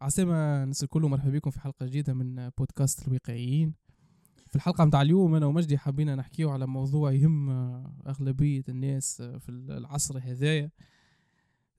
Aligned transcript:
عسلامة 0.00 0.62
الناس 0.62 0.82
الكل 0.82 1.02
مرحبا 1.02 1.30
بكم 1.30 1.50
في 1.50 1.60
حلقة 1.60 1.86
جديدة 1.86 2.14
من 2.14 2.50
بودكاست 2.58 3.08
الواقعيين 3.08 3.74
في 4.46 4.56
الحلقة 4.56 4.84
متاع 4.84 5.02
اليوم 5.02 5.34
أنا 5.34 5.46
ومجدي 5.46 5.78
حابين 5.78 6.16
نحكيو 6.16 6.50
على 6.50 6.66
موضوع 6.66 7.12
يهم 7.12 7.50
أغلبية 8.06 8.62
الناس 8.68 9.22
في 9.22 9.48
العصر 9.48 10.18
هذايا. 10.18 10.70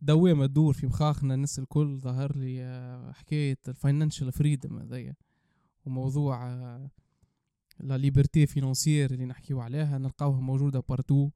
دوامة 0.02 0.45
تدور 0.45 0.73
في 0.73 0.88
مخاخنا 0.88 1.34
الناس 1.34 1.59
الكل 1.59 1.99
ظهر 1.99 2.38
لي 2.38 3.11
حكاية 3.13 3.57
ال 3.67 3.74
financial 3.74 4.31
freedom 4.31 4.79
هذايا. 4.79 5.15
وموضوع 5.85 6.47
la 7.79 7.97
liberté 7.97 8.45
financière 8.45 9.11
اللي 9.11 9.25
نحكيو 9.25 9.61
عليها 9.61 9.97
نلقاوها 9.97 10.41
موجودة 10.41 10.79
partout 10.89 11.25
آه، 11.25 11.31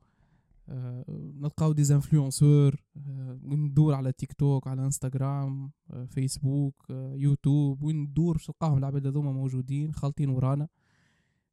نلقاو 1.40 1.72
des 1.72 1.94
influenceurs 1.94 2.76
آه، 2.98 3.40
وين 3.44 3.60
ندور 3.60 3.94
على 3.94 4.12
تيك 4.12 4.34
توك 4.34 4.68
على 4.68 4.86
انستغرام 4.86 5.72
آه، 5.92 6.06
فيسبوك 6.06 6.86
يوتيوب 6.90 7.84
وين 7.84 7.96
ندور 7.96 8.34
باش 8.34 8.50
نلقاهم 8.50 8.78
العباد 8.78 9.08
هذوما 9.08 9.32
موجودين 9.32 9.94
خالطين 9.94 10.30
ورانا. 10.30 10.68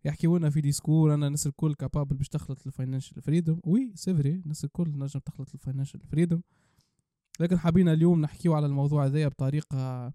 يحكيو 0.04 0.36
لنا 0.36 0.50
في 0.50 0.60
discours 0.60 1.14
أنه 1.14 1.26
الناس 1.26 1.46
الكل 1.46 1.74
capable 1.74 2.16
باش 2.16 2.28
تخلط 2.28 2.66
ال 2.66 2.72
financial 2.72 3.22
freedom. 3.22 3.60
oui 3.64 3.92
si 3.94 4.10
الناس 4.10 4.64
الكل 4.64 4.98
نجم 4.98 5.20
تخلط 5.20 5.48
ال 5.54 5.59
financial 5.59 6.00
freedom. 6.00 6.40
لكن 7.40 7.58
حابين 7.58 7.88
اليوم 7.88 8.20
نحكيو 8.20 8.54
على 8.54 8.66
الموضوع 8.66 9.06
هذايا 9.06 9.28
بطريقة 9.28 10.12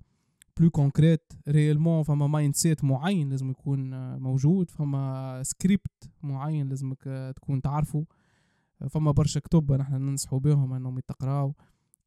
plus 0.59 0.70
concrète 0.70 1.34
réellement 1.48 2.03
فما 2.03 2.27
mindset 2.27 2.84
معين 2.84 3.29
لازم 3.29 3.49
يكون 3.49 4.17
موجود 4.20 4.70
فما 4.70 5.43
سكريبت 5.43 6.09
معين 6.23 6.70
لازمك 6.70 7.34
تكون 7.35 7.61
تعرفه. 7.61 8.05
فما 8.90 9.12
برشا 9.12 9.40
كتب 9.40 9.72
نحن 9.72 9.95
ننصحوا 9.95 10.40
بهم 10.40 10.74
إنهم 10.74 10.98
يتقراو. 10.98 11.55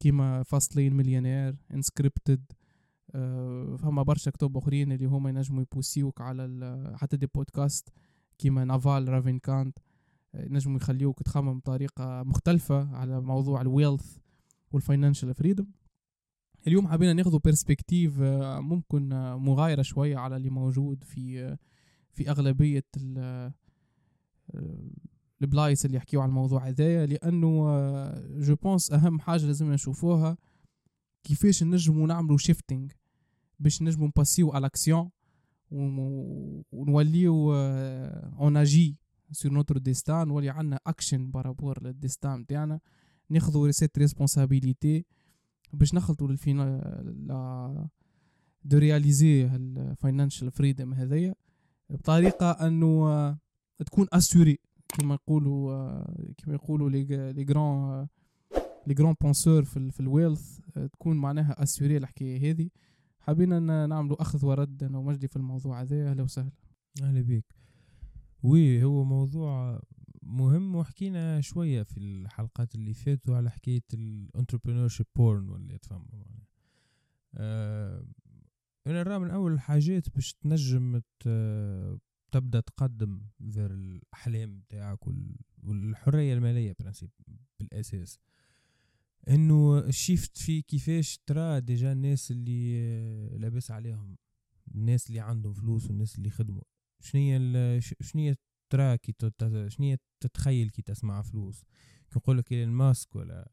كيما 0.00 0.42
Fastlane 0.42 0.96
Millionaire 0.96 1.56
Unscripted 1.74 2.44
آه، 3.14 3.76
فما 3.76 4.02
برشا 4.02 4.30
كتب 4.30 4.56
أخرين 4.56 4.92
اللي 4.92 5.06
هما 5.06 5.30
ينجموا 5.30 5.62
يبوسيوك 5.62 6.20
على 6.20 6.96
حتى 6.96 7.16
des 7.16 7.26
podcasts. 7.26 7.88
كيما 8.38 8.64
Naval 8.64 9.08
Ravikant 9.08 9.78
آه، 10.34 10.44
ينجموا 10.44 10.76
يخليوك 10.76 11.22
تخمم 11.22 11.58
بطريقة 11.58 12.22
مختلفة 12.22 12.96
على 12.96 13.20
موضوع 13.20 13.60
ال 13.60 13.68
wealth 13.68 14.16
وال 14.72 14.84
financial 14.84 15.34
freedom 15.34 15.66
اليوم 16.66 16.88
حابين 16.88 17.16
ناخذ 17.16 17.38
perspective 17.38 18.20
آه، 18.20 18.60
ممكن 18.60 19.08
مغايرة 19.34 19.82
شوية 19.82 20.16
على 20.16 20.36
اللي 20.36 20.50
موجود 20.50 21.04
في 21.04 21.56
في 22.12 22.30
أغلبية 22.30 22.84
البلايص 25.42 25.84
اللي 25.84 25.96
يحكيو 25.96 26.20
على 26.20 26.28
الموضوع 26.28 26.68
هذايا 26.68 27.06
لأنه 27.06 27.64
je 28.38 28.54
pense 28.54 28.92
أهم 28.92 29.20
حاجة 29.20 29.46
لازم 29.46 29.72
نشوفوها 29.72 30.36
كيفاش 31.24 31.62
نجمو 31.62 32.06
نعملو 32.06 32.36
shifting 32.36 32.88
باش 33.58 33.82
نجمو 33.82 34.06
نباسيو 34.06 34.50
على 34.50 34.58
الاكسيون 34.58 35.10
ونوليو 36.72 37.54
on 37.54 38.56
agit 38.56 38.96
sur 39.32 39.52
notre 39.52 39.78
destin 39.78 40.28
نولي 40.28 40.50
عندنا 40.50 40.80
action 40.86 41.30
par 41.30 41.46
rapport 41.46 41.82
لل 41.82 41.97
destin 41.97 42.40
نتاعنا 42.40 42.80
ناخذو 43.28 43.66
ريسيت 43.66 43.98
responsibility 43.98 45.04
باش 45.72 45.94
نخلطوا 45.94 46.28
لا 46.28 47.88
de 48.64 48.78
réaliser 48.78 49.44
ال 49.46 49.57
financial 49.57 50.50
freedom 50.50 50.94
هذايا 50.94 51.34
بطريقة 51.90 52.50
أنه 52.50 53.38
تكون 53.86 54.06
assurée 54.12 54.58
كما 54.92 55.14
يقولوا 55.14 56.04
كما 56.32 56.54
يقولوا 56.54 56.90
les 56.90 57.44
grands 57.44 58.06
les 58.86 58.94
grands 58.94 59.14
penseurs 59.20 59.64
في, 59.64 59.90
في 59.90 60.00
ال 60.00 60.09
wealth 60.09 60.58
تكون 60.92 61.16
معناها 61.16 61.62
assurée 61.62 61.96
الحكاية 61.96 62.50
هذه. 62.50 62.70
حبينا 63.20 63.86
نعملوا 63.86 64.22
أخذ 64.22 64.46
ورد 64.46 64.82
أنا 64.84 64.98
ومجدي 64.98 65.28
في 65.28 65.36
الموضوع 65.36 65.80
هذا. 65.82 66.10
أهلا 66.10 66.22
وسهلا. 66.22 66.52
أهلا 67.02 67.20
بك 67.20 67.44
oui 68.42 68.84
هو 68.84 69.04
موضوع 69.04 69.82
مهم 70.22 70.76
وحكينا 70.76 71.40
شوية 71.40 71.82
في 71.82 71.96
الحلقات 71.98 72.74
اللي 72.74 72.94
فاتوا 72.94 73.36
على 73.36 73.50
حكاية 73.50 73.84
ال 73.94 74.88
entrepreneurship 74.88 75.06
born 75.16 75.48
ولا 75.48 75.76
تفهم. 75.76 76.06
أه 77.34 78.04
أنا 78.86 79.02
نرى 79.02 79.18
من 79.18 79.30
أول 79.30 79.52
الحاجات 79.52 80.14
باش 80.14 80.32
تنجم 80.32 81.00
تبدأ 82.32 82.60
تقدم 82.60 83.20
غير 83.42 83.70
الأحلام 83.70 84.62
تاعك 84.68 84.98
والحرية 85.62 86.34
المالية 86.34 86.76
principe 86.80 87.10
بالأساس. 87.60 88.18
إنه 89.28 89.78
ال 89.78 89.88
shift 89.88 90.38
في 90.38 90.62
كيفاش 90.62 91.18
ترى 91.26 91.60
déjà 91.60 91.92
الناس 91.92 92.30
اللي 92.30 93.38
لاباس 93.38 93.70
عليهم 93.70 94.16
الناس 94.74 95.08
اللي 95.08 95.20
عندهم 95.20 95.52
فلوس 95.52 95.86
والناس 95.86 96.18
اللي 96.18 96.30
خدموا. 96.30 96.62
شنية 97.00 97.80
شنية 98.00 98.36
ترى 98.70 98.98
كي 98.98 99.14
شنية 99.68 100.00
تتخيل 100.20 100.70
كي 100.70 100.82
تسمع 100.82 101.22
فلوس؟ 101.22 101.62
كي 102.10 102.18
نقول 102.18 102.38
لك 102.38 102.52
إيلون 102.52 102.74
ماسك 102.74 103.16
ولا 103.16 103.52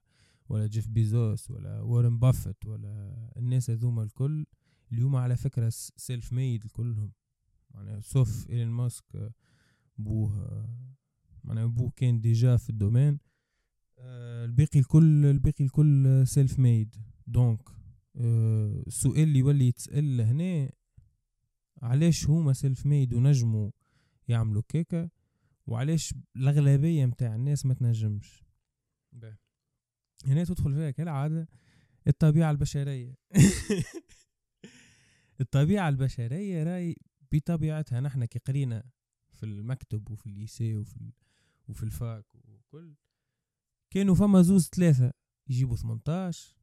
ولا 0.49 0.67
جيف 0.67 0.87
بيزوس 0.87 1.51
ولا 1.51 1.81
وارن 1.81 2.19
بافت 2.19 2.65
ولا 2.65 3.15
الناس 3.37 3.69
هذوما 3.69 4.03
الكل 4.03 4.45
اليوم 4.91 5.15
على 5.15 5.37
فكرة 5.37 5.69
self-made 5.97 6.67
كلهم 6.67 7.11
معناها 7.71 7.99
sauf 7.99 8.49
إيلون 8.49 8.67
ماسك 8.67 9.31
بوه 9.97 10.67
معناها 11.43 11.65
بوه 11.65 11.91
كان 11.95 12.21
déjà 12.21 12.57
في 12.57 12.69
ال 12.69 12.75
domaine. 12.75 13.19
آه، 13.99 14.45
الباقي 14.45 14.79
الكل 14.79 15.25
الباقي 15.25 15.65
الكل 15.65 16.23
self-made 16.27 16.95
donc 17.27 17.69
السؤال 18.87 19.23
اللي 19.23 19.39
يولي 19.39 19.67
يتسأل 19.67 20.21
هنا 20.21 20.71
علاش 21.81 22.29
هما 22.29 22.53
self-made 22.53 23.13
ونجموا 23.13 23.71
يعملوا 24.27 24.61
كيكا 24.67 25.09
وعلاش 25.67 26.13
الأغلبية 26.35 27.05
متاع 27.05 27.35
الناس 27.35 27.65
ما 27.65 27.73
تنجمش؟ 27.73 28.43
هنا 30.25 30.43
تدخل 30.43 30.73
فيها 30.73 30.91
كالعادة 30.91 31.47
الطبيعة 32.07 32.51
البشرية. 32.51 33.15
الطبيعة 35.41 35.89
البشرية 35.89 36.63
راهي 36.63 36.95
بطبيعتها 37.31 37.99
نحن 37.99 38.25
كي 38.25 38.39
قرينا 38.39 38.83
في 39.33 39.43
المكتب 39.43 40.11
وفي 40.11 40.25
ال 40.25 40.34
lycée 40.34 40.75
وفي 40.75 41.11
وفي 41.67 41.83
ال 41.83 41.94
fac 41.94 42.25
وكل 42.35 42.95
كانوا 43.89 44.15
فما 44.15 44.41
زوز 44.41 44.69
ثلاثة 44.69 45.13
يجيبوا 45.49 45.75
18 45.75 46.55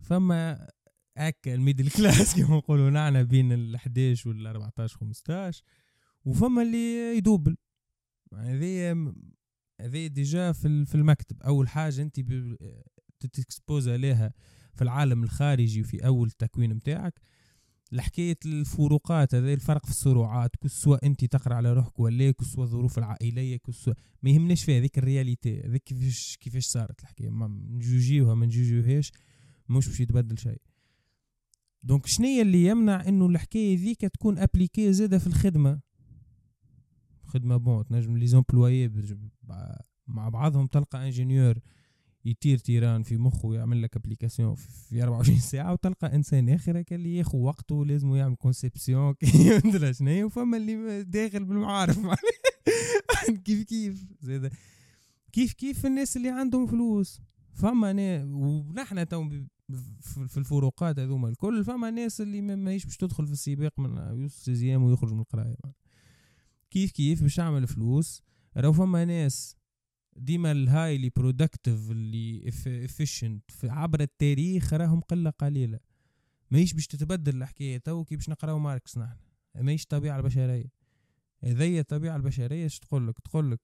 فما 0.00 0.70
هكا 1.16 1.54
ال 1.54 1.59
middle 1.59 1.90
class 1.96 2.36
كما 2.36 2.56
نقولوا 2.56 2.90
نعنا 2.90 3.22
بين 3.22 3.52
ال 3.52 3.74
11 3.74 4.28
وال 4.30 4.46
14 4.46 4.96
15 4.96 5.62
وفما 6.24 6.62
اللي 6.62 7.16
يدوبل. 7.16 7.56
هذه 8.34 8.92
هذه 9.80 10.06
déjà 10.06 10.52
في 10.52 10.84
في 10.84 10.94
المكتب. 10.94 11.42
أول 11.42 11.68
حاجة 11.68 12.02
انت 12.02 12.20
تتكسبوز 13.20 13.88
عليها 13.88 14.32
في 14.74 14.82
العالم 14.82 15.22
الخارجي 15.22 15.82
في 15.82 16.06
أول 16.06 16.30
تكوين 16.30 16.74
متاعك 16.74 17.20
لحكاية 17.92 18.38
الفروقات 18.46 19.34
هذا 19.34 19.52
الفرق 19.52 19.84
في 19.84 19.90
السرعات 19.90 20.50
سواء 20.66 21.06
انت 21.06 21.24
تقرأ 21.24 21.54
على 21.54 21.72
روحك 21.72 22.00
ولا 22.00 22.34
سواء 22.42 22.66
الظروف 22.66 22.98
العائلية 22.98 23.58
سواء 23.70 23.96
ما 24.22 24.30
يهمناش 24.30 24.64
فيها 24.64 24.78
هذيك 24.78 24.98
ال 24.98 25.06
reality 25.06 25.60
هذيك 25.60 25.82
كيفاش 25.82 26.36
كيفاش 26.40 26.64
صارت 26.66 27.00
الحكاية. 27.00 27.28
ما 27.30 27.46
نجوجيوها 27.46 28.34
ما 28.34 28.46
نجوجيوهاش 28.46 29.12
مش 29.68 29.88
باش 29.88 30.00
يتبدل 30.00 30.38
شيء. 30.38 30.60
donc 31.82 32.06
شنية 32.06 32.42
اللي 32.42 32.64
يمنع 32.64 33.08
إنه 33.08 33.26
الحكاية 33.26 33.76
ذيك 33.78 34.00
تكون 34.00 34.38
appliquée 34.38 34.92
زادة 34.92 35.18
في 35.18 35.26
الخدمة؟ 35.26 35.80
خدمة 37.24 37.56
bon 37.56 37.84
تنجم 37.84 38.16
les 38.16 38.26
employés 38.26 38.90
مع 40.06 40.28
بعضهم 40.28 40.66
تلقى 40.66 41.04
ingénieur 41.04 41.58
يطير 42.24 42.58
تيران 42.58 43.02
في 43.02 43.16
مخه 43.16 43.46
ويعمل 43.46 43.82
لك 43.82 43.96
application 43.96 44.54
في 44.54 45.02
24 45.02 45.38
ساعة 45.38 45.72
وتلقى 45.72 46.14
إنسان 46.14 46.48
آخر 46.48 46.84
اللي 46.92 47.16
ياخذ 47.16 47.38
وقته 47.38 47.84
لازم 47.84 48.14
يعمل 48.14 48.36
conception 48.42 49.14
يدرى 49.34 49.94
شنو 49.94 50.26
وفما 50.26 50.56
اللي 50.56 51.04
داخل 51.04 51.44
بالمعارف 51.44 51.98
كيف 53.44 53.62
كيف؟ 53.62 54.04
زيدا 54.20 54.50
كيف 55.32 55.52
كيف 55.52 55.86
الناس 55.86 56.16
اللي 56.16 56.28
عندهم 56.28 56.66
فلوس؟ 56.66 57.20
فما 57.52 57.90
أنا 57.90 58.24
ونحن 58.24 59.08
تو 59.08 59.28
في 60.00 60.36
الفروقات 60.36 60.98
هذوما 60.98 61.28
الكل 61.28 61.64
فما 61.64 61.90
ناس 61.90 62.20
اللي 62.20 62.40
ما 62.40 62.54
باش 62.54 62.96
تدخل 62.96 63.26
في 63.26 63.32
السباق 63.32 63.80
من 63.80 64.28
sixième 64.28 64.82
ويخرج 64.82 65.12
من 65.12 65.20
القراية 65.20 65.56
كيف 66.70 66.90
كيف 66.90 67.22
باش 67.22 67.36
تعمل 67.36 67.66
فلوس؟ 67.66 68.22
راهو 68.56 68.72
فما 68.72 69.04
ناس 69.04 69.56
ديما 70.20 70.52
ال 70.52 70.60
highly 70.60 71.10
productive 71.16 71.90
اللي 71.90 72.48
efficient 72.66 73.44
عبر 73.64 74.00
التاريخ 74.00 74.74
راهم 74.74 75.00
قلة 75.00 75.30
قليلة. 75.30 75.78
ماهيش 76.50 76.72
باش 76.72 76.86
تتبدل 76.86 77.36
الحكاية 77.36 77.78
تو 77.78 78.04
كي 78.04 78.16
باش 78.16 78.28
نقراو 78.28 78.58
ماركس 78.58 78.98
نحن. 78.98 79.16
ماهيش 79.54 79.82
الطبيعه 79.82 80.16
البشرية. 80.16 80.72
هذيا 81.44 81.80
الطبيعة 81.80 82.16
البشرية 82.16 82.66
اش 82.66 82.78
تقول 82.78 83.08
لك؟ 83.08 83.18
تقول 83.18 83.50
لك 83.50 83.60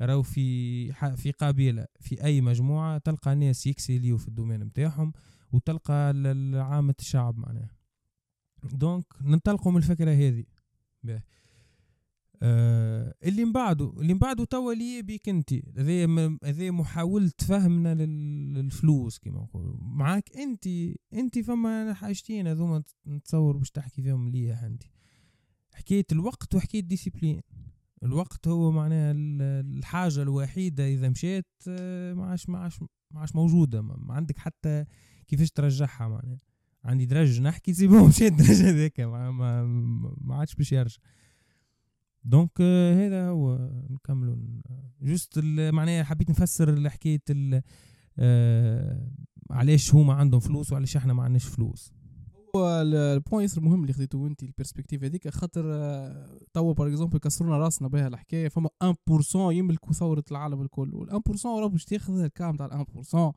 راهو 0.00 0.22
في 0.22 0.92
في 0.92 1.30
قبيلة 1.30 1.86
في 2.00 2.24
أي 2.24 2.40
مجموعة 2.40 2.98
تلقى 2.98 3.34
ناس 3.34 3.66
يكسليو 3.66 4.18
في 4.18 4.28
ال 4.28 4.32
domaine 4.32 4.62
نتاعهم 4.62 5.12
وتلقى 5.52 6.14
عامة 6.54 6.94
الشعب 7.00 7.38
معناها. 7.38 7.70
donc 8.62 9.04
ننطلقوا 9.22 9.72
من 9.72 9.78
الفكرة 9.78 10.10
هذه. 10.10 10.44
آه 12.42 13.14
اللي 13.24 13.44
من 13.44 13.52
بعده 13.52 13.92
اللي 14.00 14.12
من 14.14 14.18
بعده 14.18 14.44
توا 14.44 14.74
لي 14.74 15.02
بيك 15.02 15.28
انت 15.28 15.52
هذا 15.78 16.06
م- 16.06 16.38
هذا 16.44 16.70
محاولة 16.70 17.30
فهمنا 17.38 17.94
لل- 17.94 18.54
للفلوس 18.54 19.18
كما 19.18 19.40
نقولوا 19.40 19.76
معاك 19.80 20.36
انت 20.36 20.66
انت 21.14 21.38
فما 21.38 21.94
حاجتين 21.94 22.46
هذوما 22.46 22.82
نتصور 23.06 23.56
باش 23.56 23.70
تحكي 23.70 24.02
فيهم 24.02 24.24
مليح 24.24 24.62
انت 24.62 24.82
حكاية 25.74 26.06
الوقت 26.12 26.54
وحكاية 26.54 26.80
discipline 26.82 27.40
الوقت 28.02 28.48
هو 28.48 28.70
معناها 28.72 29.10
ال- 29.12 29.78
الحاجة 29.78 30.22
الوحيدة 30.22 30.88
إذا 30.88 31.08
مشيت 31.08 31.46
آه، 31.68 32.14
ما 32.14 32.26
عادش 32.26 32.48
ما 32.48 32.58
عادش 32.58 32.80
ما 33.10 33.20
عادش 33.20 33.34
موجودة. 33.34 33.82
ما 33.82 34.14
عندك 34.14 34.38
حتى 34.38 34.84
كيفاش 35.26 35.50
ترجعها 35.50 36.08
معناها. 36.08 36.40
عندي 36.84 37.06
درج 37.06 37.40
نحكي 37.40 37.74
c'est 37.74 37.86
bon 37.86 38.08
مشيت 38.08 38.32
الدرج 38.32 38.62
هذاك 38.62 39.00
ما 39.00 39.30
ما 40.20 40.34
عادش 40.34 40.54
باش 40.54 40.72
يرجع. 40.72 41.00
donc 42.24 42.50
آه، 42.60 43.06
هذا 43.06 43.28
هو. 43.28 43.70
نكملوا 43.90 44.36
juste 45.02 45.38
ال- 45.38 45.72
معناها 45.74 46.04
حبيت 46.04 46.30
نفسر 46.30 46.90
حكاية 46.90 47.22
ال- 47.30 47.62
آه، 48.18 49.08
علاش 49.50 49.94
هما 49.94 50.14
عندهم 50.14 50.40
فلوس 50.40 50.72
وعلاش 50.72 50.96
إحنا 50.96 51.12
ما 51.12 51.22
عندناش 51.22 51.44
فلوس. 51.44 51.92
هو 52.56 52.80
ال- 52.82 52.94
ال 52.94 53.02
point 53.02 53.42
ياسر 53.42 53.60
مهم 53.60 53.82
اللي 53.82 53.92
خديتو 53.92 54.26
انت 54.26 54.42
ال 54.42 54.47
perspective 54.47 55.04
هذيك 55.04 55.28
خاطر 55.28 55.62
آه، 55.74 56.38
توا 56.52 56.72
par 56.72 56.88
exemple 56.88 57.18
كسرونا 57.18 57.58
راسنا 57.58 57.88
بها 57.88 58.08
الحكاية 58.08 58.48
فما 58.48 58.68
1% 58.80 59.52
يملكوا 59.52 59.92
ثروة 59.92 60.24
العالم 60.30 60.62
الكل 60.62 60.94
وال 60.94 61.10
1% 61.10 61.60
راه 61.60 61.66
باش 61.68 61.84
تاخذ 61.84 62.20
الكام 62.20 62.56
تاع 62.56 62.66
ال 62.66 62.72
1% 62.72 63.32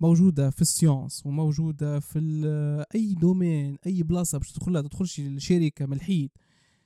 موجودة 0.00 0.50
في 0.50 0.62
ال 0.62 0.70
science 0.70 1.26
وموجودة 1.26 2.00
في 2.00 2.18
أي 2.94 3.14
domaine 3.14 3.76
أي 3.86 4.02
بلاصة 4.02 4.38
باش 4.38 4.52
تدخلها 4.52 4.82
تدخلش 4.82 5.20
الشركة 5.20 5.86
من 5.86 5.92
الحيط. 5.92 6.30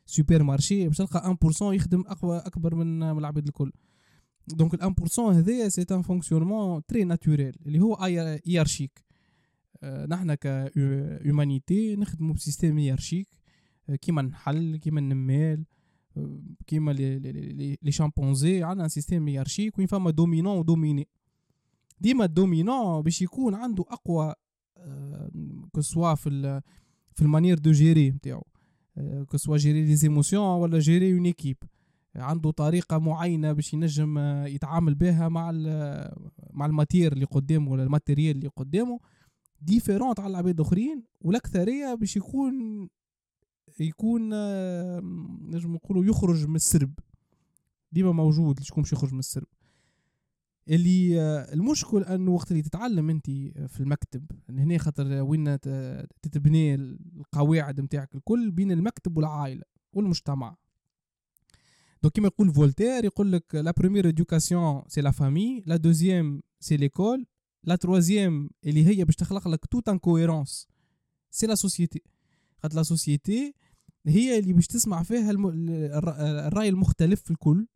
supermarché 0.09 0.89
باش 0.89 0.97
تلقى 0.97 1.37
1% 1.45 1.63
يخدم 1.63 2.05
أقوى 2.07 2.39
أكبر 2.39 2.75
من 2.75 2.99
من 2.99 3.19
العباد 3.19 3.47
الكل. 3.47 3.73
donc 4.49 4.75
ال 4.75 4.83
1% 4.83 5.19
هذايا 5.19 5.69
c'est 5.69 5.87
un 5.91 6.03
fonctionnement 6.03 6.87
très 6.87 7.05
naturel 7.05 7.57
اللي 7.67 7.81
هو 7.81 7.95
hiérarchique 7.95 9.05
نحنا 9.85 10.35
ك 10.35 10.53
humanité 10.53 11.97
نخدموا 11.97 12.35
ب 12.35 12.40
système 12.40 12.79
hiérarchique 12.79 13.29
آه، 13.89 13.95
كيما 13.95 14.21
النحل 14.21 14.77
كيما 14.77 15.01
النمال 15.01 15.65
آه، 16.17 16.41
كيما 16.67 16.93
les 16.93 17.93
chimpanzés 17.93 18.63
عندنا 18.63 18.89
système 18.89 19.29
hiérarchique 19.29 19.79
وين 19.79 19.87
فما 19.87 20.11
dominant 20.11 20.59
و 20.59 20.66
dominé 20.66 21.09
ديما 22.01 22.25
ال 22.25 22.33
dominant 22.33 23.03
باش 23.03 23.23
يكون 23.23 23.55
عنده 23.55 23.85
أقوى 23.89 24.35
que 25.75 25.88
ce 25.88 25.97
soit 25.97 26.15
في 26.15 26.29
ال 26.29 26.63
في 27.13 27.23
ال 27.23 27.27
manière 27.27 27.59
de 27.59 27.73
gérer 27.73 28.11
نتاعو. 28.11 28.43
que 29.33 29.47
ce 29.47 29.57
soit 29.57 29.85
gérer 29.85 29.97
les 29.97 30.10
émotions 30.10 30.45
ولا 30.61 30.79
gérer 30.79 31.13
une 31.13 31.25
équipe 31.25 31.57
عنده 32.17 32.51
طريقة 32.51 32.99
معينة 32.99 33.53
باش 33.53 33.75
ينجم 33.75 34.19
آه، 34.19 34.47
يتعامل 34.47 34.95
بها 34.95 35.29
مع 35.29 35.51
ال- 35.55 36.13
مع 36.53 36.67
ال 36.67 36.72
matière 36.72 37.13
اللي 37.13 37.25
قدامه 37.25 37.71
ولا 37.71 37.83
ال 37.83 37.89
matériel 37.89 38.37
اللي 38.37 38.49
قدامه. 38.49 39.01
différente 39.61 40.21
على 40.21 40.31
العباد 40.31 40.61
الآخرين 40.61 41.03
والأكثرية 41.21 41.95
باش 41.95 42.17
يكون 42.17 42.89
يكون 43.81 44.31
آه، 44.33 45.01
نجم 45.43 45.75
نقولوا 45.75 46.05
يخرج 46.05 46.47
من 46.47 46.57
السرب. 46.57 46.93
ديما 47.93 48.13
موجود 48.13 48.61
شكون 48.61 48.83
باش 48.83 48.93
يخرج 48.93 49.13
من 49.13 49.19
السرب؟ 49.19 49.47
اللي 50.69 51.21
آه، 51.21 51.55
المشكل 51.55 52.05
انه 52.05 52.31
وقت 52.31 52.51
اللي 52.51 52.63
تتعلم 52.63 53.11
أنت 53.11 53.27
في 53.67 53.81
المكتب 53.81 54.27
هنا 54.51 54.79
خاطر 54.79 55.23
وين 55.23 55.61
تتبني 56.23 56.75
القواعد 56.75 57.81
نتاعك 57.81 58.15
الكل 58.15 58.51
بين 58.51 58.73
المكتب 58.73 59.17
والعائلة 59.17 59.63
والمجتمع. 59.93 60.57
donc 62.03 62.13
كيما 62.13 62.27
يقول 62.27 62.55
فولتير 62.55 63.05
يقول 63.05 63.33
لك 63.33 63.55
la 63.55 63.71
première 63.71 64.13
éducation 64.13 64.89
c'est 64.89 65.01
la 65.01 65.11
famille 65.11 65.63
la 65.67 65.77
deuxième 65.77 66.43
c'est 66.61 66.77
l'école 66.77 67.27
la 67.65 67.77
troisième 67.77 68.51
اللي 68.65 68.87
هي 68.87 69.05
باش 69.05 69.17
تخلق 69.17 69.49
لك 69.49 69.67
toute 69.67 69.89
une 69.89 69.99
cohérence 69.99 70.69
c'est 71.31 71.47
la 71.47 71.55
société 71.55 72.03
خاطر 72.59 72.77
la 72.77 72.83
société 72.83 73.55
هي 74.07 74.39
اللي 74.39 74.53
باش 74.53 74.67
تسمع 74.67 75.03
فيها 75.03 75.31
الرأي 75.31 76.69
المختلف 76.69 77.23
في 77.23 77.31
الكل. 77.31 77.67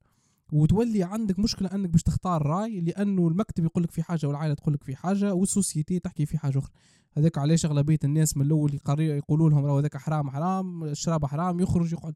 وتولي 0.52 1.02
عندك 1.02 1.38
مشكلة 1.38 1.68
أنك 1.74 1.90
باش 1.90 2.02
تختار 2.02 2.46
رأي 2.46 2.80
لأنه 2.80 3.28
المكتب 3.28 3.64
يقول 3.64 3.84
لك 3.84 3.90
في 3.90 4.02
حاجة 4.02 4.26
والعائلة 4.26 4.54
تقول 4.54 4.74
لك 4.74 4.84
في 4.84 4.96
حاجة 4.96 5.34
وال 5.34 5.48
société 5.48 5.98
تحكي 5.98 6.26
في 6.26 6.38
حاجة 6.38 6.58
أخرى. 6.58 6.72
هذاك 7.16 7.38
علاش 7.38 7.64
أغلبية 7.64 7.98
الناس 8.04 8.36
من 8.36 8.46
الأول 8.46 8.80
يقولوا 8.98 9.50
لهم 9.50 9.64
راهو 9.64 9.78
هذاك 9.78 9.96
حرام 9.96 10.30
حرام 10.30 10.84
الشراب 10.84 11.26
حرام 11.26 11.60
يخرج 11.60 11.92
يقعد 11.92 12.14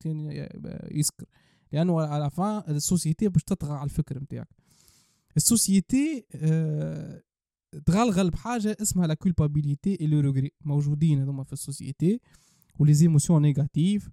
يسكر. 0.91 1.27
لأنه 1.73 2.01
على 2.01 2.31
ال 2.69 2.76
société 2.76 3.29
باش 3.29 3.43
تطغى 3.43 3.73
على 3.73 3.85
الفكر 3.85 4.19
نتاعك. 4.19 4.49
ال 5.37 5.48
société 5.48 6.27
آه 6.35 7.23
تغلغل 7.87 8.31
بحاجة 8.31 8.77
اسمها 8.83 9.07
la 9.07 9.15
culpabilité 9.15 9.99
et 10.01 10.07
le 10.07 10.49
موجودين 10.65 11.21
هذوما 11.21 11.45
في 11.45 11.53
ال 11.53 11.60
société. 11.60 12.21
و 12.79 12.95
les 12.95 13.08
émotions 13.08 13.43
négatives 13.43 14.09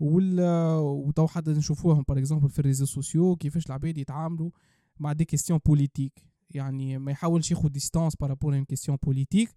ولا 0.00 0.76
وتو 0.76 1.26
حتى 1.26 1.50
نشوفوهم 1.50 2.04
par 2.08 2.18
exemple 2.18 2.48
في 2.48 2.58
ال 2.58 2.62
réseaux 2.62 2.86
sociaux 2.86 3.36
كيفاش 3.36 3.66
العباد 3.66 3.98
يتعاملوا 3.98 4.50
مع 4.98 5.12
des 5.12 5.24
questions 5.24 5.60
politiques 5.66 6.22
يعني 6.50 6.98
ما 6.98 7.12
يحاولش 7.12 7.50
ياخذ 7.50 7.68
distance 7.68 8.16
par 8.16 8.28
rapport 8.28 8.56
une 8.56 8.64
question 8.64 8.98
politique 9.02 9.54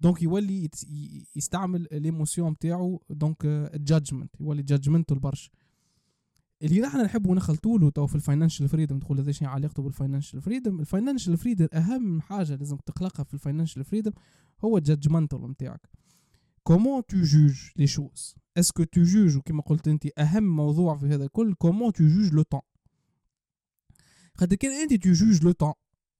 donc 0.00 0.22
يولي 0.22 0.70
يستعمل 1.36 1.88
l'émotion 1.92 2.52
نتاعو 2.52 3.02
donc 3.10 3.36
ال 3.44 3.55
judgment 3.55 4.40
يولي 4.40 4.62
judgmental 4.62 5.18
برشا. 5.18 5.50
اللي 6.62 6.80
نحن 6.80 7.00
نحبوا 7.00 7.34
نخلطوا 7.34 7.78
له 7.78 7.90
تو 7.90 8.06
في 8.06 8.14
ال 8.14 8.19
financial 8.19 8.68
freedom 8.68 8.98
تقول 8.98 9.20
هذا 9.20 9.32
شنو 9.32 9.48
علاقته 9.48 9.82
بال 9.82 9.93
financial 9.93 10.42
freedom 10.42 10.80
ال 10.80 10.86
financial 10.86 11.36
freedom 11.36 11.68
أهم 11.72 12.20
حاجة 12.20 12.54
لازم 12.54 12.76
تخلقها 12.76 13.24
في 13.24 13.34
ال 13.34 13.39
financial 13.39 13.84
freedom 13.84 14.12
هو 14.64 14.78
ال 14.78 14.85
judgmental 14.85 15.50
نتاعك 15.50 15.88
comment 16.66 17.06
tu 17.06 17.16
juges 17.22 17.70
les 17.76 18.34
choses 18.58 18.68
est-ce 18.68 18.79
que 18.79 18.84
tu 18.84 19.02
juges 19.02 19.36
وكما 19.36 19.62
قلت 19.62 19.88
أنت 19.88 20.06
أهم 20.18 20.56
موضوع 20.56 20.96
في 20.96 21.06
هذا 21.06 21.24
الكل 21.24 21.54
comment 21.54 21.92
tu 21.92 22.04
juges 22.08 22.32
le 22.32 22.42
temps 22.42 22.60
خاطر 24.34 24.56
كان 24.56 24.70
أنت 24.72 24.94
tu 25.04 25.12
juges 25.12 25.44
le 25.44 25.52
temps 25.52 25.72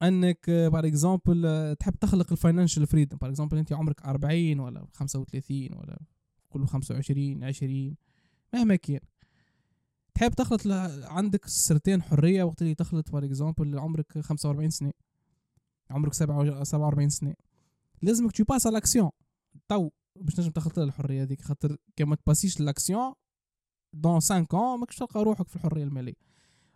أنك 0.02 0.50
par 0.50 0.86
exemple 0.86 1.76
تحب 1.80 1.94
تخلق 1.94 2.32
ال 2.32 2.38
financial 2.38 2.86
freedom 2.86 3.16
par 3.16 3.30
exemple 3.30 3.58
أنت 3.58 3.72
عمرك 3.72 4.02
40 4.02 4.60
ولا 4.60 4.86
35 4.92 5.74
ولا 5.74 5.98
قولوا 6.50 6.66
25 6.66 7.44
20 7.44 7.96
مهما 8.54 8.76
كان. 8.76 9.00
تحب 10.14 10.30
تخلط 10.32 10.66
ل- 10.66 11.04
عندك 11.04 11.46
certaine 11.46 12.02
حرية 12.02 12.42
وقت 12.44 12.62
اللي 12.62 12.74
تخلط 12.74 13.10
par 13.10 13.24
exemple 13.24 13.78
عمرك 13.78 14.18
45 14.20 14.70
سنة. 14.70 14.92
عمرك 15.90 16.12
47 16.14 17.08
سنة. 17.08 17.34
لازمك 18.02 18.32
تو 18.32 18.44
passe 18.44 18.66
على 18.66 18.74
l'action 18.74 19.10
تو. 19.68 19.90
باش 20.20 20.40
نجم 20.40 20.50
تخلط 20.50 20.78
الحرية 20.78 21.22
هذيك 21.22 21.42
خاطر 21.42 21.76
كما 21.96 22.16
تباسيش 22.16 22.60
l'action 22.60 23.12
dans 23.94 24.20
5 24.20 24.44
ans 24.44 24.54
ماكش 24.54 24.96
تلقى 24.96 25.24
روحك 25.24 25.48
في 25.48 25.56
الحرية 25.56 25.84
المالية. 25.84 26.14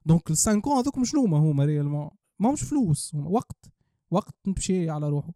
donc 0.07 0.31
ال 0.31 0.37
5 0.37 0.61
ans 0.61 0.69
هذوك 0.69 1.05
شنو 1.05 1.27
ما 1.27 1.39
هما 1.39 1.65
réellement 1.65 2.11
ما 2.39 2.51
همش 2.51 2.63
فلوس 2.63 3.15
هما 3.15 3.29
وقت 3.29 3.73
وقت 4.11 4.35
تمشي 4.45 4.91
على 4.91 5.09
روحه. 5.09 5.33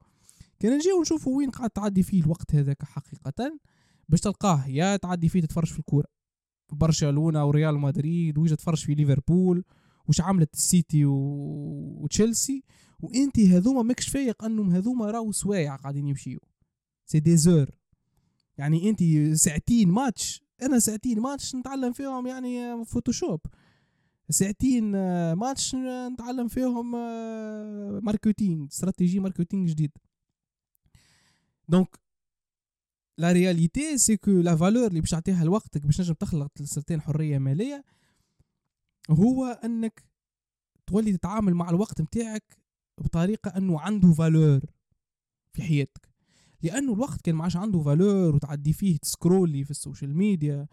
كان 0.58 0.76
نجيو 0.76 1.00
نشوفوا 1.00 1.36
وين 1.36 1.50
قاعد 1.50 1.70
تعدي 1.70 2.02
فيه 2.02 2.22
الوقت 2.22 2.54
هذاك 2.54 2.84
حقيقة 2.84 3.58
باش 4.08 4.20
تلقاه 4.20 4.66
يا 4.68 4.96
تعدي 4.96 5.28
فيه 5.28 5.40
تتفرج 5.40 5.72
في 5.72 5.78
الكورة. 5.78 6.08
برشلونة 6.72 7.44
وريال 7.44 7.78
مدريد 7.78 8.38
ويجي 8.38 8.56
تتفرج 8.56 8.84
في 8.84 8.94
ليفربول 8.94 9.64
وش 10.08 10.20
عملت 10.20 10.54
السيتي 10.54 11.04
و... 11.04 11.14
وتشيلسي. 12.02 12.64
وانت 13.00 13.40
هذوما 13.40 13.82
ماكش 13.82 14.08
فايق 14.08 14.44
أنهم 14.44 14.70
هذوما 14.70 15.10
راهو 15.10 15.32
سوايع 15.32 15.76
قاعدين 15.76 16.06
يمشيو. 16.06 16.40
c'est 17.06 17.20
des 17.20 17.36
heures 17.36 17.70
يعني 18.58 18.90
انت 18.90 19.02
ساعتين 19.36 19.88
ماتش 19.88 20.42
أنا 20.62 20.78
ساعتين 20.78 21.20
ماتش 21.20 21.54
نتعلم 21.54 21.92
فيهم 21.92 22.26
يعني 22.26 22.84
فوتوشوب. 22.84 23.40
ساعتين 24.30 24.94
آه، 24.94 25.34
ماتش 25.34 25.74
نتعلم 26.12 26.48
فيهم 26.48 26.96
آه، 26.96 28.00
marketing 28.02 28.68
strategy 28.72 29.20
marketing 29.20 29.68
جديد. 29.68 29.90
donc 31.68 31.98
la 33.18 33.32
réalité 33.32 33.98
c'est 33.98 34.16
que 34.16 34.30
la 34.30 34.56
valeur 34.56 34.86
اللي 34.86 35.00
باش 35.00 35.10
تعطيها 35.10 35.44
لوقتك 35.44 35.86
باش 35.86 36.00
نجم 36.00 36.14
تخلق 36.14 36.62
certaine 36.62 37.00
حرية 37.00 37.38
مالية 37.38 37.84
هو 39.10 39.44
انك 39.64 40.04
تولي 40.86 41.12
تتعامل 41.12 41.54
مع 41.54 41.70
الوقت 41.70 42.00
نتاعك 42.00 42.58
بطريقة 43.00 43.48
انه 43.56 43.80
عنده 43.80 44.12
valeur 44.12 44.60
في 45.52 45.62
حياتك. 45.62 46.13
لأنه 46.64 46.92
الوقت 46.92 47.20
كان 47.20 47.34
معاش 47.34 47.56
عنده 47.56 47.82
valeur 47.82 48.34
وتعدي 48.34 48.72
فيه 48.72 48.96
تسكرولي 48.96 49.64
في 49.64 49.70
ال 49.70 49.77
social 49.77 50.16
media 50.16 50.66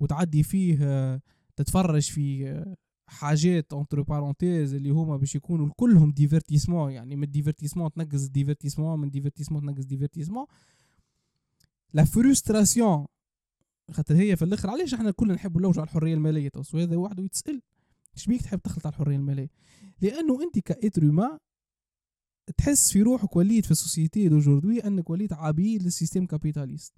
وتعدي 0.00 0.42
فيه 0.42 1.20
تتفرج 1.56 2.02
في 2.10 2.54
حاجات 3.06 3.72
entre 3.72 4.02
parenthèses 4.02 4.74
اللي 4.74 4.90
هما 4.90 5.16
باش 5.16 5.34
يكونوا 5.34 5.68
كلهم 5.76 6.10
divertissement 6.10 6.92
يعني 6.92 7.16
من 7.16 7.30
divertissement 7.30 7.92
تنقص 7.92 8.26
divertissement 8.26 9.00
من 9.00 9.10
divertissement 9.10 9.62
تنقص 9.62 9.84
divertissement 9.84 10.46
la 11.92 12.04
frustration 12.04 13.06
خاطر 13.90 14.16
هي 14.16 14.36
في 14.36 14.44
الآخر 14.44 14.70
علاش 14.70 14.94
إحنا 14.94 15.10
كلنا 15.10 15.34
نحبوا 15.34 15.60
نلوجوا 15.60 15.80
على 15.80 15.88
الحرية 15.88 16.14
المالية؟ 16.14 16.48
تو 16.48 16.78
هذا 16.78 16.96
وحده 16.96 17.22
يتسأل 17.22 17.62
إيش 18.16 18.26
بيك 18.26 18.42
تحب 18.42 18.58
تخلط 18.58 18.86
على 18.86 18.92
الحرية 18.92 19.16
المالية؟ 19.16 19.50
لأنه 20.00 20.42
أنت 20.42 20.58
ك 20.58 20.67
être 20.67 21.04
ما 21.04 21.38
تحس 22.56 22.92
في 22.92 23.02
روحك 23.02 23.36
وليت 23.36 23.64
في 23.64 23.70
ال 23.70 23.77
société 23.77 24.28
d'aujourd'hui 24.28 24.86
أنك 24.86 25.10
وليت 25.10 25.32
عبيد 25.32 25.82
لل 25.82 25.92
système 25.92 26.26
capitaliste. 26.26 26.92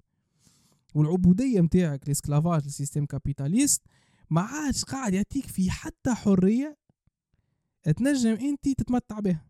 والعبودية 0.95 1.61
نتاعك 1.61 2.07
l'esclavage 2.07 2.63
لل 2.65 2.74
système 2.74 3.05
capitaliste 3.05 3.81
ما 4.29 4.41
عادش 4.41 4.83
قاعد 4.83 5.13
يعطيك 5.13 5.45
في 5.45 5.71
حتى 5.71 6.13
حرية 6.13 6.77
تنجم 7.95 8.29
أنت 8.29 8.69
تتمتع 8.69 9.19
بها. 9.19 9.45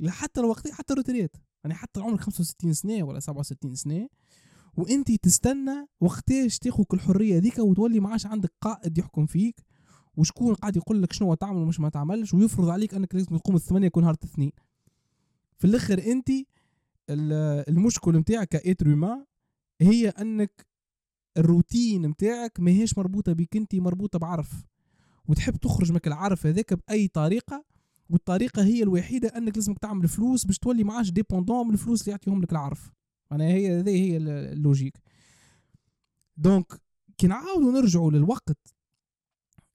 لحتى 0.00 0.40
الوقت 0.40 0.70
حتى 0.70 0.92
ال 0.92 0.97
retraite 0.97 1.36
يعني 1.64 1.74
حتى 1.74 2.00
عمرك 2.00 2.20
65 2.20 2.72
سنة 2.72 3.02
ولا 3.02 3.20
67 3.20 3.74
سنة 3.74 4.08
وأنت 4.76 5.12
تستنى 5.12 5.86
وقتاش 6.00 6.58
تاخذ 6.58 6.84
الحرية 6.94 7.38
ذيك 7.38 7.58
وتولي 7.58 8.00
ما 8.00 8.10
عادش 8.10 8.26
عندك 8.26 8.52
قائد 8.60 8.98
يحكم 8.98 9.26
فيك 9.26 9.60
وشكون 10.16 10.54
قاعد 10.54 10.76
يقول 10.76 11.02
لك 11.02 11.12
شنو 11.12 11.34
تعمل 11.34 11.62
ومش 11.62 11.80
ما 11.80 11.88
تعملش 11.88 12.34
ويفرض 12.34 12.68
عليك 12.68 12.94
أنك 12.94 13.14
لازم 13.14 13.36
تقوم 13.36 13.56
الثمانية 13.56 13.86
يكون 13.86 14.02
نهار 14.02 14.16
الاثنين. 14.22 14.52
في 15.58 15.66
الآخر 15.66 16.12
أنت 16.12 16.30
المشكل 17.10 18.16
نتاعك 18.16 18.48
ك 18.48 18.62
être 18.62 19.16
هي 19.80 20.08
أنك 20.08 20.66
الروتين 21.36 22.06
نتاعك 22.06 22.60
ماهيش 22.60 22.98
مربوطة 22.98 23.32
بك 23.32 23.56
أنت 23.56 23.74
مربوطة 23.74 24.18
بعرف. 24.18 24.64
وتحب 25.28 25.56
تخرج 25.56 25.92
من 25.92 26.00
العرف 26.06 26.46
هذاك 26.46 26.74
بأي 26.74 27.08
طريقة 27.08 27.64
والطريقة 28.10 28.64
هي 28.64 28.82
الوحيدة 28.82 29.28
أنك 29.28 29.56
لازمك 29.56 29.78
تعمل 29.78 30.08
فلوس 30.08 30.44
باش 30.44 30.58
تولي 30.58 30.84
معاش 30.84 31.10
dépendant 31.10 31.66
من 31.66 31.72
الفلوس 31.72 32.00
اللي 32.00 32.10
يعطيهم 32.10 32.42
لك 32.42 32.52
العرف. 32.52 32.90
معناها 33.30 33.48
هي 33.48 33.78
هذه 33.78 33.90
هي 33.90 34.16
ال 34.16 34.25
logique. 34.25 34.98
donc 36.36 36.72
كي 37.18 37.26
نعاودوا 37.26 37.72
نرجعوا 37.72 38.10
للوقت 38.10 38.58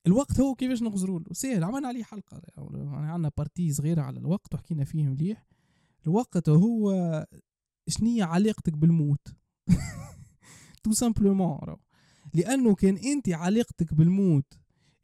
الوقت 0.07 0.39
هو 0.39 0.55
كيفاش 0.55 0.81
نغزروا 0.81 1.19
له 1.19 1.25
سهل 1.31 1.63
عملنا 1.63 1.87
عليه 1.87 2.03
حلقة. 2.03 2.41
يعني 2.57 3.11
عندنا 3.11 3.31
partie 3.37 3.73
صغيرة 3.73 4.01
على 4.01 4.19
الوقت 4.19 4.53
وحكينا 4.53 4.83
فيه 4.83 5.03
مليح. 5.03 5.47
الوقت 6.07 6.49
هو 6.49 7.25
شنية 7.87 8.23
علاقتك 8.23 8.73
بالموت؟ 8.73 9.27
تو 10.83 10.91
simplement 10.91 11.77
لأنه 12.33 12.75
كان 12.75 12.97
أنت 12.97 13.29
علاقتك 13.29 13.93
بالموت 13.93 14.53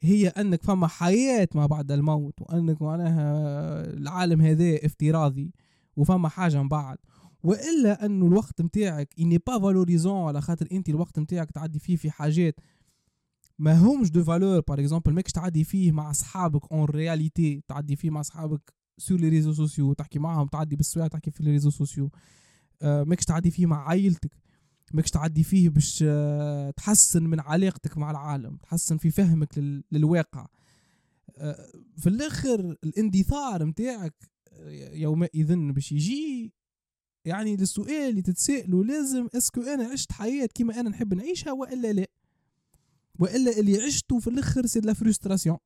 هي 0.02 0.28
أنك 0.28 0.62
فما 0.62 0.86
حياة 0.86 1.48
ما 1.54 1.66
بعد 1.66 1.92
الموت 1.92 2.40
وأنك 2.40 2.82
معناها 2.82 3.84
العالم 3.94 4.42
هذا 4.42 4.86
افتراضي 4.86 5.52
وفما 5.96 6.28
حاجة 6.28 6.62
من 6.62 6.68
بعد. 6.68 6.98
وإلا 7.42 8.06
أنه 8.06 8.26
الوقت 8.26 8.60
نتاعك 8.60 9.14
n'est 9.18 9.38
pas 9.38 9.58
valorisant 9.58 10.28
على 10.28 10.40
خاطر 10.40 10.68
أنت 10.72 10.88
الوقت 10.88 11.18
نتاعك 11.18 11.50
تعدي 11.50 11.78
فيه 11.78 11.96
في 11.96 12.10
حاجات 12.10 12.60
ما 13.58 13.78
همش 13.78 14.10
de 14.10 14.24
valeur 14.24 14.60
par 14.60 14.80
exemple 14.80 15.12
ماكش 15.12 15.32
تعدي 15.32 15.64
فيه 15.64 15.92
مع 15.92 16.10
أصحابك 16.10 16.72
en 16.72 16.84
réalité 16.84 17.62
تعدي 17.68 17.96
فيه 17.96 18.10
مع 18.10 18.20
أصحابك 18.20 18.74
sur 18.98 19.20
les 19.20 19.28
réseaux 19.28 19.52
sociaux 19.52 19.92
تحكي 19.92 20.18
معاهم 20.18 20.46
تعدي 20.46 20.76
بالسواع 20.76 21.08
تحكي 21.08 21.30
في 21.30 21.42
les 21.42 21.50
réseaux 21.50 21.70
sociaux 21.70 22.10
ماكش 22.82 23.24
تعدي 23.24 23.50
فيه 23.50 23.66
مع 23.66 23.88
عائلتك 23.88 24.30
ماكش 24.94 25.10
تعدي 25.10 25.42
فيه 25.42 25.68
باش 25.68 26.04
آه، 26.06 26.70
تحسن 26.70 27.22
من 27.22 27.40
علاقتك 27.40 27.98
مع 27.98 28.10
العالم 28.10 28.56
تحسن 28.56 28.96
في 28.96 29.10
فهمك 29.10 29.58
للواقع. 29.92 30.46
آه، 31.36 31.72
في 31.96 32.08
الآخر 32.08 32.76
الاندثار 32.84 33.64
نتاعك 33.64 34.14
آه، 34.52 34.94
يومئذ 34.94 35.56
باش 35.56 35.92
يجي 35.92 36.52
يعني 37.24 37.56
للسؤال 37.56 38.10
اللي 38.10 38.22
تتسائلوا 38.22 38.84
لازم 38.84 39.28
est-ce 39.36 39.53
que 39.53 39.62
أنا 39.62 39.84
عشت 39.84 40.12
حياة 40.12 40.46
كيما 40.46 40.80
أنا 40.80 40.90
نحب 40.90 41.14
نعيشها 41.14 41.52
وإلا 41.52 41.92
لا؟ 41.92 42.06
وإلا 43.18 43.58
اللي 43.58 43.82
عشته 43.82 44.18
في 44.18 44.30
الآخر 44.30 44.66
c'est 44.66 44.80
la 44.80 44.92
frustration 44.92 45.58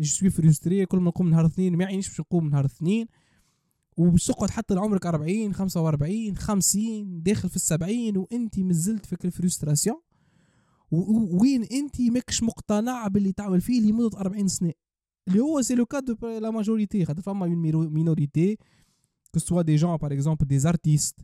je 0.00 0.06
suis 0.06 0.30
frustré 0.30 0.86
كل 0.86 0.98
ما 0.98 1.08
نقوم 1.08 1.30
نهار 1.30 1.46
اثنين 1.46 1.76
ما 1.76 1.84
يعنيش 1.84 2.08
باش 2.08 2.20
نقوم 2.20 2.48
نهار 2.48 2.64
اثنين. 2.64 3.06
تقعد 4.26 4.50
حتى 4.50 4.74
لعمرك 4.74 5.06
40 5.06 5.54
45 5.54 6.36
50 6.36 7.22
داخل 7.22 7.48
في 7.48 7.56
السبعين 7.56 8.16
وانت 8.16 8.58
مازلت 8.58 9.06
فيك 9.06 9.24
ال 9.24 9.30
frustration. 9.30 10.00
وين 11.40 11.62
انت؟ 11.62 12.00
ماكش 12.00 12.42
مقتنع 12.42 13.08
باللي 13.08 13.32
تعمل 13.32 13.60
فيه 13.60 13.80
لمدة 13.80 14.18
40 14.18 14.48
سنة. 14.48 14.72
اللي 15.28 15.40
هو 15.40 15.62
c'est 15.62 15.74
le 15.74 15.86
cas 15.86 16.00
de 16.00 16.16
la 16.38 16.50
majorité 16.50 17.04
خاطر 17.04 17.22
فما 17.22 17.46
minorité 17.46 18.58
que 19.34 19.40
ce 19.40 19.46
soit 19.46 19.64
des 19.64 19.78
gens 19.78 19.98
par 19.98 20.12
exemple 20.12 20.44
des 20.46 20.66
artistes. 20.66 21.20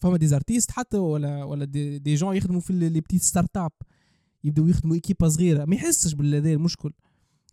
فما 0.00 0.16
des 0.16 0.26
artistes 0.26 0.70
حتى 0.70 0.96
ولا 0.98 1.44
ولا 1.44 1.64
des, 1.64 1.98
des 1.98 2.14
gens 2.14 2.36
يخدموا 2.36 2.60
في 2.60 2.72
les 2.72 3.00
petites 3.00 3.22
start-up 3.22 3.72
يبداو 4.44 4.66
يخدموا 4.66 4.94
ايكيبا 4.94 5.28
صغيرة. 5.28 5.64
ما 5.64 5.74
يحسش 5.74 6.14
بالذي 6.14 6.54
المشكل 6.54 6.92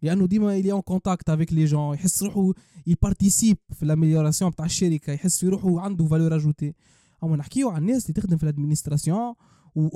لأنه 0.01 0.25
ديما 0.25 0.55
il 0.55 0.71
est 0.71 0.77
en 0.77 0.81
contact 0.81 1.29
avec 1.29 1.53
les 1.53 1.65
gens 1.65 1.93
يحس 1.93 2.23
روحو 2.23 2.53
ي 2.87 2.94
participe 2.94 3.57
في 3.73 3.85
l'amélioration 3.85 4.55
تاع 4.55 4.65
الشركة 4.65 5.13
يحس 5.13 5.39
في 5.39 5.47
روحو 5.47 5.79
عنده 5.79 6.05
valeur 6.05 6.35
ajoutée 6.35 6.73
أما 7.23 7.35
نحكيو 7.35 7.69
على 7.69 7.77
الناس 7.77 8.09
اللي 8.09 8.21
تخدم 8.21 8.37
في 8.37 8.43
ال 8.43 8.49
administration 8.49 9.33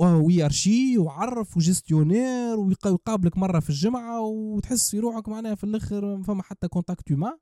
و 0.00 0.09
hiérarchie 0.09 0.98
وعرف 0.98 1.56
و 1.56 1.64
gestionnaire 1.64 2.58
ويقابلك 2.58 3.38
مرة 3.38 3.60
في 3.60 3.70
الجمعة 3.70 4.20
وتحس 4.20 4.90
في 4.90 4.98
روحك 4.98 5.28
معناها 5.28 5.54
في 5.54 5.64
الآخر 5.64 6.22
فما 6.22 6.42
حتى 6.42 6.68
contact 6.68 7.12
humain 7.12 7.38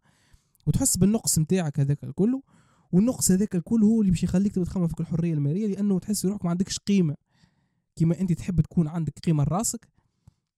وتحس 0.66 0.96
بالنقص 0.96 1.38
نتاعك 1.38 1.80
هذاك 1.80 2.04
الكل. 2.04 2.40
والنقص 2.92 3.30
هذاك 3.30 3.54
الكل 3.54 3.82
هو 3.84 4.00
اللي 4.00 4.10
باش 4.10 4.22
يخليك 4.22 4.54
تخمم 4.54 4.86
فيك 4.86 5.00
الحرية 5.00 5.34
المالية 5.34 5.66
لأنه 5.66 5.98
تحس 5.98 6.26
روحك 6.26 6.44
ما 6.44 6.50
عندكش 6.50 6.78
قيمة. 6.78 7.16
كيما 7.96 8.20
أنت 8.20 8.32
تحب 8.32 8.60
تكون 8.60 8.88
عندك 8.88 9.18
قيمة 9.18 9.44
لراسك 9.44 9.88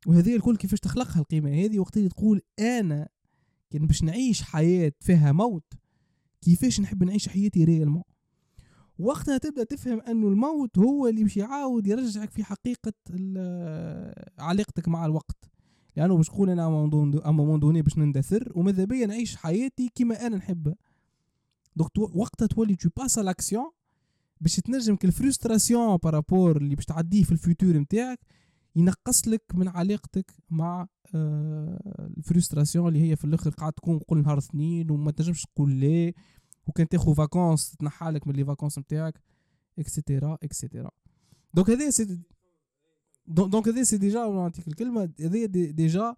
وهذه 0.06 0.36
الكل 0.36 0.56
كيفاش 0.56 0.80
تخلقها 0.80 1.20
القيمة؟ 1.20 1.50
هذه 1.50 1.78
وقت 1.78 1.96
اللي 1.96 2.08
تقول 2.08 2.40
أنا 2.58 3.08
كان 3.70 3.86
باش 3.86 4.02
نعيش 4.02 4.42
حياة 4.42 4.92
فيها 5.00 5.32
موت 5.32 5.72
كيفاش 6.40 6.80
نحب 6.80 7.04
نعيش 7.04 7.28
حياتي 7.28 7.64
réellement 7.64 8.02
وقتها 8.98 9.38
تبدأ 9.38 9.64
تفهم 9.64 10.00
أنه 10.00 10.28
الموت 10.28 10.78
هو 10.78 11.08
اللي 11.08 11.22
باش 11.22 11.36
يعاود 11.36 11.86
يرجعك 11.86 12.30
في 12.30 12.44
حقيقة 12.44 12.92
علاقتك 14.48 14.88
مع 14.88 15.06
الوقت. 15.06 15.50
لأنه 15.96 16.16
باش 16.16 16.28
تقول 16.28 16.50
أنا 16.50 16.66
à 17.26 17.37
un 17.37 17.58
moment 17.58 17.71
donné 17.71 17.82
باش 17.82 17.98
نندثر 17.98 18.52
وماذا 18.54 18.84
بيا 18.84 19.06
نعيش 19.06 19.36
حياتي 19.36 19.88
كيما 19.94 20.26
أنا 20.26 20.36
نحبها. 20.36 20.74
donc 21.76 22.16
وقتها 22.16 22.46
تولي 22.46 22.76
tu 22.76 22.88
passes 22.96 23.18
à 23.18 23.24
l'action 23.24 23.70
باش 24.40 24.56
تنجم 24.56 24.96
ال 25.04 25.12
frustration 25.12 25.96
par 25.96 26.14
rapport 26.14 26.56
اللي 26.56 26.74
باش 26.74 26.84
تعديه 26.84 27.24
في 27.24 27.32
ال 27.32 27.40
futur 27.40 27.76
نتاعك 27.76 28.20
ينقص 28.76 29.28
لك 29.28 29.42
من 29.54 29.68
علاقتك 29.68 30.32
مع 30.50 30.86
آه 31.14 32.08
ال 32.16 32.22
frustration 32.22 32.88
اللي 32.88 33.10
هي 33.10 33.16
في 33.16 33.24
الآخر 33.24 33.50
قاعد 33.50 33.72
تكون 33.72 33.98
كل 33.98 34.22
نهار 34.22 34.38
اثنين 34.38 34.90
وما 34.90 35.10
تنجمش 35.10 35.42
تقول 35.42 35.80
لا 35.80 36.12
وكان 36.66 36.88
تاخذ 36.88 37.14
vacances 37.14 37.76
تنحالك 37.76 38.26
من 38.26 38.34
les 38.34 38.44
vacances 38.44 38.78
نتاعك 38.78 39.20
et 39.78 39.93
cetera 39.93 40.38
et 40.42 40.54
cetera 40.54 40.90
donc 41.54 41.70
هذا 41.70 41.90
donc 43.26 43.68
هذا 43.68 43.82
c'est 43.82 43.98
déjà 43.98 44.26
نعطيك 44.26 44.68
الكلمة 44.68 45.12
هذا 45.20 45.44
déjà 45.46 46.16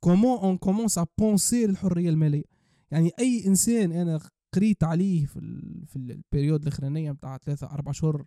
comment 0.00 0.38
on 0.38 0.56
commence 0.56 0.98
à 0.98 1.06
penser 1.18 1.64
الحرية 1.64 2.10
المالية. 2.10 2.44
يعني 2.90 3.10
أي 3.18 3.46
إنسان 3.46 3.92
أنا 3.92 4.20
قريت 4.52 4.84
عليه 4.84 5.26
في 5.26 5.36
ال 5.38 5.86
في 5.86 5.96
ال 5.96 6.04
période 6.04 6.62
الأخرانية 6.62 7.12
نتاع 7.12 7.38
ثلاثة 7.38 7.66
أربع 7.66 7.92
شهور 7.92 8.24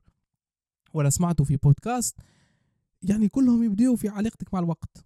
ولا 0.94 1.10
سمعته 1.10 1.44
في 1.44 1.58
بودكاست 1.58 2.16
يعني 3.04 3.30
كلهم 3.30 3.64
يبداو 3.64 3.96
في 3.96 4.10
علاقتك 4.10 4.54
مع 4.54 4.60
الوقت. 4.60 5.06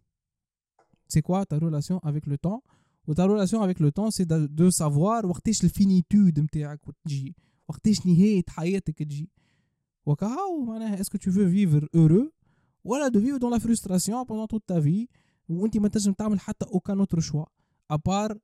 c'est 1.08 1.22
quoi 1.22 1.44
ta 1.44 1.58
relation 1.58 2.00
avec 2.04 2.28
le 2.28 2.36
temps 2.36 2.60
ta 3.16 3.26
relation 3.26 3.64
avec 3.64 3.82
le 3.82 3.90
temps 3.90 4.12
c'est 4.12 4.24
de 4.30 4.70
savoir 4.70 5.26
وقتاش 5.26 5.64
ال 5.64 5.72
finitude 5.72 6.40
نتاعك 6.40 6.80
تجي 7.06 7.36
وقتاش 7.68 8.06
نهاية 8.06 8.44
حياتك 8.50 8.98
تجي. 8.98 9.30
وكهو 10.06 10.66
معناها 10.66 11.02
est-ce 11.02 11.12
que 11.12 11.18
tu 11.18 11.32
veux 11.32 11.50
vivre 11.50 11.88
heureux 11.96 12.32
ولا 12.84 13.08
tu 13.08 13.20
veux 13.20 13.38
dans 13.38 13.52
la 13.52 13.60
frustration 13.60 14.24
pendant 14.24 14.48
toute 14.48 14.64
ta 14.68 14.82
vie 14.82 15.08
وانت 15.50 15.78
ما 15.78 15.88
تنجم 15.88 16.14
تعمل 16.14 16.40
حتى 16.40 16.66
aucun 16.66 17.00
autre 17.00 17.20
choix 17.20 17.46
à 17.92 18.01
part 18.01 18.40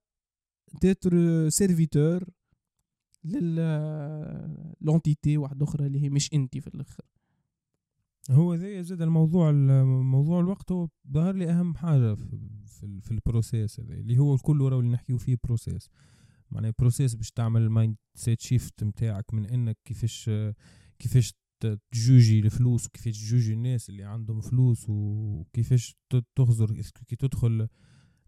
d'être 0.82 1.50
serviteur 1.50 2.30
لل 3.24 3.56
l'entité 4.82 5.38
واحدة 5.38 5.66
أخرى 5.66 5.86
اللي 5.88 6.04
هي 6.04 6.10
مش 6.10 6.34
أنت 6.34 6.58
في 6.58 6.68
الآخر. 6.68 7.04
هو 8.30 8.56
زي 8.56 8.84
زاد 8.84 9.02
الموضوع 9.02 9.52
موضوع 10.02 10.40
الوقت 10.40 10.72
هو 10.72 10.88
ظهر 11.12 11.36
لي 11.36 11.50
أهم 11.50 11.76
حاجة 11.76 12.16
في 12.16 13.02
في, 13.02 13.12
ال 13.12 13.20
process 13.20 13.80
هذا 13.80 13.94
اللي 13.94 14.18
هو 14.18 14.36
الكل 14.36 14.62
ورا 14.62 14.80
اللي 14.80 14.92
نحكيو 14.92 15.18
فيه 15.18 15.38
process 15.44 15.90
معناها 16.52 16.74
process 16.80 17.16
باش 17.16 17.32
تعمل 17.32 17.62
ال 17.62 17.96
mindset 18.16 18.42
shift 18.42 18.84
نتاعك 18.84 19.34
من 19.34 19.46
إنك 19.46 19.78
كيفاش 19.86 20.30
كيفاش 21.00 21.34
تجوجي 21.62 22.40
الفلوس 22.40 22.86
وكيفاش 22.88 23.22
تجوجي 23.22 23.54
الناس 23.54 23.90
اللي 23.90 24.04
عندهم 24.04 24.42
فلوس 24.42 24.86
وكيفاش 24.90 25.96
تخزر. 26.36 26.82
كي 27.08 27.16
تدخل 27.16 27.68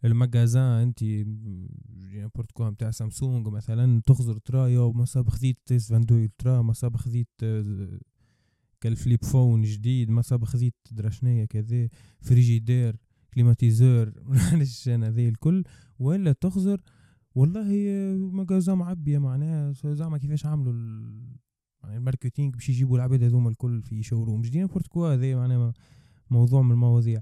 ال 0.05 0.15
magasin 0.15 0.81
أنت 0.81 1.03
n'importe 1.03 2.51
quoi 2.51 2.69
نتاع 2.69 2.91
سامسونج 2.91 3.47
مثلا 3.47 4.01
تخزر 4.05 4.38
ترا 4.38 4.67
يو 4.67 4.93
مصاب 4.93 5.29
خذيت 5.29 5.57
S 5.65 5.85
22 5.85 6.23
Ultra 6.23 6.62
مصاب 6.62 6.97
خذيت 6.97 7.29
آه، 7.43 8.00
كال 8.83 8.97
flip 8.97 9.23
phone 9.23 9.62
جديد 9.61 10.09
مصاب 10.09 10.45
خذيت 10.45 10.75
دراشنية 10.91 11.45
كذا 11.45 11.89
frigidaire 12.21 12.95
climatiseur 13.33 14.13
معلش 14.29 14.89
أنا 14.89 15.11
ذي 15.11 15.29
الكل. 15.29 15.63
ولا 15.99 16.31
تخزر 16.31 16.81
والله 17.35 17.67
magasin 18.17 18.75
معبيه 18.75 19.17
معناها 19.17 19.71
زعما 19.71 20.17
كيفاش 20.17 20.45
عملوا 20.45 20.73
يعني 21.83 21.97
ال 21.97 22.03
marketing 22.03 22.51
باش 22.51 22.69
يجيبوا 22.69 22.97
العباد 22.97 23.23
هذوما 23.23 23.49
الكل 23.49 23.81
في 23.81 24.03
showroom 24.03 24.41
جديد 24.41 24.57
n'importe 24.57 24.88
quoi 24.88 25.13
هذا 25.13 25.35
معناها 25.35 25.73
موضوع 26.29 26.61
من 26.61 26.71
المواضيع. 26.71 27.21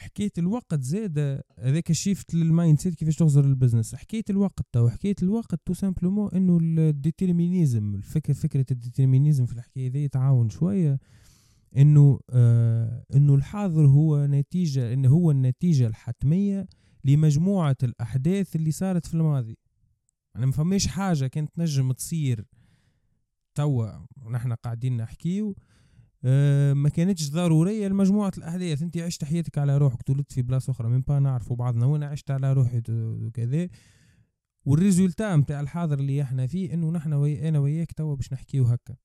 حكاية 0.00 0.32
الوقت 0.38 0.80
زاد 0.80 1.42
هذاك 1.58 1.92
shift 1.92 2.34
لل 2.34 2.78
mindset 2.78 2.94
كيفاش 2.94 3.16
تغزر 3.16 3.44
ال 3.44 3.50
business 3.50 3.94
حكاية 3.94 4.24
الوقت 4.30 4.60
تو 4.72 4.88
حكاية 4.88 5.14
الوقت 5.22 5.54
تو 5.54 5.74
simplement 5.74 6.30
إنه 6.34 6.58
ال 6.62 6.72
déterminisme 6.72 7.94
الفكرة 7.94 8.34
فكرة 8.34 8.66
ال 8.70 8.76
déterminisme 8.76 9.46
في 9.46 9.52
الحكاية 9.52 9.90
ذي 9.90 10.08
تعاون 10.08 10.50
شوية 10.50 10.98
إنه 11.76 12.20
آه 12.30 13.04
إنه 13.14 13.34
الحاضر 13.34 13.86
هو 13.86 14.26
نتيجة 14.26 14.92
انه 14.92 15.08
هو 15.08 15.30
النتيجة 15.30 15.86
الحتمية 15.86 16.66
لمجموعة 17.04 17.76
الأحداث 17.82 18.56
اللي 18.56 18.70
صارت 18.70 19.06
في 19.06 19.14
الماضي. 19.14 19.58
يعني 20.34 20.46
ما 20.46 20.52
فماش 20.52 20.86
حاجة 20.86 21.26
كانت 21.26 21.58
نجم 21.58 21.92
تصير 21.92 22.44
توا 23.54 23.90
ونحن 24.22 24.52
قاعدين 24.52 24.96
نحكيو. 24.96 25.56
أه 26.24 26.72
ما 26.72 26.88
كانتش 26.88 27.30
ضرورية 27.30 27.88
لمجموعة 27.88 28.32
الأحداث. 28.38 28.82
أنت 28.82 28.98
عشت 28.98 29.24
حياتك 29.24 29.58
على 29.58 29.78
روحك 29.78 30.02
تولدت 30.02 30.32
في 30.32 30.42
بلاصة 30.42 30.70
أخرى 30.70 30.88
من 30.88 31.00
با 31.00 31.18
نعرفوا 31.18 31.56
بعضنا 31.56 31.86
وأنا 31.86 32.06
عشت 32.06 32.30
على 32.30 32.52
روحي 32.52 32.82
وكذا. 32.90 33.68
وال 34.64 34.78
résultat 34.78 35.36
نتاع 35.36 35.60
الحاضر 35.60 35.98
اللي 35.98 36.22
إحنا 36.22 36.46
فيه 36.46 36.74
إنه 36.74 36.90
نحن 36.90 37.12
وي 37.12 37.48
أنا 37.48 37.58
وياك 37.58 37.92
توا 37.92 38.16
باش 38.16 38.32
نحكيو 38.32 38.64
هكا. 38.64 38.96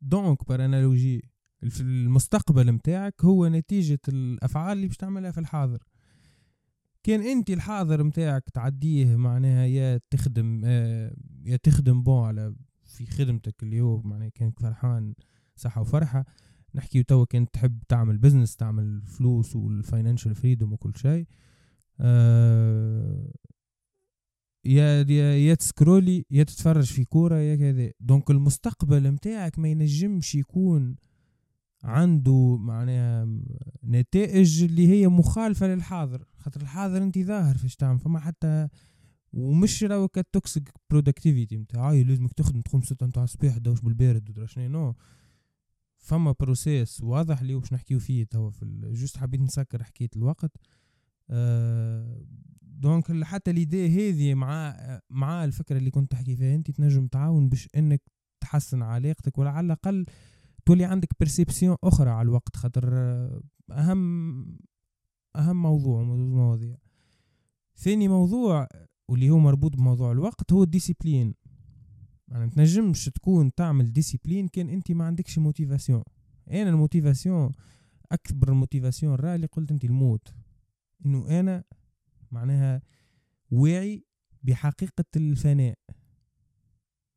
donc 0.00 0.48
par 0.48 0.64
analogie 0.64 1.22
المستقبل 1.80 2.70
نتاعك 2.70 3.24
هو 3.24 3.46
نتيجة 3.46 4.00
الأفعال 4.08 4.76
اللي 4.76 4.86
باش 4.86 4.96
تعملها 4.96 5.30
في 5.30 5.40
الحاضر. 5.40 5.82
كان 7.02 7.22
أنت 7.22 7.50
الحاضر 7.50 8.02
نتاعك 8.02 8.50
تعديه 8.50 9.16
معناها 9.16 9.66
يا 9.66 10.00
تخدم 10.10 10.62
آه 10.64 11.14
يا 11.44 11.56
تخدم 11.56 12.02
bon 12.02 12.24
على 12.24 12.54
في 12.84 13.06
خدمتك 13.06 13.62
اليوم 13.62 14.08
معناها 14.08 14.28
كانك 14.28 14.60
فرحان. 14.60 15.14
صحة 15.62 15.80
وفرحة. 15.80 16.24
نحكي 16.74 17.02
توا 17.02 17.24
كنت 17.24 17.54
تحب 17.54 17.82
تعمل 17.88 18.18
business 18.18 18.56
تعمل 18.56 19.02
فلوس 19.06 19.56
وال 19.56 19.70
financial 19.70 20.34
freedom 20.34 20.72
وكل 20.72 20.92
شيء. 20.96 21.26
آه 22.00 23.32
يا 24.64 25.02
يا 25.08 25.36
يا 25.36 25.54
تسكرولي 25.54 26.26
يا 26.30 26.44
تتفرج 26.44 26.84
في 26.84 27.04
كورة 27.04 27.36
يا 27.36 27.56
كذا. 27.56 27.90
donc 28.00 28.30
المستقبل 28.30 29.10
متاعك 29.10 29.58
ما 29.58 29.68
ينجمش 29.68 30.34
يكون 30.34 30.96
عنده 31.84 32.56
معناها 32.56 33.28
نتائج 33.84 34.62
اللي 34.62 34.88
هي 34.88 35.08
مخالفة 35.08 35.66
للحاضر. 35.66 36.24
خاطر 36.36 36.60
الحاضر 36.60 37.02
انت 37.02 37.18
ظاهر 37.18 37.58
فاش 37.58 37.76
تعمل 37.76 37.98
فما 37.98 38.20
حتى 38.20 38.68
ومش 39.32 39.84
راهو 39.84 40.08
ك 40.08 40.18
toxic 40.18 40.70
productivity 40.90 41.56
نتاعي 41.56 42.04
لازمك 42.04 42.32
تخدم 42.32 42.60
تقوم 42.60 42.82
ستة 42.82 43.06
نتاع 43.06 43.24
الصباح 43.24 43.58
دوش 43.58 43.80
بالبارد 43.80 44.30
ودرا 44.30 44.46
شنو 44.46 44.68
نو. 44.68 44.94
فما 46.02 46.34
process 46.40 47.00
واضح 47.02 47.40
اللي 47.40 47.54
باش 47.54 47.72
نحكيو 47.72 47.98
فيه 47.98 48.24
توا 48.24 48.50
في 48.50 48.64
juste 48.92 49.16
حبيت 49.16 49.40
نسكر 49.40 49.82
حكاية 49.82 50.10
الوقت. 50.16 50.50
أه 51.30 52.24
donc 52.62 53.24
حتى 53.24 53.52
l'idée 53.52 54.10
هذه 54.10 54.34
مع 54.34 54.76
مع 55.10 55.44
الفكرة 55.44 55.78
اللي 55.78 55.90
كنت 55.90 56.10
تحكي 56.10 56.36
فيها 56.36 56.54
أنت 56.54 56.70
تنجم 56.70 57.06
تعاون 57.06 57.48
باش 57.48 57.68
إنك 57.76 58.02
تحسن 58.40 58.82
علاقتك 58.82 59.38
ولا 59.38 59.50
على 59.50 59.64
الأقل 59.66 60.06
تولي 60.66 60.84
عندك 60.84 61.08
perception 61.20 61.76
أخرى 61.84 62.10
على 62.10 62.22
الوقت 62.22 62.56
خاطر 62.56 62.94
اهم 63.70 64.58
أهم 65.36 65.62
موضوع 65.62 66.02
مواضيع 66.02 66.76
ثاني 67.76 68.08
موضوع 68.08 68.68
واللي 69.08 69.30
هو 69.30 69.38
مربوط 69.38 69.76
بموضوع 69.76 70.12
الوقت 70.12 70.52
هو 70.52 70.62
ال 70.62 70.68
discipline 70.68 71.34
يعني 72.32 72.50
تنجمش 72.50 73.04
تكون 73.04 73.54
تعمل 73.54 73.92
discipline 73.92 74.48
كان 74.48 74.68
انت 74.68 74.92
ما 74.92 75.04
عندكش 75.04 75.38
motivation 75.38 76.02
أنا 76.50 76.70
ال 76.70 76.78
motivation 76.78 77.52
أكبر 78.12 78.48
ال 78.48 78.54
motivation 78.54 79.14
راه 79.14 79.34
اللي 79.34 79.46
قلت 79.46 79.70
أنت 79.70 79.84
الموت. 79.84 80.34
إنه 81.06 81.40
أنا 81.40 81.64
معناها 82.30 82.82
واعي 83.50 84.04
بحقيقة 84.42 85.04
الفناء. 85.16 85.78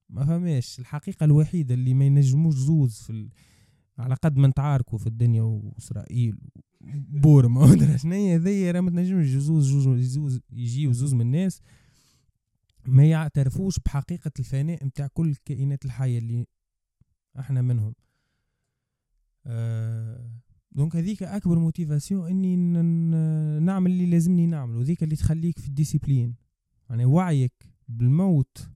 ما 0.10 0.26
فهماش؟ 0.26 0.80
الحقيقة 0.80 1.24
الوحيدة 1.24 1.74
اللي 1.74 1.94
ما 1.94 2.06
ينجموش 2.06 2.56
زوز 2.56 3.02
في 3.02 3.10
ال... 3.10 3.30
على 3.98 4.16
قد 4.16 4.38
ما 4.38 4.48
نتعاركوا 4.48 4.98
في 4.98 5.08
الدنيا 5.08 5.42
وإسرائيل 5.42 6.38
بورما 7.10 7.64
ودرا 7.72 7.98
شنيا 7.98 8.38
ذي 8.38 8.72
راه 8.72 8.82
ما 8.82 8.92
تنجمش 8.92 9.28
زوز 9.28 9.66
زوز 10.00 10.40
يجيو 10.52 10.92
زوز 10.92 11.14
من 11.14 11.22
الناس. 11.22 11.62
ما 12.88 13.06
يعترفوش 13.06 13.80
بحقيقة 13.80 14.32
الفناء 14.40 14.86
متاع 14.86 15.08
كل 15.08 15.30
الكائنات 15.30 15.86
الحية 15.86 16.20
اللي 16.20 16.48
إحنا 17.40 17.62
منهم. 17.62 17.94
آه 19.46 20.30
donc 20.72 20.96
هذيك 20.96 21.24
أكبر 21.24 21.60
motivation 21.60 22.28
إني 22.30 22.56
نعمل 23.60 23.92
اللي 23.92 24.06
لازمني 24.06 24.46
نعمله 24.48 24.84
ذيك 24.84 25.04
اللي 25.04 25.16
تخليك 25.16 25.60
في 25.60 25.68
ال 25.68 25.74
discipline 25.74 26.36
يعني 26.90 27.06
وعيك 27.06 27.70
بالموت 27.88 28.70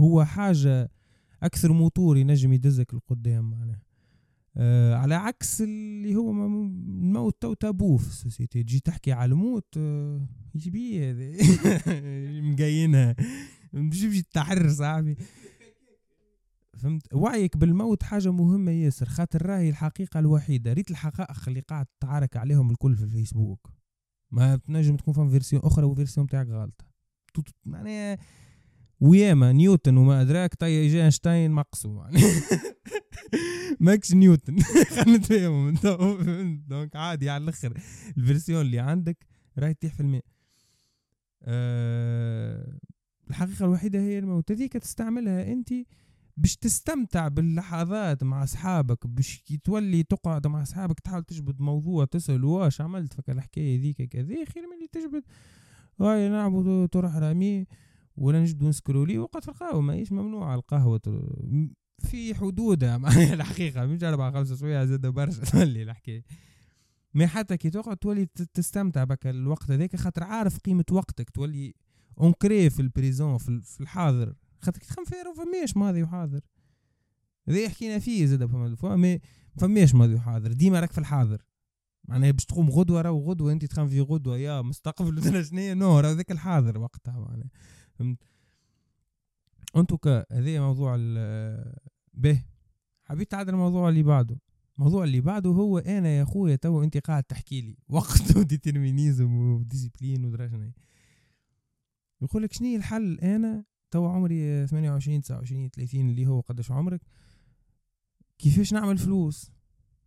هو 0.00 0.24
حاجة 0.24 0.90
أكثر 1.42 1.72
موتور 1.72 2.16
ينجم 2.16 2.52
يدزك 2.52 2.94
لقدام 2.94 3.50
معناها. 3.50 3.83
آه 4.56 4.94
على 4.94 5.14
عكس 5.14 5.62
اللي 5.62 6.16
هو 6.16 6.30
الموت 6.30 7.42
trop 7.42 7.54
tabou 7.54 7.96
في 7.96 8.06
ال 8.06 8.12
société. 8.12 8.62
تجي 8.62 8.80
تحكي 8.80 9.12
على 9.12 9.32
الموت 9.32 9.74
آه 9.76 10.26
إيش 10.54 10.68
بيه 10.68 11.10
هذا. 11.10 11.32
مقينها. 12.52 13.16
مش 13.72 14.22
تحر 14.32 14.68
صاحبي. 14.68 15.16
فهمت؟ 16.78 17.14
وعيك 17.14 17.56
بالموت 17.56 18.02
حاجة 18.02 18.32
مهمة 18.32 18.72
ياسر. 18.72 19.06
خاطر 19.06 19.46
راهي 19.46 19.68
الحقيقة 19.68 20.20
الوحيدة. 20.20 20.72
ريت 20.72 20.90
الحقائق 20.90 21.48
اللي 21.48 21.60
قاعد 21.60 21.86
تعارك 22.00 22.36
عليهم 22.36 22.70
الكل 22.70 22.96
في 22.96 23.04
الفيسبوك. 23.04 23.70
ما 24.30 24.56
تنجم 24.56 24.96
تكون 24.96 25.14
فهم 25.14 25.30
version 25.30 25.62
أخرى 25.62 25.84
و 25.86 25.91
version 25.91 26.26
تاعك 26.26 26.48
غلطة. 26.48 26.84
معناها 27.64 28.18
وياما 29.00 29.52
نيوتن 29.52 29.96
وما 29.96 30.20
ادراك 30.20 30.54
طي 30.54 30.66
ايجي 30.66 31.02
إينشتاين 31.02 31.50
مقصو 31.50 32.02
يعني. 32.02 32.18
ماكش 33.80 34.12
نيوتن. 34.12 34.62
خلينا 34.94 35.18
نتفاهموا 35.18 35.70
donc 36.68 36.96
عادي 36.96 37.30
على 37.30 37.44
الأخر. 37.44 37.78
ال 38.18 38.23
version 38.23 38.60
اللي 38.60 38.78
عندك 38.78 39.26
راهي 39.58 39.74
تطيح 39.74 39.94
في 39.94 40.00
الماء. 40.00 40.24
أه 41.42 42.78
الحقيقة 43.30 43.64
الوحيدة 43.64 43.98
هي 43.98 44.18
الموت. 44.18 44.52
هذيك 44.52 44.72
تستعملها 44.72 45.52
أنت 45.52 45.72
باش 46.36 46.56
تستمتع 46.56 47.28
باللحظات 47.28 48.24
مع 48.24 48.44
أصحابك 48.44 49.06
باش 49.06 49.42
كي 49.46 49.56
تولي 49.56 50.02
تقعد 50.02 50.46
مع 50.46 50.62
أصحابك 50.62 51.00
تحاول 51.00 51.24
تجبد 51.24 51.60
موضوع 51.60 52.04
تسأل 52.04 52.44
واش 52.44 52.80
عملت 52.80 53.12
فك 53.12 53.30
الحكاية 53.30 53.80
ذيك 53.80 54.02
كذا 54.02 54.44
خير 54.44 54.62
من 54.66 54.76
اللي 54.76 54.88
تجبد؟ 54.92 55.22
هيا 56.00 56.28
نعمل 56.28 56.88
طرح 56.88 57.16
رامي. 57.16 57.66
ولا 58.16 58.40
نجبدو 58.40 58.68
نسكرولي 58.68 59.18
وقت 59.18 59.48
القهوة 59.48 59.80
ماهيش 59.80 60.12
ممنوع 60.12 60.54
القهوة 60.54 61.00
في 61.98 62.34
حدودها 62.34 62.96
الحقيقة 63.34 63.86
مش 63.86 64.04
أربع 64.04 64.30
خمسة 64.30 64.56
شوية 64.56 64.84
زاد 64.84 65.06
برشا 65.06 65.44
تولي 65.50 65.82
الحكاية. 65.82 66.24
ما 67.14 67.26
حتى 67.26 67.56
كي 67.56 67.70
تقعد 67.70 67.96
تولي 67.96 68.26
تستمتع 68.54 69.04
بك 69.04 69.26
الوقت 69.26 69.70
هذاك 69.70 69.96
خاطر 69.96 70.24
عارف 70.24 70.58
قيمة 70.58 70.84
وقتك 70.90 71.30
تولي 71.30 71.74
ancré 72.20 72.70
في 72.70 72.82
ال 72.82 72.89
présent 72.89 73.38
في 73.38 73.80
الحاضر. 73.80 74.34
خاطر 74.62 74.78
كي 74.78 74.86
تخمم 74.86 75.04
فيها 75.04 75.34
فماش 75.36 75.76
ماضي 75.76 76.02
وحاضر. 76.02 76.40
هذا 77.48 77.68
حكينا 77.68 77.98
فيه 77.98 78.26
زاد 78.26 78.46
فما 78.46 79.20
فماش 79.58 79.94
ماضي 79.94 80.14
وحاضر. 80.14 80.52
ديما 80.52 80.80
راك 80.80 80.92
في 80.92 80.98
الحاضر. 80.98 81.42
معناها 82.08 82.30
باش 82.30 82.44
تقوم 82.44 82.70
غدوة 82.70 83.00
راهو 83.00 83.30
غدوة 83.30 83.52
أنت 83.52 83.64
تخمم 83.64 83.88
في 83.88 84.00
غدوة 84.00 84.38
يا 84.38 84.62
مستقبل 84.62 85.18
ولا 85.28 85.42
شنو 85.42 85.74
نو 85.74 86.00
راه 86.00 86.12
ذاك 86.12 86.30
الحاضر 86.30 86.78
وقتها 86.78 87.20
معناها. 87.20 87.50
فهمت؟ 87.94 88.18
en 89.76 89.87
tout 89.87 90.09
cas 90.09 90.26
هذا 90.32 90.60
موضوع 90.60 90.96
به. 92.14 92.44
حبيت 93.04 93.30
تعدل 93.30 93.54
الموضوع 93.54 93.88
اللي 93.88 94.02
بعده. 94.02 94.40
الموضوع 94.78 95.04
اللي 95.04 95.20
بعده 95.20 95.50
هو 95.50 95.78
أنا 95.78 96.08
يا 96.08 96.24
خويا 96.24 96.56
تو 96.56 96.82
أنت 96.82 96.96
قاعد 96.96 97.22
تحكي 97.22 97.60
لي. 97.60 97.76
وقت 97.88 98.36
و 98.36 98.44
déterminisme 98.44 99.36
و 99.36 99.44
discipline 99.44 100.24
ودرا 100.24 100.72
يقول 102.22 102.42
لك 102.42 102.52
شنو 102.52 102.76
الحل؟ 102.76 103.20
أنا 103.20 103.64
تو 103.90 104.06
عمري 104.06 104.66
28 104.66 105.20
29 105.20 105.68
30 105.68 106.10
اللي 106.10 106.26
هو 106.26 106.40
قداش 106.40 106.70
عمرك. 106.70 107.00
كيفاش 108.38 108.72
نعمل 108.72 108.98
فلوس؟ 108.98 109.50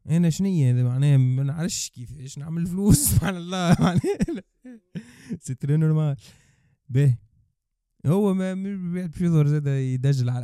أنا 0.10 0.30
شنية 0.30 0.73
هذا 0.73 0.84
معناها 0.84 1.17
ما 1.17 1.43
نعرفش 1.43 1.89
كيفاش 1.89 2.38
نعمل 2.38 2.67
فلوس. 2.67 2.97
سبحان 3.10 3.36
الله. 3.36 3.76
معناها 3.80 4.43
سي 5.39 5.56
تري 5.56 5.78
نورمال 5.78 6.15
باهي 6.89 7.17
هو 8.08 8.34
ما 8.34 8.54
باش 8.93 9.22
يظهر 9.22 9.48
زاد 9.48 9.67
يدجل 9.67 10.30
على 10.30 10.43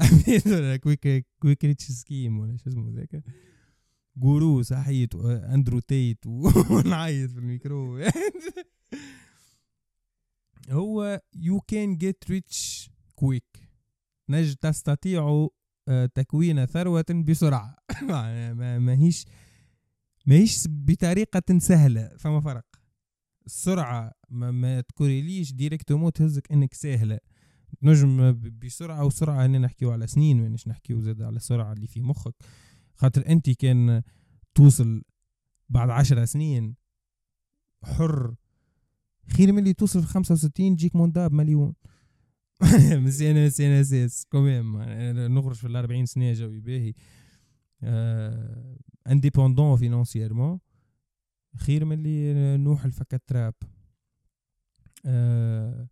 كويك 0.78 1.28
كويك 1.40 1.66
ريتش 1.66 1.92
سكيم 1.92 2.40
ولا 2.40 2.58
شو 2.58 2.70
اسمه 2.70 2.92
ذاك. 2.96 3.24
جورو 4.18 4.62
صحيت 4.62 5.16
أندرو 5.16 5.80
تيت 5.80 6.26
ونعيط 6.72 7.32
في 7.32 7.38
الميكرو. 7.38 8.00
هو 10.70 11.22
يو 11.36 11.60
كان 11.60 11.98
جيت 11.98 12.24
ريتش 12.30 12.90
quick 13.16 13.70
نجد 14.30 14.56
تستطيع 14.56 15.48
آه، 15.88 16.06
تكوين 16.06 16.66
ثروة 16.66 17.06
بسرعة. 17.28 17.76
ماهيش 18.80 19.26
ماهيش 20.26 20.64
بطريقة 20.70 21.60
سهلة 21.60 22.12
فما 22.18 22.42
فرق. 22.42 22.66
السرعة 23.46 24.12
ما, 24.30 24.52
ما 24.52 24.82
تكوريليش 24.82 25.54
directement 25.54 26.10
تهزك 26.10 26.52
إنك 26.52 26.74
سهلة. 26.74 27.20
نجم 27.82 28.42
بسرعة 28.64 29.06
وسرعة 29.06 29.46
هنا 29.46 29.60
نحكيو 29.60 29.92
على 29.92 30.08
سنين 30.08 30.42
مانيش 30.42 30.68
نحكيو 30.68 31.00
زاد 31.00 31.22
على 31.22 31.36
السرعة 31.36 31.74
اللي 31.74 31.88
في 31.88 32.02
مخك. 32.02 32.36
خاطر 32.96 33.28
أنت 33.28 33.50
كان 33.50 34.04
توصل 34.56 35.04
بعد 35.70 35.90
عشر 35.90 36.26
سنين 36.26 36.76
حر 37.84 38.36
خير 39.28 39.52
من 39.52 39.60
اللي 39.60 39.74
توصل 39.74 40.02
في 40.02 40.08
خمسة 40.08 40.34
وستين 40.34 40.76
تجيك 40.76 40.96
مونداب 40.96 41.34
مليون. 41.34 41.74
مزيان 42.62 43.46
مزيان 43.46 43.72
أساس 43.72 44.26
كوميم 44.26 44.82
نخرج 45.38 45.56
في 45.56 45.68
الأربعين 45.68 46.06
سنة 46.06 46.34
جوي 46.34 46.60
باهي. 46.60 46.94
انديبوندون 49.08 49.78
فينونسييرمون 49.78 50.60
خير 51.58 51.86
من 51.86 51.94
اللي 51.94 52.58
نوح 52.58 52.86
الفكا 52.86 53.20
تراب. 53.28 53.54
آه 55.06 55.88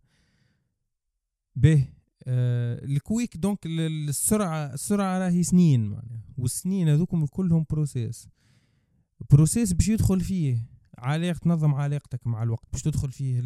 به 1.56 1.88
آه 2.26 2.84
الكويك 2.84 3.36
دونك 3.36 3.58
السرعة 3.66 4.74
السرعة 4.74 5.18
راهي 5.18 5.42
سنين 5.42 5.86
معناها 5.86 6.22
والسنين 6.38 6.88
هذوكم 6.88 7.26
كلهم 7.26 7.66
بروسيس 7.70 8.28
processus 9.30 9.72
باش 9.72 9.88
يدخل 9.88 10.20
فيه 10.20 10.68
علاقة 10.98 11.38
تنظم 11.38 11.74
علاقتك 11.74 12.26
مع 12.26 12.42
الوقت 12.42 12.66
باش 12.72 12.82
تدخل 12.82 13.12
فيه 13.12 13.40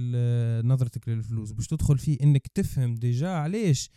نظرتك 0.62 1.08
للفلوس 1.08 1.52
باش 1.52 1.66
تدخل 1.66 1.98
فيه 1.98 2.18
إنك 2.22 2.46
تفهم 2.46 2.94
déjà 2.94 3.28
علاش 3.28 3.90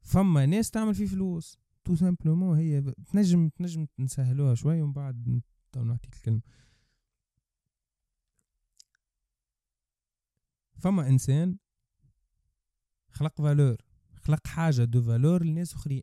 فما 0.00 0.46
ناس 0.46 0.70
تعمل 0.70 0.94
فيه 0.94 1.06
فلوس. 1.06 1.58
tout 1.84 1.96
simplement 1.96 2.58
هي 2.58 2.94
تنجم 3.12 3.48
تنجم 3.48 3.86
نسهلوها 3.98 4.54
شوي 4.54 4.82
ومن 4.82 4.92
بعد 4.92 5.40
نعطيك 5.76 6.14
الكلمة. 6.14 6.40
فما 10.78 11.08
إنسان 11.08 11.56
خلق 13.14 13.40
valeur 13.40 13.76
خلق 14.22 14.46
حاجة 14.46 14.84
de 14.84 15.02
valeur 15.02 15.44
لناس 15.44 15.74
آخرين. 15.74 16.02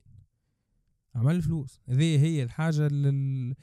عمل 1.16 1.42
فلوس. 1.42 1.82
هذه 1.90 2.20
هي 2.20 2.44
الحاجة 2.44 2.88
لل 2.88 3.56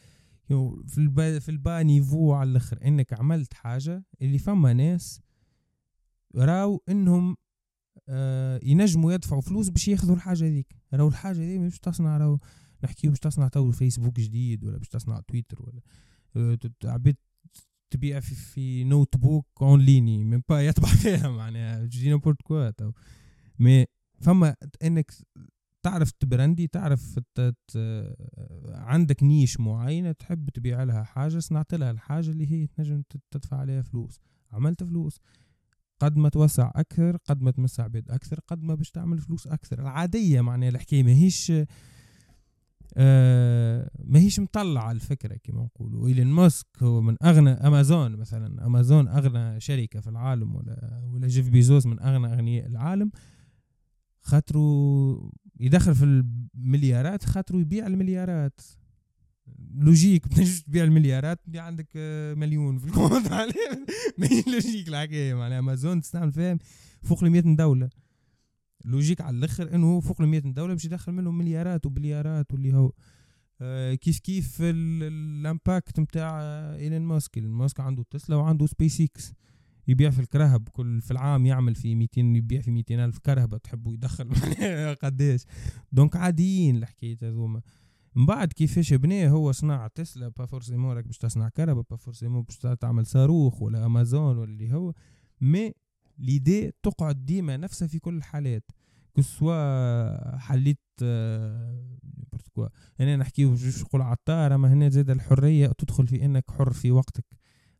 في 0.86 0.98
البا 0.98 1.38
في 1.38 1.48
البا 1.48 1.82
نيفو 1.82 2.32
على 2.32 2.50
الآخر. 2.50 2.78
إنك 2.84 3.12
عملت 3.12 3.54
حاجة 3.54 4.04
اللي 4.22 4.38
فما 4.38 4.72
ناس 4.72 5.20
راو 6.36 6.82
إنهم 6.88 7.36
آه 8.08 8.60
ينجموا 8.62 9.12
يدفعوا 9.12 9.40
فلوس 9.40 9.68
باش 9.68 9.88
ياخذوا 9.88 10.16
الحاجة 10.16 10.44
هذيك. 10.44 10.76
راو 10.94 11.08
الحاجة 11.08 11.38
هذي 11.38 11.58
مش 11.58 11.78
تصنع 11.78 12.16
راو 12.16 12.38
نحكيو 12.84 13.10
باش 13.10 13.20
تصنع 13.20 13.48
تو 13.48 13.70
فيسبوك 13.70 14.20
جديد 14.20 14.64
ولا 14.64 14.78
باش 14.78 14.88
تصنع 14.88 15.20
تويتر 15.20 15.62
ولا 15.62 15.80
آه 16.36 16.58
عبيد 16.84 17.16
تبيع 17.90 18.20
في, 18.20 18.34
في 18.34 18.84
نوت 18.84 19.16
بوك 19.16 19.46
اون 19.62 19.80
ليني 19.80 20.24
من 20.24 20.42
با 20.48 20.60
يطبع 20.66 20.88
فيها 21.02 21.28
معناها 21.28 21.86
جي 21.86 22.08
نيمبورت 22.08 22.42
كوا 22.42 22.70
تو. 22.70 22.92
mais 23.58 23.86
فما 24.20 24.54
إنك 24.84 25.12
تعرف 25.82 26.10
تprendre 26.10 26.66
تعرف 26.66 27.20
عندك 28.68 29.22
niche 29.22 29.60
معينة 29.60 30.12
تحب 30.12 30.50
تبيع 30.50 30.82
لها 30.82 31.02
حاجة 31.02 31.38
صنعت 31.38 31.74
لها 31.74 31.90
الحاجة 31.90 32.30
اللي 32.30 32.52
هي 32.52 32.66
تنجم 32.66 33.02
تدفع 33.30 33.56
عليها 33.56 33.82
فلوس. 33.82 34.20
عملت 34.52 34.84
فلوس. 34.84 35.20
قد 36.00 36.16
ما 36.16 36.28
توسع 36.28 36.70
أكثر 36.74 37.16
قد 37.16 37.42
ما 37.42 37.50
تمسع 37.50 37.86
بيد 37.86 38.10
أكثر 38.10 38.40
قد 38.46 38.62
ما 38.62 38.74
باش 38.74 38.90
تعمل 38.90 39.18
فلوس 39.18 39.46
أكثر. 39.46 39.80
العادية 39.80 40.40
معناها 40.40 40.68
الحكاية 40.68 41.02
ماهيش 41.02 41.52
آه 42.96 43.90
ماهيش 44.04 44.40
مطلعة 44.40 44.92
الفكرة 44.92 45.36
كما 45.42 45.62
نقولوا. 45.62 46.08
إيلون 46.08 46.26
ماسك 46.26 46.66
هو 46.82 47.00
من 47.00 47.16
أغنى 47.24 47.50
أمازون 47.50 48.16
مثلا. 48.16 48.66
أمازون 48.66 49.08
أغنى 49.08 49.60
شركة 49.60 50.00
في 50.00 50.10
العالم 50.10 50.54
ولا 50.54 51.02
ولا 51.04 51.28
جيف 51.28 51.48
بيزوس 51.48 51.86
من 51.86 52.00
أغنى 52.00 52.32
أغنياء 52.34 52.66
العالم. 52.66 53.10
خاطرو 54.28 55.32
يدخل 55.60 55.94
في 55.94 56.04
المليارات 56.04 57.24
خاطرو 57.24 57.58
يبيع 57.58 57.86
المليارات. 57.86 58.60
logique 59.74 60.28
باش 60.36 60.62
تبيع 60.62 60.84
المليارات 60.84 61.40
تبيع 61.44 61.62
عندك 61.64 61.88
آه، 61.96 62.34
مليون 62.34 62.78
في 62.78 62.86
ال 62.86 62.92
compte. 62.92 63.32
ماهي 64.18 64.42
logique 64.46 64.88
الحكاية. 64.88 65.34
معناها 65.34 65.58
أمازون 65.58 66.00
تستعمل 66.00 66.32
فيها 66.32 66.58
فوق 67.02 67.24
ال 67.24 67.30
100 67.30 67.40
دولة. 67.40 67.90
logique 68.84 69.20
على 69.20 69.36
الآخر 69.36 69.74
إنه 69.74 70.00
فوق 70.00 70.20
ال 70.20 70.28
100 70.28 70.40
دولة 70.40 70.74
باش 70.74 70.84
يدخل 70.84 71.12
منهم 71.12 71.38
مليارات 71.38 71.86
وبليارات 71.86 72.52
واللي 72.52 72.74
هو 72.74 72.92
آه، 73.60 73.94
كيف 73.94 74.18
كيف 74.18 74.56
ال 74.60 74.80
impact 74.80 76.00
نتاع 76.00 76.40
إيلون 76.74 77.02
ماسك. 77.02 77.36
إيلون 77.36 77.52
ماسك 77.52 77.80
عنده 77.80 78.04
تسلا 78.10 78.36
وعنده 78.36 78.66
سبيس 78.66 79.00
إكس. 79.00 79.32
يبيع 79.88 80.10
في 80.10 80.20
الكرهب 80.20 80.68
كل 80.68 81.00
في 81.00 81.10
العام 81.10 81.46
يعمل 81.46 81.74
في 81.74 81.94
200 81.94 82.20
يبيع 82.20 82.60
في 82.60 82.70
200 82.70 83.04
ألف 83.04 83.18
كرهبة 83.18 83.58
تحبوا 83.58 83.92
يدخل 83.92 84.30
قديش. 85.02 85.42
دونك 85.92 86.16
عاديين 86.16 86.76
الحكاية 86.76 87.18
هذوما. 87.22 87.60
من 88.14 88.26
بعد 88.26 88.52
كيفاش 88.52 88.94
بناه 88.94 89.28
هو 89.28 89.52
صنع 89.52 89.86
تسلا 89.86 90.28
با 90.28 90.46
فورسيمون 90.46 90.96
راك 90.96 91.06
باش 91.06 91.18
تصنع 91.18 91.48
كرهبة 91.48 91.82
با 91.90 91.96
فورسيمون 91.96 92.42
باش 92.42 92.56
تعمل 92.80 93.06
صاروخ 93.06 93.62
ولا 93.62 93.86
أمازون 93.86 94.38
ولا 94.38 94.44
اللي 94.50 94.72
هو. 94.72 94.92
مي 95.40 95.72
ليدي 96.18 96.72
تقعد 96.82 97.24
ديما 97.24 97.56
نفسها 97.56 97.88
في 97.88 97.98
كل 97.98 98.16
الحالات. 98.16 98.70
كسوا 99.14 100.36
حليت 100.38 100.78
آه، 101.02 101.84
هنا 103.00 103.16
نحكيو 103.16 103.56
نقول 103.80 104.02
عطار 104.02 104.54
أما 104.54 104.72
هنا 104.72 104.88
زاد 104.88 105.10
الحرية 105.10 105.66
تدخل 105.66 106.06
في 106.06 106.24
إنك 106.24 106.50
حر 106.50 106.72
في 106.72 106.90
وقتك. 106.90 107.24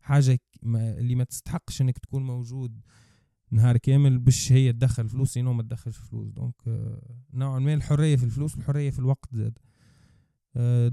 حاجة 0.08 0.38
اللي 0.74 1.14
ما 1.14 1.24
تستحقش 1.24 1.80
إنك 1.82 1.98
تكون 1.98 2.22
موجود 2.22 2.80
نهار 3.50 3.76
كامل 3.76 4.18
باش 4.18 4.52
هي 4.52 4.72
تدخل 4.72 5.08
فلوس 5.08 5.32
sinon 5.32 5.52
ما 5.52 5.62
تدخلش 5.62 5.96
فلوس. 5.96 6.28
donc 6.28 6.54
نوعا 7.32 7.58
ما 7.58 7.74
الحرية 7.74 8.16
في 8.16 8.24
الفلوس 8.24 8.54
والحريه 8.54 8.90
في 8.90 8.98
الوقت 8.98 9.34
زاد 9.34 9.58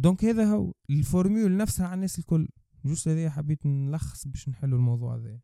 donc 0.02 0.26
هذا 0.25 0.45
هو 0.45 0.73
ال 0.89 0.98
formule 0.98 1.58
نفسها 1.58 1.86
على 1.86 1.93
الناس 1.93 2.19
الكل. 2.19 2.47
juste 2.86 3.08
هذه 3.08 3.30
حبيت 3.30 3.65
نلخص 3.65 4.28
باش 4.28 4.49
نحلوا 4.49 4.78
الموضوع 4.78 5.15
هذا. 5.15 5.39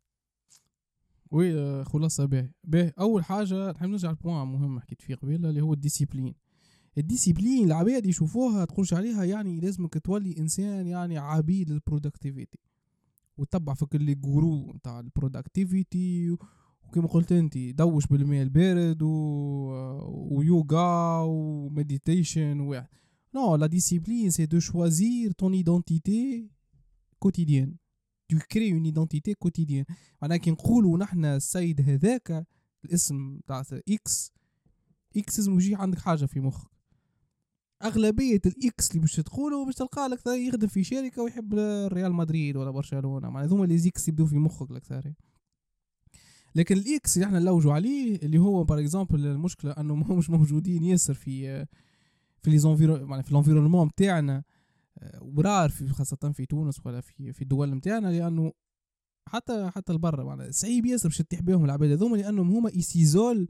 oui 1.30 1.84
خلاصة 1.84 2.24
باهي. 2.24 2.50
باهي. 2.64 2.92
أول 2.98 3.24
حاجة 3.24 3.70
نحب 3.70 3.88
نرجع 3.88 4.10
ل 4.10 4.16
point 4.16 4.48
مهم 4.48 4.80
حكيت 4.80 5.02
فيه 5.02 5.14
قبيلة 5.14 5.48
اللي 5.48 5.60
هو 5.60 5.72
ال 5.72 5.77
discipline. 5.77 6.34
ال 6.98 7.04
discipline 7.04 7.66
العباد 7.66 8.06
يشوفوها 8.06 8.64
تقولش 8.64 8.94
عليها 8.94 9.24
يعني 9.24 9.60
لازمك 9.60 9.98
تولي 9.98 10.38
إنسان 10.38 10.86
يعني 10.86 11.18
عبيد 11.18 11.70
لل 11.70 11.83
productivity 11.83 12.58
وتبع 13.36 13.74
في 13.74 13.86
كل 13.86 14.20
جورو 14.20 14.72
نتاع 14.72 15.00
ال 15.00 15.10
productivity 15.10 16.36
وكما 16.82 17.08
قلت 17.08 17.32
انت 17.32 17.58
دوش 17.58 18.06
بالماء 18.06 18.42
البارد 18.42 19.02
و... 19.02 19.08
ويوغا 20.36 22.60
و 22.60 22.82
meditation 23.34 23.50
و 23.50 23.51
non 23.51 23.56
la 23.56 23.66
discipline 23.66 24.30
c'est 24.30 24.46
de 24.46 24.58
choisir 24.58 25.32
ton 25.32 25.52
identité 25.52 26.50
quotidienne 27.18 27.76
tu 28.28 28.38
crées 28.52 28.72
une 28.72 28.84
identité 28.84 29.34
quotidienne 29.34 29.84
معناها 30.22 30.36
كي 30.36 30.50
نقولوا 30.50 30.98
نحن 30.98 31.24
السيد 31.24 31.80
هذاك 31.80 32.46
الاسم 32.84 33.40
تاع 33.46 33.62
X 33.88 34.32
X 35.16 35.38
لازم 35.38 35.54
يجي 35.54 35.74
عندك 35.74 35.98
حاجة 35.98 36.26
في 36.26 36.40
مخك. 36.40 36.70
أغلبية 37.84 38.40
ال 38.46 38.68
X 38.68 38.90
اللي 38.90 39.00
باش 39.00 39.16
تقولوا 39.16 39.66
باش 39.66 39.74
تلقاه 39.74 40.06
الاكثر 40.06 40.34
يخدم 40.34 40.66
في 40.66 40.84
شركة 40.84 41.22
ويحب 41.22 41.54
ريال 41.92 42.12
مدريد 42.12 42.56
ولا 42.56 42.70
برشلونة. 42.70 43.30
معناها 43.30 43.48
هذوما 43.48 43.64
اللي 43.64 43.78
زيكس 43.78 44.08
يبدو 44.08 44.26
في 44.26 44.38
مخك 44.38 44.70
الاكثر 44.70 45.12
لكن 46.54 46.76
الاكس 46.76 47.16
اللي 47.16 47.26
إحنا 47.26 47.38
نلوجوا 47.38 47.72
عليه 47.72 48.16
اللي 48.16 48.38
هو 48.38 48.64
بار 48.64 48.80
اكزومبل 48.80 49.26
المشكلة 49.26 49.72
أنه 49.72 49.94
مش 50.18 50.30
موجودين 50.30 50.84
ياسر 50.84 51.14
في 51.14 51.66
في 52.42 52.50
لي 52.50 52.84
يعني 53.10 53.22
في 53.22 53.30
الانفيرونمون 53.30 53.86
نتاعنا 53.86 54.42
ورار 55.20 55.70
في 55.70 55.88
خاصة 55.88 56.32
في 56.32 56.46
تونس 56.46 56.86
ولا 56.86 57.00
في 57.00 57.32
في 57.32 57.42
الدول 57.42 57.74
نتاعنا 57.74 58.08
لأنه 58.08 58.52
حتى 59.28 59.70
حتى 59.70 59.92
لبرا 59.92 60.24
معناها 60.24 60.50
صعيب 60.50 60.86
ياسر 60.86 61.08
باش 61.08 61.18
تتيح 61.18 61.40
بهم 61.40 61.64
العباد 61.64 61.90
هذوما 61.90 62.16
لأنهم 62.16 62.50
هما 62.50 62.70
يسيزول 62.70 63.48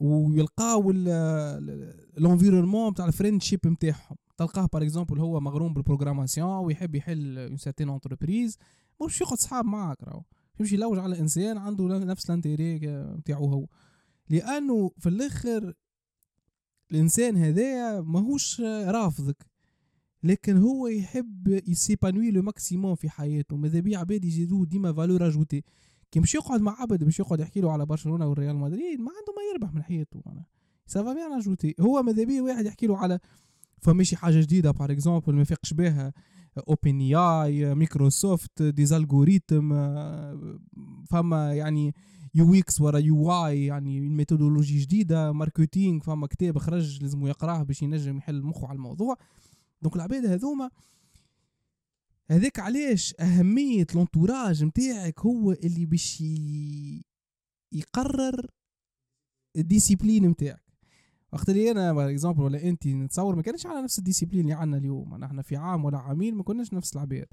ويلقاو 0.00 0.90
الانفيرونمون 0.90 2.94
تاع 2.94 3.06
الفريندشيب 3.06 3.66
نتاعهم 3.66 4.16
تلقاه 4.36 4.68
باغ 4.72 4.82
اكزومبل 4.82 5.18
هو 5.18 5.40
مغروم 5.40 5.74
بالبروغراماسيون 5.74 6.64
ويحب 6.64 6.94
يحل 6.94 7.38
اون 7.38 7.56
سيرتين 7.56 7.88
انتربريز 7.88 8.58
مش 9.02 9.20
ياخذ 9.20 9.36
صحاب 9.36 9.64
معاك 9.64 10.02
راهو. 10.02 10.22
يمشي 10.60 10.74
يلوج 10.74 10.98
على 10.98 11.18
إنسان 11.18 11.58
عنده 11.58 11.98
نفس 11.98 12.30
الانتيري 12.30 12.78
نتاعو 13.16 13.46
هو. 13.46 13.66
لأنه 14.28 14.90
في 14.98 15.08
الآخر 15.08 15.74
الإنسان 16.90 17.36
هذايا 17.36 18.00
ماهوش 18.00 18.60
رافضك 18.60 19.46
لكن 20.22 20.56
هو 20.56 20.86
يحب 20.86 21.60
يسيبانوي 21.68 22.30
لو 22.30 22.42
ماكسيموم 22.42 22.94
في 22.94 23.10
حياته. 23.10 23.56
ماذا 23.56 23.80
بيا 23.80 23.98
عباد 23.98 24.24
يزيدوه 24.24 24.66
ديما 24.66 24.92
فالور 24.92 25.26
اجوتي 25.26 25.64
كي 26.14 26.20
مش 26.20 26.34
يقعد 26.34 26.60
مع 26.60 26.80
عبد 26.80 27.04
باش 27.04 27.20
يقعد 27.20 27.40
يحكي 27.40 27.60
له 27.60 27.72
على 27.72 27.86
برشلونة 27.86 28.26
والريال 28.26 28.56
مدريد 28.56 29.00
ما 29.00 29.10
عنده 29.10 29.32
ما 29.36 29.42
يربح 29.52 29.74
من 29.74 29.82
حياته. 29.82 30.22
أنا 30.26 30.44
سافا 30.86 31.12
بيان 31.12 31.32
اجوتي 31.32 31.74
هو 31.80 32.02
ماذا 32.02 32.24
بيا 32.24 32.42
واحد 32.42 32.66
يحكي 32.66 32.86
له 32.86 32.98
على 32.98 33.18
فماشي 33.82 34.16
حاجة 34.16 34.40
جديدة 34.40 34.70
بار 34.70 34.92
اكزومبل 34.92 35.34
ما 35.34 35.42
يفيقش 35.42 35.72
بها 35.72 36.12
OpenAI 36.68 37.00
Microsoft 37.16 37.74
des 37.74 38.62
algorithmes 38.62 39.68
فما 41.04 41.54
يعني 41.54 41.94
UX 42.34 42.80
ورا 42.80 42.98
UI 42.98 43.64
يعني 43.64 44.00
méthodologie 44.00 44.78
جديدة 44.78 45.32
marketing 45.32 46.00
فما 46.00 46.26
كتاب 46.26 46.58
خرج 46.58 47.02
لازم 47.02 47.26
يقراه 47.26 47.62
باش 47.62 47.82
ينجم 47.82 48.16
يحل 48.16 48.42
مخه 48.42 48.68
على 48.68 48.76
الموضوع. 48.76 49.16
donc 49.82 49.96
العباد 49.96 50.26
هذوما 50.26 50.70
هذاك 52.30 52.58
علاش 52.58 53.14
أهمية 53.20 53.86
l'entourage 53.94 54.64
نتاعك 54.64 55.20
هو 55.20 55.52
اللي 55.52 55.86
باش 55.86 56.22
يقرر 57.72 58.46
ال 59.56 59.62
discipline 59.62 60.26
نتاعك 60.28 60.64
وقت 61.32 61.48
اللي 61.48 61.70
أنا 61.70 61.92
par 61.92 62.10
exemple 62.10 62.42
ولا 62.42 62.62
أنت 62.68 62.86
نتصور 62.86 63.36
ما 63.36 63.42
كانش 63.42 63.66
على 63.66 63.82
نفس 63.82 63.98
ال 63.98 64.02
discipline 64.02 64.40
اللي 64.40 64.52
عندنا 64.52 64.78
اليوم. 64.78 65.24
إحنا 65.24 65.42
في 65.42 65.56
عام 65.56 65.84
ولا 65.84 65.98
عامين 65.98 66.34
ما 66.34 66.42
كناش 66.42 66.72
نفس 66.74 66.96
العباد. 66.96 67.26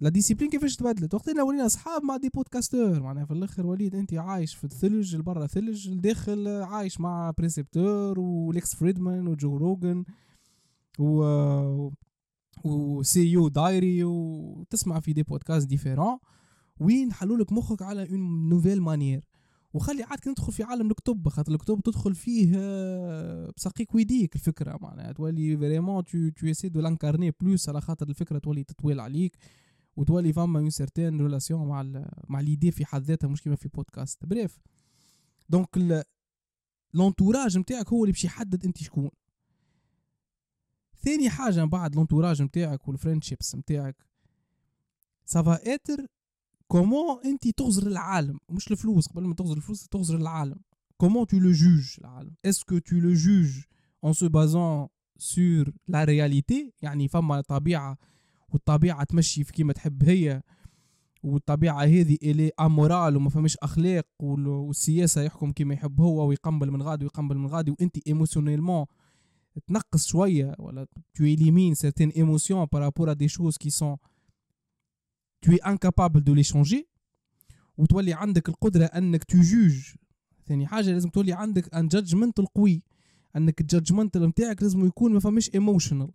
لا 0.00 0.08
ديسيبلين 0.08 0.50
كيفاش 0.50 0.76
تبدلت؟ 0.76 1.14
وقت 1.14 1.28
اللي 1.28 1.42
ولينا 1.42 1.66
أصحاب 1.66 2.02
مع 2.04 2.16
دي 2.16 2.28
بودكاستور 2.28 3.02
معناها 3.02 3.24
في 3.24 3.30
الأخر 3.32 3.66
وليد 3.66 3.94
أنت 3.94 4.14
عايش 4.14 4.54
في 4.54 4.64
الثلج 4.64 5.14
البرا 5.14 5.46
ثلج 5.46 5.88
الداخل 5.88 6.48
عايش 6.48 7.00
مع 7.00 7.30
بريسبتور 7.38 8.20
وليكس 8.20 8.74
فريدمان 8.74 9.26
وجو 9.26 9.56
روجن 9.56 10.04
و 10.98 11.22
وسي 12.66 13.26
يو 13.26 13.48
دايري 13.48 14.04
وتسمع 14.04 15.00
في 15.00 15.12
دي 15.12 15.22
بودكاست 15.22 15.66
ديفيرون 15.66 16.18
وين 16.80 17.12
حلولك 17.12 17.52
مخك 17.52 17.82
على 17.82 18.10
اون 18.10 18.48
نوفيل 18.48 18.82
مانيير 18.82 19.24
وخلي 19.72 20.02
عاد 20.02 20.18
تدخل 20.18 20.52
في 20.52 20.62
عالم 20.62 20.90
الكتب 20.90 21.28
خاطر 21.28 21.52
الكتب 21.52 21.80
تدخل 21.80 22.14
فيه 22.14 22.52
آه، 22.56 23.52
بسقيك 23.56 23.94
ويديك 23.94 24.34
الفكرة 24.34 24.78
معناها. 24.82 25.12
تولي 25.12 25.56
فريمون 25.56 26.04
تو 26.04 26.28
تو 26.28 26.46
اسي 26.46 26.68
دو 26.68 26.80
لانكارني 26.80 27.30
بلوس 27.40 27.68
على 27.68 27.80
خاطر 27.80 28.08
الفكرة 28.08 28.38
تولي 28.38 28.64
تطويل 28.64 29.00
عليك 29.00 29.36
وتولي 29.96 30.32
فما 30.32 30.58
une 30.58 30.70
certaine 30.70 31.20
relation 31.20 31.68
مع 31.68 32.04
مع 32.28 32.40
l'idée 32.40 32.70
في 32.70 32.84
حد 32.84 33.02
ذاتها 33.02 33.28
مش 33.28 33.42
كيما 33.42 33.56
في 33.56 33.68
podcast. 33.68 34.26
Bref 34.26 34.58
donc 35.48 36.04
l'entourage 36.94 37.58
نتاعك 37.58 37.88
هو 37.88 38.04
اللي 38.04 38.12
باش 38.12 38.24
يحدد 38.24 38.64
أنت 38.64 38.78
شكون. 38.78 39.10
ثاني 41.04 41.30
حاجة 41.30 41.60
من 41.60 41.70
بعد 41.70 41.96
l'entourage 41.96 42.42
نتاعك 42.42 42.88
وال 42.88 42.98
friendships 42.98 43.54
نتاعك 43.54 43.96
ça 45.24 45.49
va 45.49 45.74
être 45.74 46.06
comment 46.68 47.20
انت 47.24 47.48
تغزر 47.48 47.86
العالم. 47.86 48.38
مش 48.50 48.70
الفلوس 48.70 49.06
قبل 49.06 49.24
ما 49.24 49.34
تغزر 49.34 49.56
الفلوس 49.56 49.88
تغزر 49.88 50.16
العالم. 50.16 50.56
comment 50.96 51.26
tu 51.26 51.38
le 51.38 51.52
juges 51.52 51.96
العالم؟ 52.00 52.34
est-ce 52.44 52.67
que 52.67 52.78
tu 52.78 52.96
le 52.96 53.12
juges 53.12 53.60
en 54.04 54.12
se 54.12 54.28
basant 54.28 54.88
sur 55.18 55.72
la 55.88 56.04
réalité 56.04 56.72
يعني 56.82 57.08
فما 57.08 57.40
طبيعة 57.40 57.98
والطبيعة 58.48 59.04
تمشي 59.04 59.44
في 59.44 59.52
كيما 59.52 59.72
تحب 59.72 60.04
هي 60.04 60.42
والطبيعة 61.22 61.82
هذه 61.82 62.18
elle 62.22 62.50
est 62.60 62.77
amorale 62.77 63.16
وما 63.16 63.30
فماش 63.30 63.56
أخلاق 63.56 64.06
والسياسة 64.20 65.22
يحكم 65.22 65.52
كيما 65.52 65.74
يحب 65.74 66.00
هو 66.00 66.26
ويقنبل 66.28 66.70
من 66.70 66.82
غادي 66.82 67.04
ويقنبل 67.04 67.38
من 67.38 67.46
غادي 67.46 67.70
وانت 67.70 68.06
émotionnellement 68.06 68.86
تنقص 69.66 70.06
شوية 70.06 70.54
ولا 70.58 70.86
tu 71.18 71.22
élimines 71.22 71.74
certaines 71.74 72.12
émotions 72.14 72.66
par 72.66 72.80
rapport 72.80 73.08
à 73.08 73.14
des 73.14 73.28
choses 73.28 73.58
qui 73.58 73.70
sont 73.70 73.98
tu 75.40 75.54
es 75.54 75.62
incapable 75.62 76.22
de 76.22 76.32
les 76.32 76.44
changer 76.52 76.86
وتولي 77.78 78.12
عندك 78.12 78.48
القدرة 78.48 78.84
أنك 78.84 79.24
تجوج 79.24 79.94
ثاني 80.46 80.66
حاجة 80.66 80.90
لازم 80.90 81.08
تولي 81.08 81.32
عندك 81.32 81.74
un 81.74 81.88
judgment 81.88 82.38
القوي 82.38 82.82
أنك 83.36 83.60
ال 83.60 83.66
judgment 83.66 84.16
نتاعك 84.16 84.62
لازم 84.62 84.86
يكون 84.86 85.12
ما 85.12 85.20
فماش 85.20 85.50
emotional 85.54 86.10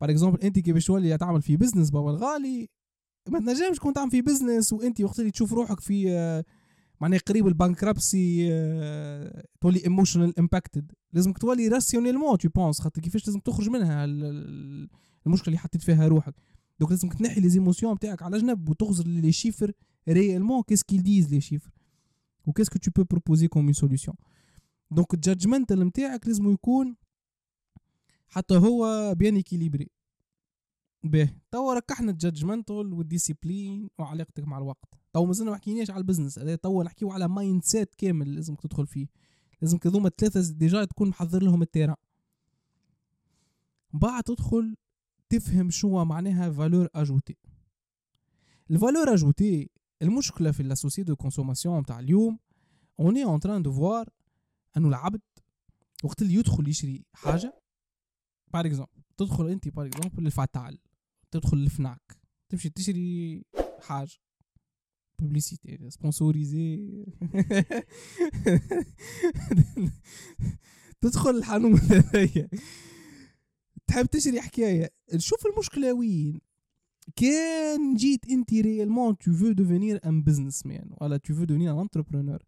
par 0.00 0.10
exemple 0.10 0.40
أنت 0.40 0.58
كيفاش 0.58 0.86
تولي 0.86 1.18
تعمل 1.18 1.42
في 1.42 1.56
business 1.56 1.90
بابا 1.90 2.10
الغالي 2.10 2.68
ما 3.28 3.38
تنجمش 3.38 3.76
تكون 3.76 3.92
تعمل 3.92 4.10
في 4.10 4.22
بزنس 4.22 4.72
وأنت 4.72 5.00
وقت 5.00 5.18
اللي 5.18 5.30
تشوف 5.30 5.52
روحك 5.52 5.80
في 5.80 6.44
معناها 7.00 7.20
قريب 7.20 7.46
ال 7.46 7.55
bankruptcy 7.55 8.48
تولي 9.60 9.84
emotional 9.84 10.38
impacted 10.38 10.92
لازمك 11.12 11.38
تولي 11.38 11.68
rationnellement 11.68 12.38
tu 12.38 12.48
penses 12.48 12.80
خاطر 12.80 13.02
كيفاش 13.02 13.26
لازم 13.26 13.40
تخرج 13.40 13.68
منها 13.68 14.04
المشكلة 15.26 15.46
اللي 15.46 15.58
حطيت 15.58 15.82
فيها 15.82 16.08
روحك. 16.08 16.34
Donc 16.80 16.90
لازمك 16.90 17.14
تنحي 17.14 17.40
les 17.40 17.48
émotions 17.48 17.94
نتاعك 17.94 18.22
على 18.22 18.38
جنب 18.38 18.68
وتغزر 18.68 19.06
les 19.06 19.32
chiffres 19.32 19.72
réellement 20.08 20.62
qu'est-ce 20.62 20.82
qu'il 20.82 21.28
les 21.30 21.40
chiffres 21.40 21.70
و 22.46 22.48
qu'est-ce 22.48 22.68
que 22.68 22.78
tu 22.78 22.90
peux 22.96 23.04
proposer 23.04 23.48
comme 23.48 23.64
une 23.64 23.72
solution 23.72 24.12
donc 24.90 25.14
ال 25.14 25.20
judgmental 25.20 25.80
نتاعك 25.80 26.26
لازم 26.26 26.52
يكون 26.52 26.96
حتى 28.28 28.56
هو 28.56 29.14
bien 29.14 29.36
équilibré 29.36 29.90
به 31.04 31.30
توا 31.50 31.74
ركحنا 31.74 32.10
ال 32.10 32.17
judgmental 32.17 32.92
وال 32.92 33.08
discipline 33.08 33.88
وعلاقتك 33.98 34.48
مع 34.48 34.58
الوقت. 34.58 34.94
تو 35.18 35.24
مازلنا 35.24 35.50
ما 35.50 35.56
حكيناش 35.56 35.90
على 35.90 35.98
ال 35.98 36.02
business 36.02 36.38
هذا 36.38 36.56
تو 36.56 36.82
نحكيو 36.82 37.10
على 37.10 37.28
mindset 37.28 37.94
كامل 37.94 38.34
لازم 38.34 38.54
تدخل 38.54 38.86
فيه. 38.86 39.06
لازم 39.62 39.78
كذوما 39.78 40.08
الثلاثة 40.08 40.52
déjà 40.52 40.84
تكون 40.84 41.08
محضر 41.08 41.42
لهم 41.42 41.62
ال 41.62 41.66
terrain. 41.66 41.96
بعد 43.92 44.22
تدخل 44.22 44.76
تفهم 45.28 45.70
شو 45.70 46.04
معناها 46.04 46.50
valeur 46.50 46.88
ajoutée 46.94 47.36
ال 48.70 48.76
valeur 48.76 49.14
ajoutée 49.14 49.70
المشكلة 50.02 50.50
في 50.50 50.62
la 50.62 50.71
société 50.71 51.02
de 51.02 51.16
consommation 51.16 51.84
تاع 51.84 51.98
اليوم 51.98 52.38
on 53.00 53.24
est 53.24 53.34
en 53.34 53.40
train 53.40 53.62
de 53.62 53.72
voir 53.72 54.08
أنه 54.76 54.88
العبد 54.88 55.20
وقت 56.04 56.22
اللي 56.22 56.34
يدخل 56.34 56.68
يشري 56.68 57.04
حاجة 57.14 57.62
par 58.52 58.66
exemple 58.66 59.02
تدخل 59.16 59.48
أنت 59.48 59.68
par 59.68 59.86
exemple 59.86 60.22
لل 60.22 60.41
Fnac 60.41 60.78
تدخل 61.30 61.56
ال 61.56 61.68
Fnac 61.68 62.18
تمشي 62.48 62.70
تشري 62.70 63.44
حاجة. 63.80 64.27
Publicité 65.18 65.90
sponsorisée 65.90 67.04
تدخل 71.00 71.30
الحانوت 71.30 71.80
هذايا. 71.92 72.48
تحب 73.86 74.06
تشري 74.06 74.40
حكاية. 74.40 74.90
شوف 75.16 75.46
المشكلة 75.46 75.92
وين 75.92 76.40
كان 77.16 77.94
جيت 77.94 78.28
أنت 78.30 78.54
réellement 78.54 79.18
tu 79.18 79.32
veux 79.32 79.52
devenir 79.52 80.00
un 80.06 80.22
businessman 80.22 80.90
ولا 81.00 81.16
tu 81.16 81.34
veux 81.34 81.44
devenir 81.44 81.72
un 81.72 81.78
entrepreneur 81.78 82.42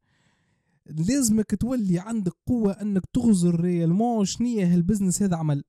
لازمك 0.86 1.54
تولي 1.54 1.98
عندك 1.98 2.32
قوة 2.46 2.72
أنك 2.72 3.02
تغزر 3.12 3.60
réellement 3.60 4.24
شنية 4.24 4.74
هال 4.74 4.84
business 4.84 5.22
هذا 5.22 5.36
عمل. 5.36 5.64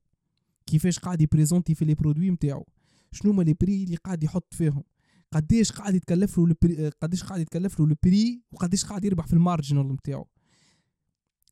كيفاش 0.65 0.99
قاعد 0.99 1.21
ي 1.21 1.27
présenter 1.27 1.75
في 1.75 1.85
les 1.85 1.93
produits 1.93 2.29
نتاعو 2.29 2.65
شنو 3.11 3.31
هما 3.31 3.43
les 3.43 3.53
prix 3.61 3.83
اللي 3.83 3.95
قاعد 3.95 4.23
يحط 4.23 4.53
فيهم. 4.53 4.83
قديش 5.31 5.71
قاعد 5.71 5.95
يتكلف 5.95 6.37
له 6.37 6.55
قديش 7.01 7.23
قاعد 7.23 7.41
يتكلف 7.41 7.79
له 7.79 7.85
ال 7.85 7.96
prix 7.96 8.41
وقديش 8.51 8.85
قاعد 8.85 9.05
يربح 9.05 9.27
في 9.27 9.33
ال 9.33 9.40
marginal 9.40 9.93
نتاعو. 9.93 10.27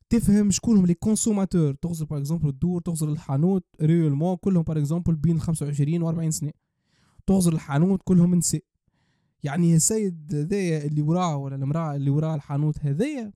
تفهم 0.08 0.50
شكون 0.50 0.76
هم 0.76 0.86
les 0.86 0.94
consommateurs 0.94 1.74
تغزر 1.74 2.04
par 2.04 2.18
exemple 2.18 2.48
الدور 2.48 2.80
تغزر 2.80 3.08
الحانوت 3.08 3.64
réellement 3.82 4.36
كلهم 4.36 4.62
par 4.62 4.78
exemple 4.78 5.14
بين 5.14 5.40
25 5.40 6.02
و 6.02 6.08
40 6.08 6.30
سنة. 6.30 6.52
تغزر 7.26 7.52
الحانوت 7.52 8.00
كلهم 8.04 8.34
نساء 8.34 8.62
يعني 9.42 9.76
السيد 9.76 10.34
هذايا 10.34 10.84
اللي 10.84 11.02
وراه 11.02 11.36
ولا 11.36 11.56
المرأة 11.56 11.96
اللي 11.96 12.10
وراه 12.10 12.34
الحانوت 12.34 12.78
هذايا 12.78 13.32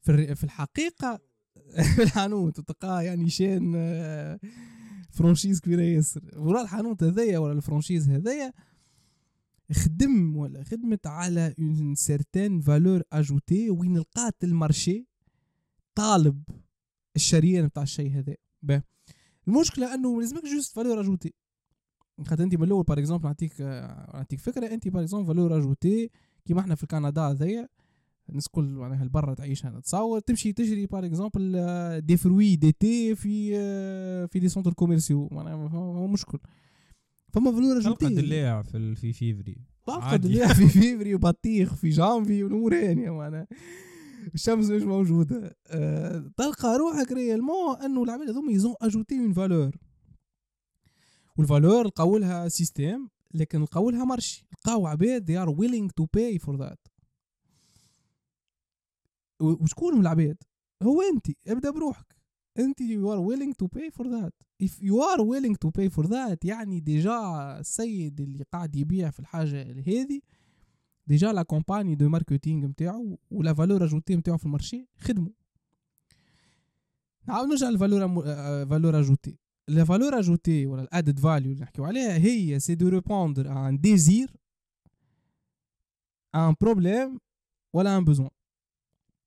في 0.00 0.34
في 0.34 0.44
الحقيقة 0.44 1.20
في 1.96 2.02
الحانوت 2.02 2.60
تلقاه 2.60 3.00
يعني 3.00 3.30
chaîne 3.30 3.72
آه، 3.76 4.40
franchise 5.10 5.60
كبيرة 5.60 5.82
ياسر. 5.82 6.20
وراه 6.36 6.62
الحانوت 6.62 7.02
هذايا 7.02 7.38
ولا 7.38 7.52
ال 7.52 7.58
franchise 7.58 8.08
هذايا 8.08 8.52
خدم 9.72 10.36
ولا 10.36 10.64
خدمت 10.64 11.06
على 11.06 11.54
une 11.58 11.94
certaine 11.94 12.60
valeur 12.60 13.02
ajoutée 13.12 13.70
وين 13.70 13.98
لقات 13.98 14.44
ال 14.44 14.53
marché 14.53 15.06
طالب 15.94 16.42
الشريان 17.16 17.64
نتاع 17.64 17.82
الشيء 17.82 18.10
هذا. 18.12 18.82
المشكلة 19.48 19.94
أنه 19.94 20.14
ما 20.14 20.20
لازمكش 20.20 20.52
juste 20.52 20.74
valeur 20.74 21.00
ajoutée 21.00 21.34
خاطر 22.26 22.44
أنت 22.44 22.54
من 22.54 22.62
الأول 22.62 22.84
par 22.84 22.98
exemple 22.98 23.24
نعطيك 23.24 23.60
نعطيك 24.14 24.40
فكرة. 24.40 24.66
أنت 24.74 24.88
par 24.88 25.02
exemple 25.02 25.26
valeur 25.26 25.58
ajoutée 25.58 26.10
كيما 26.44 26.60
إحنا 26.60 26.74
في 26.74 26.86
كندا 26.86 27.22
هذايا 27.22 27.68
الناس 28.28 28.48
كل 28.48 28.64
معناها 28.64 29.08
برا 29.08 29.34
تعيش 29.34 29.66
هنا 29.66 29.80
تصور 29.80 30.20
تمشي 30.20 30.52
تشري 30.52 30.86
par 30.86 31.04
exemple 31.04 31.60
des 32.00 32.16
fruits 32.16 32.72
d'été 32.72 33.14
في 33.14 33.50
في 34.28 34.38
des 34.38 34.48
centres 34.48 34.72
commerciaux 34.72 35.28
معناها 35.32 36.06
مشكل. 36.06 36.38
فما 37.34 37.52
valeur 37.52 37.80
تلقى 37.82 38.06
ajoutée 38.06 38.14
دلاع 38.14 38.62
في 38.62 38.94
في 38.94 39.12
فيفري. 39.12 39.56
تلقى. 39.86 40.18
دلاع 40.18 40.52
في 40.52 40.68
فيفري 40.68 41.14
وبطيخ 41.14 41.74
في 41.74 41.88
جانفي 41.88 42.44
والامور 42.44 42.74
هانيه 42.74 43.10
معناها 43.10 43.46
الشمس 44.34 44.70
مش 44.70 44.82
موجودة. 44.82 45.56
أه 45.66 46.30
تلقى 46.36 46.78
روحك 46.78 47.12
réellement 47.12 47.76
أنه 47.76 48.02
العباد 48.02 48.28
هذوما 48.28 48.52
ils 48.52 48.63
ont 48.63 48.74
ajouté 48.82 49.18
une 49.18 49.32
valeur 49.32 49.76
وال 51.36 51.49
valeur 51.49 51.86
لقاو 51.86 52.18
لها 52.18 52.48
système 52.48 53.08
لكن 53.34 53.62
لقاو 53.62 53.90
لها 53.90 54.04
marché 54.04 54.46
لقاو 54.52 54.86
عباد 54.86 55.30
they 55.30 55.46
are 55.46 55.50
willing 55.54 55.88
to 56.00 56.06
pay 56.16 56.38
for 56.46 56.56
that. 56.56 56.78
وشكون 59.40 59.94
من 59.94 60.00
العباد؟ 60.00 60.36
هو 60.82 61.02
أنت. 61.02 61.26
ابدأ 61.48 61.70
بروحك. 61.70 62.16
أنت 62.58 62.82
you 62.82 63.06
are 63.14 63.20
willing 63.20 63.52
to 63.62 63.68
pay 63.78 63.90
for 63.98 64.04
that. 64.04 64.32
If 64.66 64.72
you 64.82 64.96
are 65.10 65.22
willing 65.22 65.56
to 65.64 65.70
pay 65.78 65.88
for 65.96 66.06
that 66.06 66.38
يعني 66.44 66.80
déjà 66.80 67.16
السيد 67.60 68.20
اللي 68.20 68.44
قاعد 68.52 68.76
يبيع 68.76 69.10
في 69.10 69.20
الحاجة 69.20 69.62
هذه 69.86 70.20
déjà 71.06 71.32
la 71.32 71.42
compagnie 71.42 71.94
de 71.94 72.08
marketing 72.08 72.66
نتاعو 72.66 73.18
ولا 73.30 73.54
valeur 73.54 73.84
ajoutée 73.84 74.16
نتاعو 74.16 74.38
في 74.38 74.46
ال 74.46 74.52
marché 74.52 74.88
خدموا 74.98 75.32
نعاود 77.28 77.48
نرجع 77.48 77.68
لل 77.68 77.78
valeur 77.78 78.08
valeur 78.66 79.00
ajoutée. 79.00 79.38
La 79.68 79.84
valeur 79.84 80.18
ajoutée 80.18 80.66
ولا 80.66 80.82
ال 80.82 80.88
added 80.88 81.18
value 81.18 81.52
اللي 81.52 81.62
نحكيو 81.62 81.84
عليها 81.84 82.16
هي 82.18 82.60
c'est 82.60 82.74
de 82.74 82.88
répondre 82.88 83.68
un 83.68 83.80
désir 83.80 84.36
un 86.34 86.54
problème 86.60 87.20
ولا 87.72 87.98
un 87.98 88.04
besoin 88.04 88.30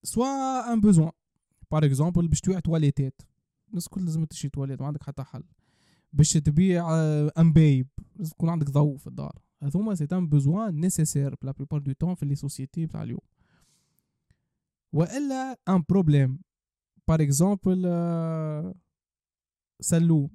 soit 0.03 0.73
un 0.73 0.81
besoin 0.81 1.11
par 1.71 1.85
exemple 1.85 2.27
باش 2.27 2.41
تبيع 2.41 2.59
تواليتات 2.59 3.21
الناس 3.69 3.87
كل 3.87 4.05
لازم 4.05 4.25
تشري 4.25 4.49
تواليت 4.49 4.81
ما 4.81 4.87
عندك 4.87 5.03
حتى 5.03 5.23
حل. 5.23 5.43
باش 6.13 6.33
تبيع 6.33 6.95
آه، 6.95 7.31
امبايب 7.37 7.87
لازم 8.15 8.31
يكون 8.31 8.49
عندك 8.49 8.69
ضوء 8.69 8.97
في 8.97 9.07
الدار. 9.07 9.41
هذوما 9.63 9.95
c'est 9.95 10.07
un 10.11 10.27
besoin 10.27 10.79
nécessaire 10.79 11.35
la 11.41 11.51
plupart 11.51 11.79
du 11.79 11.91
temps 11.91 12.15
في 12.15 12.25
les 12.25 12.35
sociétés 12.35 12.85
بتاع 12.85 13.03
اليوم. 13.03 13.21
وإلا 14.93 15.59
un 15.69 15.83
problème 15.89 16.39
par 17.07 17.21
exemple 17.21 17.81
سلوم. 19.81 20.29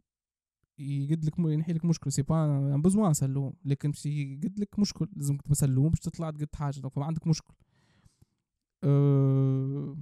يقد 0.79 1.25
لك 1.25 1.39
ينحي 1.39 1.73
لك 1.73 1.85
مشكل 1.85 2.13
c'est 2.13 2.23
pas 2.23 2.45
un 2.75 2.83
besoin 2.83 3.15
سلوم. 3.15 3.55
لكن 3.65 3.91
باش 3.91 4.07
يقد 4.07 4.61
لك 4.61 4.79
مشكل 4.79 5.09
لازم 5.17 5.37
تبقى 5.37 5.55
سلوم 5.55 5.89
باش 5.89 6.01
تطلع 6.01 6.31
تقد 6.31 6.55
حاجة. 6.55 6.81
Donc 6.81 6.99
ما 6.99 7.05
عندك 7.05 7.27
مشكل 7.27 7.55
أه 8.85 9.97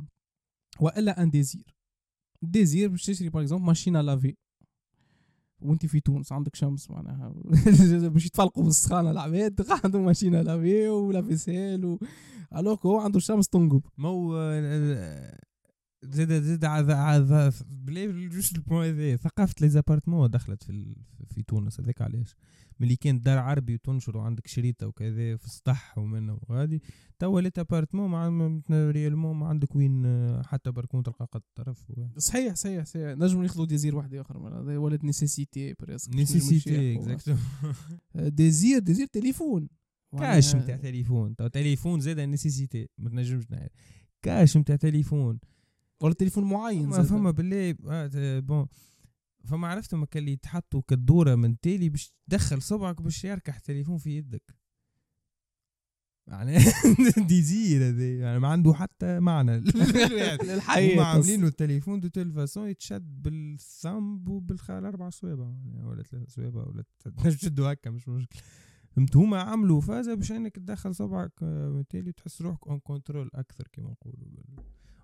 وإلا 0.80 1.22
un 1.22 1.30
désir 1.30 1.79
désir 2.42 2.88
باش 2.88 3.06
تشري 3.06 3.28
par 3.28 3.42
exemple 3.42 3.66
machine 3.66 4.00
à 4.00 4.06
laver 4.06 4.36
وانت 5.60 5.86
في 5.86 6.00
تونس 6.00 6.32
عندك 6.32 6.56
شمس 6.56 6.90
معناها. 6.90 7.34
باش 8.08 8.26
يتفلقوا 8.26 8.62
في 8.62 8.68
السخانه 8.68 9.10
العباد 9.10 9.66
عندهم 9.84 10.04
ماشينة 10.04 10.42
لافي 10.42 10.88
ولا 10.88 11.22
فيسيل 11.22 11.84
و... 11.84 11.98
الوغ 12.56 12.86
هو 12.86 12.98
عنده 12.98 13.16
الشمس 13.16 13.48
تنقب. 13.48 13.82
مو 13.98 14.34
زاد 16.02 16.42
زاد 16.42 16.64
عذا 16.64 17.52
بلا 17.66 18.28
جوست 18.28 18.56
البوان 18.56 18.88
هذا 18.88 19.16
ثقافة 19.16 19.54
لي 19.60 19.68
زابارتمون 19.68 20.30
دخلت 20.30 20.62
في 20.62 20.96
في 21.26 21.42
تونس 21.42 21.80
هذاك 21.80 22.02
علاش؟ 22.02 22.36
ملي 22.80 22.96
كانت 22.96 23.26
دار 23.26 23.38
عربي 23.38 23.74
وتنشر 23.74 24.16
وعندك 24.16 24.46
شريطة 24.46 24.86
وكذا 24.86 25.36
في 25.36 25.44
السطح 25.46 25.98
ومنه 25.98 26.38
وغادي 26.42 26.82
توا 27.18 27.40
لي 27.40 27.50
ابارتمون 27.58 28.10
ما 28.10 28.18
عن- 28.18 28.62
ريالمون 28.90 29.36
ما 29.36 29.46
عندك 29.46 29.76
وين 29.76 30.06
آه، 30.06 30.42
حتى 30.42 30.70
بركون 30.70 31.02
تلقى 31.02 31.28
قد 31.32 31.40
طرف 31.54 31.92
صحيح 32.16 32.54
صحيح 32.54 32.84
صحيح. 32.84 33.06
نجم 33.18 33.42
ياخذوا 33.42 33.66
désir 33.66 33.96
واحد 33.96 34.14
آخر 34.14 34.60
هذا 34.60 34.78
ولد 34.78 35.04
nécessité 35.04 35.74
presque. 35.80 36.14
nécessité 36.14 36.96
exactement 36.96 37.40
désir 38.14 38.78
désir 38.78 39.06
تليفون. 39.06 39.68
cache 40.18 40.56
نتاع 40.56 40.76
تليفون. 40.76 41.36
تليفون 41.36 42.00
زاد 42.00 42.20
nécessité 42.20 42.88
ما 42.98 43.10
تنجمش 43.10 43.50
نعرف. 43.50 43.70
cache 44.22 44.56
نتاع 44.56 44.76
تليفون. 44.76 45.38
ولا 46.02 46.14
تليفون 46.14 46.44
معين 46.44 46.82
فما 46.90 46.96
زاد. 46.96 47.06
فما 47.06 47.30
بالله 47.30 47.74
آه، 47.88 48.38
bon 48.40 48.66
فما 49.44 49.68
عرفت 49.68 49.94
ما 49.94 50.06
كان 50.06 50.20
اللي 50.20 50.32
يتحطوا 50.32 50.82
كالدوره 50.88 51.34
من 51.34 51.60
تالي 51.60 51.88
باش 51.88 52.14
تدخل 52.28 52.62
صبعك 52.62 53.02
باش 53.02 53.24
يركح 53.24 53.56
التليفون 53.56 53.98
في 53.98 54.16
يدك. 54.16 54.60
يعني 56.28 56.58
désir 57.28 57.88
هذا 57.88 58.18
يعني 58.18 58.38
ما 58.38 58.48
عنده 58.48 58.74
حتى 58.74 59.20
معنى. 59.20 59.60
للحياة. 60.44 60.94
هما 60.94 61.04
عاملينه 61.04 61.46
التليفون 61.46 62.00
de 62.00 62.08
telle 62.08 62.32
façon 62.32 62.68
يتشد 62.68 63.22
بال 63.22 63.53
thumb 63.53 64.28
وبالاربع 64.28 65.10
صوابع. 65.10 65.44
يعني 65.44 65.84
ولا 65.84 66.02
ثلاث 66.02 66.30
صوابع 66.30 66.62
ولا 66.62 66.84
تنجم 66.98 67.30
تشدوا 67.30 67.68
هكا 67.72 67.90
مش 67.90 68.08
مشكل 68.08 68.40
فهمت؟ 68.90 69.16
هما 69.16 69.40
عملوا 69.40 69.80
فازة 69.80 70.14
باش 70.14 70.32
إنك 70.32 70.56
تدخل 70.56 70.94
صبعك 70.94 71.32
آه، 71.42 71.70
بالتالي 71.70 72.12
تحس 72.12 72.42
روحك 72.42 72.66
en 72.66 72.78
contrôle 72.78 73.30
أكثر 73.34 73.68
كما 73.72 73.90
نقولوا. 73.90 74.28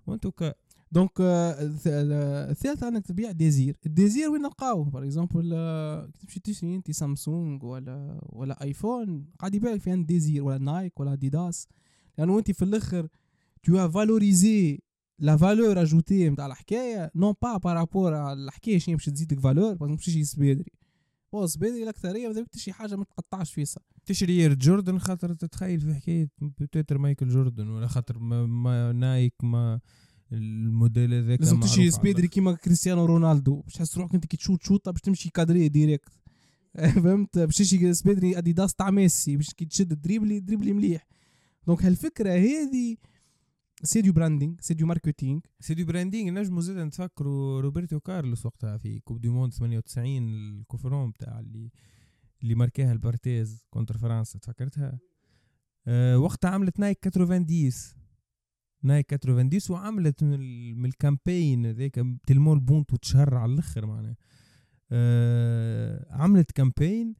en 0.07 0.15
tout 0.15 0.31
cas 0.31 0.55
donc 0.91 1.11
الث- 1.17 1.87
ال- 1.87 2.49
الثالث 2.51 2.83
انك 2.83 3.05
تبيع 3.05 3.31
désir 3.31 3.77
ال 3.85 3.92
désir 3.92 4.29
وين 4.29 4.41
نلقاوه 4.41 4.83
par 4.85 5.03
exemple 5.03 5.49
تمشي 6.21 6.39
تشري 6.39 6.75
انت 6.75 6.91
سامسونج 6.91 7.63
ولا 7.63 8.19
ولا 8.29 8.63
iPhone 8.63 9.25
قاعد 9.39 9.55
يبيع 9.55 9.73
لك 9.73 9.87
عند 9.87 10.05
désir 10.07 10.43
ولا 10.43 10.57
Nike 10.57 10.99
ولا 10.99 11.13
اديداس 11.13 11.67
لأنه 12.17 12.39
انت 12.39 12.51
في 12.51 12.61
الآخر 12.65 13.07
tu 13.63 13.89
valorises 13.89 14.79
la 15.19 15.37
valeur 15.37 15.81
ajoutée 15.81 16.29
نتاع 16.29 16.45
الحكاية 16.45 17.11
non 17.15 17.33
pas 17.41 17.57
par 17.57 17.80
rapport 17.80 18.33
الحكاية 18.33 18.77
شنو 18.77 18.95
باش 18.95 19.05
تزيدك 19.05 19.39
valeur 19.39 19.73
باش 19.73 19.89
تمشي 20.05 20.23
سبيدري 20.23 20.71
هو 21.35 21.47
سبيدري 21.47 21.83
الاكثريه 21.83 22.27
ما 22.27 22.45
تشري 22.51 22.73
حاجة 22.73 22.95
ما 22.95 23.03
تقطعش 23.03 23.53
فيسا 23.53 23.81
تشري 24.07 24.41
Air 24.41 24.53
Jordan 24.53 24.99
خاطر 24.99 25.33
تتخيل 25.33 25.79
في 25.79 25.93
حكاية 25.93 26.29
بتوتر 26.41 26.97
مايكل 26.97 27.29
جوردن 27.29 27.67
ولا 27.67 27.87
خاطر 27.87 28.19
ما, 28.19 28.45
ما 28.45 28.91
Nike 28.91 29.33
ما 29.43 29.79
الموديل 30.31 31.13
هذاك 31.13 31.39
لازم 31.39 31.59
تشري 31.59 31.91
سبيدري 31.91 32.27
كيما 32.27 32.53
كريستيانو 32.53 33.05
رونالدو 33.05 33.61
باش 33.61 33.73
تحس 33.73 33.97
روحك 33.97 34.15
انت 34.15 34.25
كي 34.25 34.37
تشوت 34.37 34.63
شوطة 34.63 34.91
باش 34.91 35.01
تمشي 35.01 35.29
كادري 35.29 35.69
direct. 35.69 36.09
فهمت؟ 37.03 37.39
باش 37.39 37.57
تشري 37.57 37.93
سبيدري 37.93 38.37
أديداس 38.37 38.75
تاع 38.75 38.91
ميسي 38.91 39.37
باش 39.37 39.53
كي 39.53 39.65
تشد 39.65 40.01
دريبلي 40.01 40.39
دريبلي 40.39 40.73
مليح. 40.73 41.07
donc 41.67 41.85
هالفكرة 41.85 42.29
هذه 42.29 42.97
c'est 43.83 44.01
du 44.01 44.13
branding 44.13 44.55
c'est 44.59 44.73
du 44.73 44.85
marketing 44.85 45.39
c'est 45.59 45.73
du 45.73 45.85
branding 45.85 46.31
نجمو 46.31 46.61
زاد 46.61 46.77
نتفكروا 46.77 47.61
روبرتو 47.61 47.99
كارلوس 47.99 48.45
وقتها 48.45 48.77
في 48.77 48.99
Coupe 48.99 49.21
du 49.21 49.29
Monde 49.29 49.53
98 49.53 50.29
ال 50.29 50.37
coup 50.37 50.70
franc 50.70 51.11
بتاع 51.11 51.39
اللي 51.39 51.71
اللي 52.43 52.55
ماركاها 52.55 52.91
البارتيز 52.91 53.65
contre 53.69 53.97
فرنسا 53.97 54.39
تفكرتها؟ 54.39 54.99
أه 55.87 56.17
وقتها 56.19 56.49
عملت 56.51 56.79
Nike 56.79 56.99
90 56.99 57.45
Nike 58.83 59.09
90 59.09 59.49
وعملت 59.69 60.23
من, 60.23 60.33
ال- 60.33 60.77
من 60.77 60.85
ال 60.85 60.94
campagne 60.94 61.65
هذاك 61.65 62.05
تلمو 62.27 62.53
البونت 62.53 62.93
وتشهر 62.93 63.35
على 63.35 63.53
الأخر 63.53 63.85
معناها. 63.85 64.15
أه 64.91 66.07
عملت 66.09 66.51
campagne. 66.51 67.15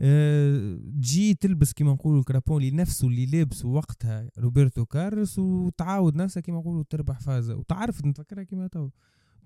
أه 0.00 0.76
تجي 0.76 1.34
تلبس 1.34 1.72
كيما 1.72 1.92
نقولوا 1.92 2.20
ال 2.20 2.25
crampons 2.25 2.62
اللي 2.62 2.76
نفسه 2.76 3.08
اللي 3.08 3.26
لابسه 3.26 3.68
وقتها 3.68 4.30
روبرتو 4.38 4.86
كارلوس 4.86 5.38
وتعاود 5.38 6.16
نفسها 6.16 6.40
كيما 6.40 6.58
نقولوا 6.58 6.84
تربح 6.90 7.20
فازة. 7.20 7.56
وتعرفت 7.56 8.04
نتفكرها 8.06 8.42
كيما 8.44 8.66
تو. 8.66 8.90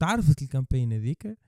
تعرفت 0.01 0.43
ال 0.43 0.48
campagne 0.48 0.93
هذيك. 0.93 1.39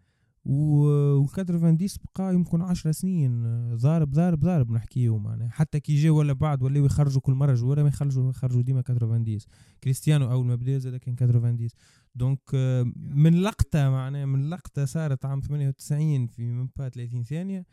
و 0.45 1.25
90 1.25 1.79
بقى 2.19 2.35
يمكن 2.35 2.63
10 2.63 2.93
سنين 2.93 3.43
ضارب 3.77 4.11
ضارب 4.11 4.41
ضارب 4.41 4.71
نحكيو 4.71 5.19
معناها. 5.19 5.49
حتى 5.49 5.81
كي 5.81 6.03
جا 6.03 6.11
ولا 6.11 6.33
بعد 6.33 6.63
ولاو 6.63 6.85
يخرجوا 6.85 7.21
كل 7.21 7.33
مرة 7.33 7.55
جواره 7.55 7.83
ما 7.83 7.89
يخرجوا 7.89 8.31
يخرجوا 8.31 8.63
ديما 8.63 8.81
90 8.81 9.39
كريستيانو 9.85 10.31
أول 10.31 10.47
ما 10.47 10.55
بدأ 10.55 10.79
زاد 10.79 10.97
كان 10.97 11.17
90 11.17 11.69
donc 12.15 12.55
من 12.97 13.43
لقطة 13.43 13.91
معناها 13.91 14.27
من 14.27 14.51
لقطة 14.51 14.85
صارت 14.85 15.25
عام 15.25 15.41
98 15.41 16.27
في 16.27 16.43
من 16.43 16.69
با 16.77 16.89
30 16.89 17.23
ثانية 17.23 17.67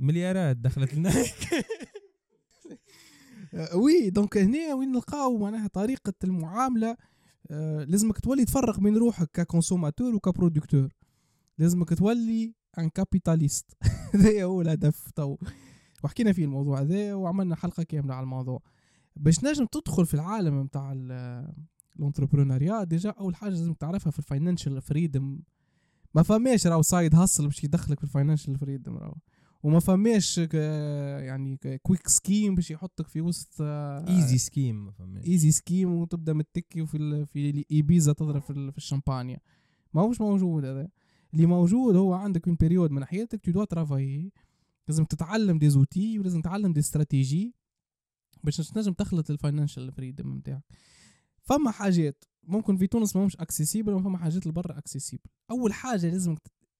مليارات 0.00 0.56
دخلت 0.56 0.94
لنا. 0.94 1.12
oui 3.74 4.10
donc 4.10 4.38
هنا 4.38 4.74
وين 4.74 4.92
نلقاو 4.92 5.38
معناها 5.38 5.66
طريقة 5.66 6.14
المعاملة؟ 6.24 6.96
آه، 7.50 7.84
لازمك 7.84 8.18
تولي 8.18 8.44
تفرق 8.44 8.80
بين 8.80 8.96
روحك 8.96 9.30
ك 9.32 9.38
consommateur 9.38 10.14
و 10.14 10.20
ك 10.20 10.25
producteur. 10.25 10.88
لازمك 11.58 11.94
تولي 11.94 12.54
un 12.78 12.88
capitaliste 12.88 13.70
هذا 14.14 14.44
هو 14.44 14.60
الهدف. 14.60 15.10
تو 15.10 15.36
وحكينا 16.04 16.32
فيه 16.32 16.44
الموضوع 16.44 16.80
هذا 16.80 17.14
وعملنا 17.14 17.56
حلقة 17.56 17.82
كاملة 17.82 18.14
على 18.14 18.24
الموضوع. 18.24 18.62
باش 19.16 19.44
نجم 19.44 19.66
تدخل 19.66 20.06
في 20.06 20.14
العالم 20.14 20.62
نتاع 20.62 20.92
ال 21.98 22.03
entrepreneuriat 22.03 22.84
déjà 22.84 23.10
أول 23.10 23.36
حاجة 23.36 23.50
لازم 23.50 23.74
تعرفها 23.74 24.10
في 24.10 24.18
ال 24.18 24.24
financial 24.24 24.82
freedom 24.82 25.40
ما 26.14 26.22
فماش 26.22 26.66
راهو 26.66 26.82
side 26.82 27.14
hustle 27.14 27.44
باش 27.46 27.64
يدخلك 27.64 27.98
في 27.98 28.04
ال 28.04 28.09
financial 28.09 28.58
freedom 28.58 28.96
راهو. 28.96 29.14
وما 29.62 29.80
فماش 29.80 30.38
يعني 30.38 31.58
quick 31.82 32.08
scheme 32.08 32.54
باش 32.54 32.70
يحطك 32.70 33.08
في 33.08 33.20
وسط 33.20 33.48
easy 33.60 34.38
scheme 34.38 34.84
ما 34.84 34.90
فهمتش. 34.92 35.26
easy 35.26 35.50
scheme 35.50 35.92
وتبدأ 35.94 36.32
متكي 36.32 36.80
ال- 36.94 37.26
في 37.26 37.64
إيبيزا 37.70 38.12
تضرب 38.12 38.42
في, 38.42 38.50
ال- 38.50 38.72
في 38.72 38.78
الشامبانيا. 38.78 39.38
ما 39.94 40.02
هوش 40.02 40.20
موجود 40.20 40.64
هذا. 40.64 40.88
اللي 41.34 41.46
موجود 41.46 41.96
هو 41.96 42.14
عندك 42.14 42.46
une 42.48 42.56
période 42.56 42.90
من 42.90 43.04
حياتك 43.04 43.40
tu 43.44 43.50
dois 43.50 43.64
travailler 43.64 44.32
لازم 44.88 45.04
تتعلم 45.04 45.58
des 45.58 45.70
outils 45.70 46.18
ولازم 46.18 46.40
تتعلم 46.40 46.72
des 46.72 46.80
stratégies 46.80 47.54
باش 48.44 48.56
تنجم 48.56 48.92
تخلط 48.92 49.30
ال 49.30 49.36
financial 49.36 49.92
freedom 49.92 50.34
نتاعك 50.36 50.64
فما 51.42 51.70
حاجات 51.70 52.24
ممكن 52.42 52.76
في 52.76 52.86
تونس 52.86 53.16
ما 53.16 53.24
همش 53.24 53.36
accessible 53.36 53.92
وفما 53.92 54.18
حاجات 54.18 54.46
لبرا 54.46 54.78
accessible 54.78 55.30
أول 55.50 55.72
حاجة 55.72 56.10
لازم 56.10 56.36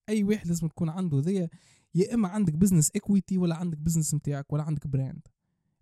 أي 0.09 0.24
واحد 0.24 0.46
لازم 0.46 0.68
تكون 0.68 0.88
عنده 0.88 1.20
ذي 1.20 1.49
يا 1.94 2.14
إما 2.14 2.28
عندك 2.28 2.53
business 2.53 2.90
equity 2.94 3.38
ولا 3.38 3.57
عندك 3.57 3.78
business 3.78 4.14
نتاعك 4.14 4.53
ولا 4.53 4.62
عندك 4.62 4.86
brand 4.86 5.28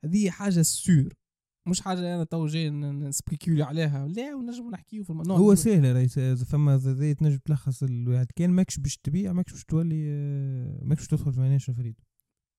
هذه 0.05 0.31
حاجة 0.31 0.63
sûr 0.63 1.15
مش 1.67 1.81
حاجة 1.81 2.15
أنا 2.15 2.25
تو 2.25 2.47
جاي 2.47 2.71
نسبيكيولي 2.71 3.63
عليها. 3.63 4.09
لا 4.09 4.35
ونجم 4.35 4.71
نحكيو 4.71 5.05
في 5.05 5.11
الم... 5.11 5.31
هو 5.31 5.55
سهل 5.55 5.97
رئيس 5.97 6.19
إذا 6.19 6.45
فما 6.45 6.77
زي 6.77 7.15
تنجم 7.15 7.39
تلخص 7.45 7.83
الواحد. 7.83 8.27
كان 8.37 8.51
ماكش 8.51 8.79
باش 8.79 8.97
تبيع 8.97 9.33
ماكش 9.33 9.53
باش 9.53 9.65
تولي 9.65 10.07
آه، 10.09 10.85
ماكش 10.85 11.01
باش 11.01 11.09
تدخل 11.09 11.33
financial 11.33 11.75
freedom 11.75 12.01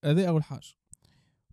هذا 0.06 0.30
أول 0.30 0.44
حاجة. 0.44 0.68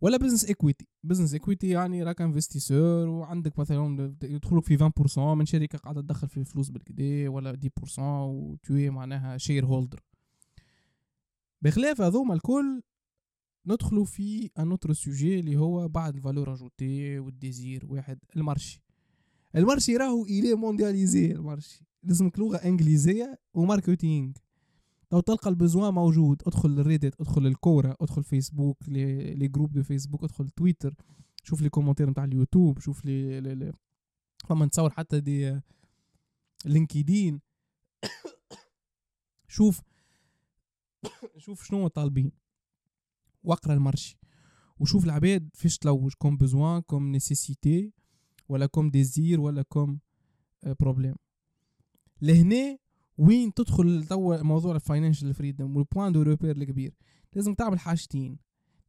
ولا 0.00 0.16
business 0.16 0.44
equity 0.44 0.88
business 1.04 1.32
equity 1.32 1.68
يعني 1.68 2.02
راك 2.02 2.20
investisseur 2.20 3.08
وعندك 3.08 3.58
مثلا 3.58 4.16
يدخلوك 4.22 4.64
في 4.64 4.90
20% 5.16 5.18
من 5.18 5.46
شركة 5.46 5.78
قاعدة 5.78 6.00
تدخل 6.00 6.28
في 6.28 6.44
فلوس 6.44 6.68
بالكدا 6.68 7.28
ولا 7.28 7.58
10% 7.96 7.98
وتوي 7.98 8.90
معناها 8.90 9.38
shareholder 9.38 10.00
بخلاف 11.62 12.00
هذوما 12.00 12.34
الكل 12.34 12.82
ندخلوا 13.66 14.04
في 14.04 14.50
un 14.58 14.70
autre 14.70 14.92
sujet 14.92 15.40
اللي 15.40 15.56
هو 15.56 15.88
بعد 15.88 16.16
ال 16.16 16.21
valeur 16.21 16.52
ajoutée 16.52 17.18
وال 17.18 17.38
désir 17.38 17.86
واحد 17.86 18.18
ال 18.36 18.43
marché 18.43 18.82
ال 19.56 19.62
marché 19.62 19.96
راهو 19.96 20.24
il 20.24 20.54
est 20.54 20.72
mondialisé 20.72 21.32
ال 21.32 21.40
marché 21.40 21.84
لازمك 22.02 22.38
لغة 22.38 22.56
إنجليزية 22.56 23.38
و 23.54 23.62
marketing 23.62 24.36
لو 25.12 25.20
تلقى 25.20 25.50
ال 25.50 25.57
besoin 25.57 25.94
موجود 25.94 26.42
ادخل 26.46 26.68
ال 26.68 26.76
Reddit 26.76 27.20
ادخل 27.20 27.46
ال 27.46 27.55
Quora 27.55 27.96
ادخل 28.00 28.24
Facebook 28.24 28.88
les, 28.88 29.48
groupes 29.48 29.72
de 29.72 29.82
Facebook 29.82 30.24
ادخل 30.24 30.50
تويتر. 30.50 30.94
شوف 31.42 31.62
les 31.62 31.68
commentaires 31.68 32.10
نتاع 32.10 32.24
اليوتيوب 32.24 32.78
شوف 32.78 33.04
لي 33.04 33.72
فما 34.48 34.66
نتصور 34.66 34.90
حتى 34.90 35.20
دي 35.20 35.60
LinkedIn. 36.64 37.40
شوف 39.48 39.82
شوف 41.36 41.64
شنو 41.64 41.88
طالبين 41.88 42.32
واقرأ 43.44 43.74
ال 43.74 43.81
marché 43.81 44.18
وشوف 44.78 45.04
العباد 45.04 45.48
فيش 45.54 45.78
تلوج 45.78 46.12
comme 46.18 46.36
besoin 46.36 46.80
comme 46.80 47.06
nécessité 47.12 47.92
ولا 48.48 48.66
comme 48.66 48.90
désir 48.90 49.40
ولا 49.40 49.62
comme 49.62 50.00
problème. 50.80 51.14
لهنا 52.22 52.78
وين 53.18 53.54
تدخل 53.54 54.04
توا 54.04 54.42
موضوع 54.42 54.74
ال 54.74 54.80
financial 54.80 55.34
freedom 55.34 55.76
وال 55.76 55.87
point 55.87 56.12
de 56.12 56.22
repère 56.22 56.56
الكبير؟ 56.56 56.94
لازم 57.34 57.54
تعمل 57.54 57.78
حاجتين. 57.78 58.38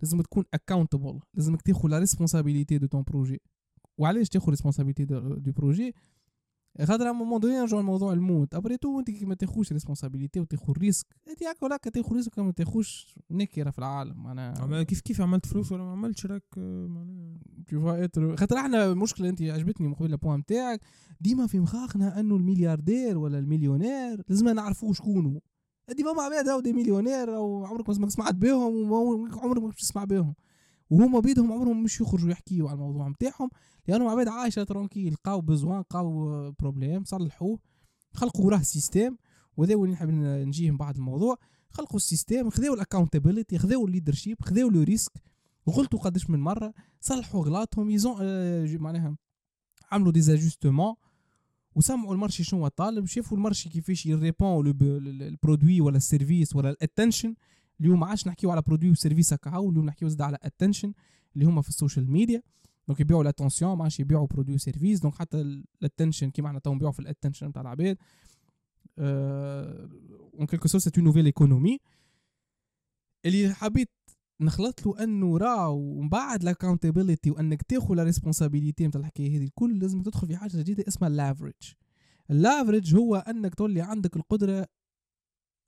لازم 0.02 0.22
تكون 0.22 0.46
accountable 0.54 1.20
لازمك 1.34 1.62
تاخذ 1.62 1.90
la 1.90 2.00
responsabilité 2.00 2.78
de 2.78 2.88
ton 2.88 3.04
projet 3.04 3.42
وعلاش 3.98 4.30
تاخذ 4.30 4.50
responsabilité 4.50 5.06
de 5.06 5.52
projet 5.52 5.94
خاطر 6.84 7.14
moment 7.14 7.40
donné 7.40 7.58
نرجعو 7.58 7.80
لموضوع 7.80 8.14
الموت 8.14 8.56
après 8.56 8.78
tout 8.78 9.00
انت 9.00 9.12
كي 9.12 9.26
ما 9.26 9.36
تاخوش 9.36 9.72
responsabilité 9.72 10.40
وتاخذ 10.40 10.74
risque 10.78 11.06
انت 11.28 11.44
هكا 11.44 11.66
ولا 11.66 11.78
تاخذ 11.78 12.16
risque 12.16 12.40
ما 12.40 12.52
تاخوش 12.52 13.20
نكره 13.32 13.70
في 13.70 13.80
العالم 13.80 14.24
معناها 14.24 14.84
كيف 14.84 15.02
كيف 15.02 15.22
عملت 15.22 15.46
فلوس 15.46 15.72
ولا 15.72 15.84
ما 15.84 15.92
عملتش 15.92 16.26
راك 16.26 16.44
آه، 16.58 16.88
معناها 16.88 17.36
vois 17.72 18.08
être 18.08 18.40
خاطر 18.40 18.58
إحنا 18.58 18.86
المشكلة 18.86 19.30
انت 19.30 19.42
عجبتني 19.42 19.88
من 19.88 19.94
قبل 19.94 20.14
ال 20.14 20.18
point 20.18 20.40
نتاعك 20.40 20.82
ديما 21.22 21.48
في 21.48 21.60
مخاخنا 21.60 22.20
انه 22.20 22.36
الملياردير 22.36 23.18
ولا 23.18 23.40
المليونير 23.40 24.24
لازم 24.30 24.50
نعرفوا 24.50 24.94
شكونه 24.94 25.42
دي 25.94 26.04
فما 26.04 26.22
عباد 26.22 26.48
راهو 26.50 26.60
des 26.60 26.74
millionnaires 26.74 27.36
أو 27.36 27.66
عمرك 27.66 27.90
ما 27.90 28.10
سمعت 28.10 28.36
بهم 28.36 28.92
وعمرك 28.92 29.64
ما 29.64 29.72
تسمع 29.72 30.04
بهم 30.04 30.36
وهما 30.90 31.20
بيدهم 31.20 31.52
عمرهم 31.52 31.84
مش 31.84 32.02
يخرجوا 32.02 32.32
يحكيوا 32.32 32.70
على 32.70 32.76
الموضوع 32.76 33.08
نتاعهم 33.08 33.50
لانهم 33.88 34.08
عباد 34.08 34.28
عايشه 34.28 34.64
tranquille 34.64 35.14
لقاو 35.14 35.42
besoin 35.42 35.80
لقاو 35.80 36.52
problème 36.52 37.04
صلحوه 37.04 37.60
خلقوا 38.14 38.46
وراه 38.46 38.62
système 38.62 39.18
وهذا 39.58 39.76
وين 39.76 39.92
نحب 39.92 40.10
نجيه 40.10 40.72
من 40.72 40.78
بعد 40.78 40.96
الموضوع. 40.96 41.38
خلقوا 41.70 41.98
ال 41.98 42.04
système 42.04 42.50
خذاو 42.50 42.74
ال 42.74 42.79
accountability 42.79 43.58
خذاو 43.58 43.86
ال 43.86 43.91
leadership 43.91 44.42
خذاو 44.42 44.70
le 44.70 44.82
risque. 44.82 45.12
غلطوا 45.70 46.00
قداش 46.00 46.30
من 46.30 46.40
مرة 46.40 46.74
صلحوا 47.00 47.46
غلطهم 47.46 47.90
ils 47.90 48.03
ont 48.03 48.16
آه 48.22 48.78
معناها 48.78 49.18
عملوا 49.92 50.12
des 50.12 50.30
ajustements 50.30 50.96
وسمعوا 51.76 52.14
ال 52.14 52.18
marché 52.18 52.44
شنو 52.44 52.68
طالب 52.68 53.06
شافوا 53.06 53.38
المارشي 53.38 53.70
كيفاش 53.70 54.06
يريبون 54.06 54.68
البرودوي 54.68 55.82
ولا 55.82 55.98
السيرفيس 55.98 56.56
ولا 56.56 56.70
الاتنشن 56.70 57.36
اليوم 57.82 58.00
ما 58.00 58.08
عادش 58.08 58.28
نحكيو 58.28 58.52
على 58.52 58.62
produit 58.62 58.90
و 58.92 58.97
service 58.97 59.34
هكا 59.34 59.50
اليوم 59.50 59.86
نحكيو 59.86 60.08
زاد 60.08 60.22
على 60.22 60.38
attention 60.42 60.94
اللي 61.36 61.46
هما 61.46 61.62
في 61.62 61.70
ال 61.70 61.76
social 61.76 62.12
media. 62.12 62.42
donc 62.88 63.00
يبيعوا 63.00 63.24
l'attention 63.24 63.78
ما 63.78 63.84
عادش 63.84 64.00
يبيعوا 64.00 64.28
produit 64.28 64.56
و 64.56 64.61
service 64.61 65.00
donc 65.00 65.16
حتى 65.16 65.42
ال 65.82 65.87
attention 65.87 66.30
كيما 66.32 66.48
إحنا 66.48 66.60
تو 66.60 66.74
نبيعوا 66.74 66.92
في 66.94 67.00
ال 67.00 67.05
attention 67.05 67.52
تاع 67.54 67.62
العباد. 67.62 67.98
en 69.00 70.46
quelque 70.48 70.68
sorte 70.68 70.84
c'est 70.84 70.92
une 70.98 71.06
nouvelle 71.06 71.26
économie 71.26 71.80
اللي 73.26 73.54
حبيت 73.54 73.90
نخلط 74.42 74.86
له 74.86 75.04
أنه 75.04 75.38
راو 75.38 75.78
ومن 75.78 76.10
بعد 76.10 76.42
ال 76.42 76.48
accountability 76.48 77.32
وأنك 77.32 77.62
تاخذ 77.62 77.94
la 77.94 78.04
responsabilité 78.04 78.88
نتاع 78.88 79.02
الحكاية 79.02 79.38
هذه 79.38 79.44
الكل 79.44 79.80
لازم 79.80 80.02
تدخل 80.02 80.28
في 80.28 80.38
حاجة 80.38 80.58
جديدة 80.58 80.84
اسمها 80.88 81.10
ال 81.10 81.17
leverage 81.17 81.74
ال 82.32 82.39
leverage 82.39 82.96
هو 82.96 83.16
أنك 83.16 83.56
تولي 83.56 83.82
عندك 83.82 84.16
القدرة 84.16 84.68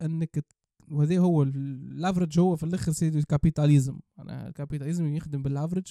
أنك 0.01 0.45
وهذا 0.91 1.19
هو 1.19 1.43
ال 1.43 1.54
leverage 1.54 2.39
هو 2.39 2.55
في 2.55 2.63
الآخر 2.63 2.91
سيدي 2.91 3.19
ال 3.19 3.26
capitalisme 3.26 3.99
أنا 4.19 4.47
ال 4.47 4.53
capitalisme 4.53 5.15
يخدم 5.15 5.43
بال 5.43 5.52
leverage 5.52 5.87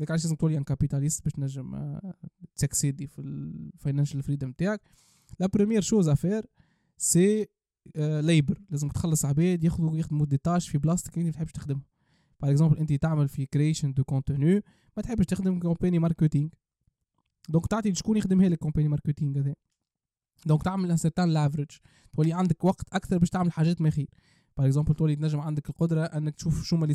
لذلك 0.00 0.10
علاش 0.10 0.24
لازم 0.24 0.36
تولي 0.36 0.58
un 0.58 0.64
capitaliste 0.64 1.24
باش 1.24 1.32
تنجم 1.32 1.74
آه، 1.74 2.14
ت 2.56 2.62
succéder 2.62 3.06
في 3.06 3.18
ال 3.18 3.28
financial 3.28 4.22
freedom 4.22 4.52
تاعك. 4.52 4.80
la 5.40 5.46
première 5.46 5.80
chose 5.80 6.08
à 6.08 6.14
faire 6.14 6.46
c'est 6.96 7.46
labor 7.96 8.60
لازم 8.70 8.88
تخلص 8.88 9.24
عباد 9.24 9.64
ياخذوا 9.64 9.96
يخدموا 9.96 10.26
des 10.26 10.36
tâches 10.36 10.68
في 10.68 10.78
بلاصتك 10.78 11.14
اللي 11.14 11.24
ما 11.24 11.32
تحبش 11.32 11.52
تخدمها 11.52 11.84
par 12.40 12.50
exemple 12.50 12.78
أنت 12.78 12.92
تعمل 12.92 13.28
في 13.28 13.46
création 13.46 13.92
de 13.92 14.04
contenu 14.04 14.54
ما 14.96 15.02
تحبش 15.02 15.26
تخدم 15.26 15.58
campagne 15.58 15.98
marketing 15.98 16.48
donc 17.48 17.66
تعطي 17.66 17.94
شكون 17.94 18.16
يخدمها 18.16 18.48
لك 18.48 18.58
campagne 18.58 18.88
marketing 18.88 19.38
هذا؟ 19.38 19.54
donc 20.46 20.62
تعمل 20.62 20.90
un 20.90 20.96
certain 20.96 21.28
leverage 21.28 21.70
تولي 22.16 22.32
عندك 22.32 22.64
وقت 22.64 22.88
أكثر 22.92 23.18
باش 23.18 23.30
تعمل 23.30 23.52
حاجات 23.52 23.80
ما 23.80 23.90
خير 23.90 24.08
par 24.56 24.66
exemple 24.66 24.94
تولي 24.94 25.16
تنجم 25.16 25.40
عندك 25.40 25.70
القدرة 25.70 26.04
أنك 26.04 26.34
تشوف 26.34 26.64
شو 26.64 26.76
هما 26.76 26.86
لي 26.86 26.94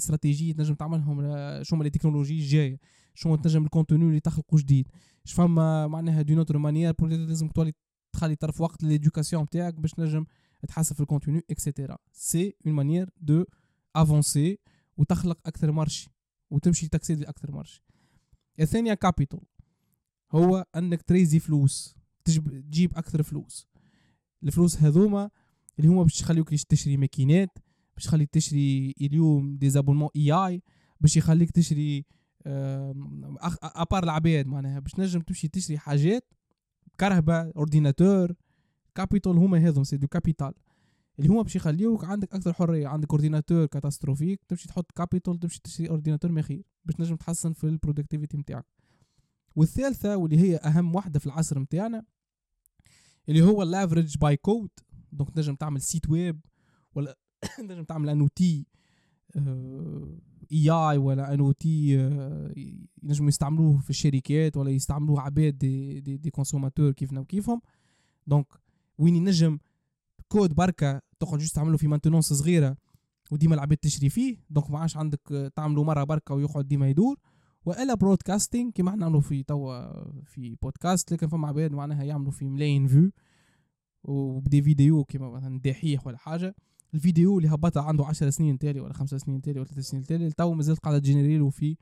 تنجم 0.53 0.75
تعملهم 0.75 1.19
آه، 1.19 1.63
شو 1.63 1.75
هما 1.75 1.83
les 1.83 1.89
technologies 1.89 2.33
الجايه 2.33 2.79
شو 3.13 3.35
تنجم 3.35 3.63
ال 3.63 3.69
contenu 3.69 4.05
اللي 4.05 4.19
تخلقه 4.19 4.57
جديد. 4.57 4.87
فما 5.25 5.87
معناها 5.87 6.21
d'une 6.21 6.35
autre 6.35 6.57
manière 6.57 6.95
لازم 7.01 7.47
تولي 7.47 7.73
تخلي 8.13 8.35
طرف 8.35 8.61
وقت 8.61 8.83
l'éducation 8.83 9.49
تاعك 9.49 9.73
باش 9.73 9.91
تنجم 9.91 10.25
تحسن 10.67 10.95
في 10.95 11.01
ال 11.01 11.41
contenu 11.49 11.97
etcetera 12.11 12.55
c'est 12.65 12.75
une 12.75 13.09
manière 13.17 13.45
d'avancer 13.95 14.59
وتخلق 14.97 15.39
أكثر 15.45 15.71
marché 15.71 16.09
وتمشي 16.51 16.87
ت 16.87 16.93
accède 16.93 17.23
أكثر 17.23 17.51
marché 17.51 17.83
الثانية 18.59 18.93
capital 18.93 19.41
هو 20.31 20.65
أنك 20.75 21.01
ت 21.01 21.07
raise 21.07 21.34
ي 21.34 21.39
فلوس 21.39 21.95
تجيب 22.25 22.97
أكثر 22.97 23.23
فلوس. 23.23 23.67
الفلوس 24.43 24.77
هذوما 24.77 25.29
اللي 25.79 25.89
هما 25.89 26.03
باش 26.03 26.21
يخليوك 26.21 26.49
تشتري 26.49 26.97
ماكينات 26.97 27.57
باش 27.95 28.05
يخليك 28.05 28.29
تشري 28.29 28.95
اليوم 29.01 29.57
des 29.57 29.69
abonnements 29.69 30.09
AI 30.15 30.61
باش 31.01 31.17
يخليك 31.17 31.51
تشري 31.51 32.05
آم، 32.47 33.37
أخ- 33.37 33.57
à 33.63 33.71
part 33.71 34.03
العباد 34.03 34.47
معناها. 34.47 34.79
باش 34.79 34.91
تنجم 34.91 35.19
تمشي 35.21 35.47
تشري 35.47 35.77
حاجات 35.77 36.33
كرهبة 36.99 37.41
ordinateur 37.51 38.33
capital 38.95 39.37
هما 39.37 39.57
هذم 39.57 39.83
c'est 39.83 39.97
du 39.97 40.07
capital. 40.07 40.53
اللي 41.19 41.29
هما 41.29 41.41
باش 41.41 41.55
يخليوك 41.55 42.05
عندك 42.05 42.33
أكثر 42.33 42.53
حرية 42.53 42.87
عندك 42.87 43.11
ordinateur 43.11 43.65
catastrophique 43.65 44.43
تمشي 44.47 44.67
تحط 44.67 44.91
capital 44.91 45.39
تمشي 45.39 45.61
تشتري 45.63 45.89
ordinateur 45.89 46.31
ما 46.31 46.41
خير 46.41 46.63
باش 46.85 46.95
تنجم 46.95 47.15
تحسن 47.15 47.53
في 47.53 47.63
ال 47.63 47.69
productivité 47.69 48.37
نتاعك 48.37 48.65
والثالثة 49.55 50.17
واللي 50.17 50.37
هي 50.39 50.55
أهم 50.57 50.95
واحدة 50.95 51.19
في 51.19 51.25
العصر 51.25 51.59
نتاعنا 51.59 52.03
اللي 53.29 53.41
هو 53.41 53.63
ال 53.63 53.69
leverage 53.69 54.17
by 54.17 54.37
code. 54.37 54.69
donc 55.15 55.29
تنجم 55.29 55.55
تعمل 55.55 55.81
site 55.81 56.09
web 56.09 56.39
ولا 56.95 57.17
تنجم 57.57 57.83
تعمل 57.83 58.09
un 58.09 58.21
outil 58.21 58.65
AI 60.51 60.97
ولا 60.97 61.33
un 61.33 61.39
outil 61.39 61.93
ينجموا 63.03 63.29
يستعملوه 63.29 63.77
في 63.77 63.89
الشركات 63.89 64.57
ولا 64.57 64.71
يستعملوه 64.71 65.21
عباد 65.21 65.57
des 65.57 65.99
des, 65.99 66.17
des 66.17 66.29
consommateurs 66.29 66.91
كيفنا 66.91 67.19
وكيفهم. 67.19 67.61
donc 68.27 68.47
وين 68.97 69.15
ينجم 69.15 69.59
كود 70.27 70.53
بركة 70.53 71.01
تقعد 71.19 71.39
juste 71.39 71.55
تعمله 71.55 71.77
في 71.77 71.87
maintenance 71.87 72.33
صغيرة 72.33 72.77
وديما 73.31 73.55
العباد 73.55 73.77
تشري 73.77 74.09
فيه. 74.09 74.37
donc 74.49 74.71
ما 74.71 74.79
عادش 74.79 74.97
عندك 74.97 75.31
آه، 75.31 75.47
تعملوا 75.47 75.83
مرة 75.83 76.03
بركة 76.03 76.35
ويقعد 76.35 76.67
ديما 76.67 76.89
يدور. 76.89 77.19
وإلا 77.65 77.93
broadcasting 77.93 78.71
كيما 78.71 78.89
إحنا 78.89 79.01
نعملوا 79.01 79.21
في 79.21 79.43
توا 79.43 80.03
في 80.23 80.55
بودكاست 80.61 81.11
لكن 81.11 81.27
فما 81.27 81.47
عباد 81.47 81.71
معناها 81.71 82.03
يعملوا 82.03 82.31
في 82.31 82.45
ملايين 82.45 82.87
vues 82.87 83.11
وب 84.09 84.30
des 84.30 84.61
vidéos 84.61 85.03
كيما 85.03 85.29
مثلا 85.29 85.59
دحيح 85.59 86.07
ولا 86.07 86.17
حاجة 86.17 86.55
الفيديو 86.93 87.37
اللي 87.37 87.49
هبطها 87.49 87.83
عنده 87.83 88.05
10 88.05 88.29
سنين 88.29 88.57
تالي 88.57 88.79
ولا 88.79 88.93
5 88.93 89.17
سنين 89.17 89.41
تالي 89.41 89.59
ولا 89.59 89.67
3 89.67 89.81
سنين 89.81 90.03
تالي 90.03 90.31
تو 90.31 90.53
مازالت 90.53 90.79
قاعدة 90.79 90.99
ت 90.99 91.04
générer 91.04 91.37
له 91.37 91.49
في 91.49 91.77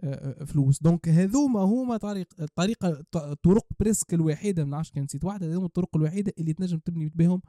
آه، 0.00 0.42
آه، 0.42 0.44
فلوس. 0.44 0.82
donc 0.82 1.08
هذوما 1.08 1.60
هما 1.60 1.96
طريق 1.96 2.28
الطريقة 2.40 3.04
طرق 3.42 3.66
presque 3.80 4.14
الوحيدة 4.14 4.64
ما 4.64 4.70
نعرفش 4.70 4.90
كان 4.90 5.04
نسيت 5.04 5.24
واحدة 5.24 5.46
هذوما 5.46 5.66
الطرق 5.66 5.96
الوحيدة 5.96 6.32
اللي 6.38 6.52
تنجم 6.52 6.78
تبني 6.78 7.08
بهم 7.08 7.42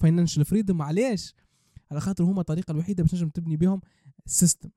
financial 0.00 0.44
freedom 0.44 0.82
علاش؟ 0.82 1.34
على 1.90 2.00
خاطر 2.00 2.24
هما 2.24 2.40
الطريقة 2.40 2.72
الوحيدة 2.72 3.02
باش 3.02 3.10
تنجم 3.10 3.28
تبني 3.28 3.56
بهم 3.56 3.80
système 4.26 4.70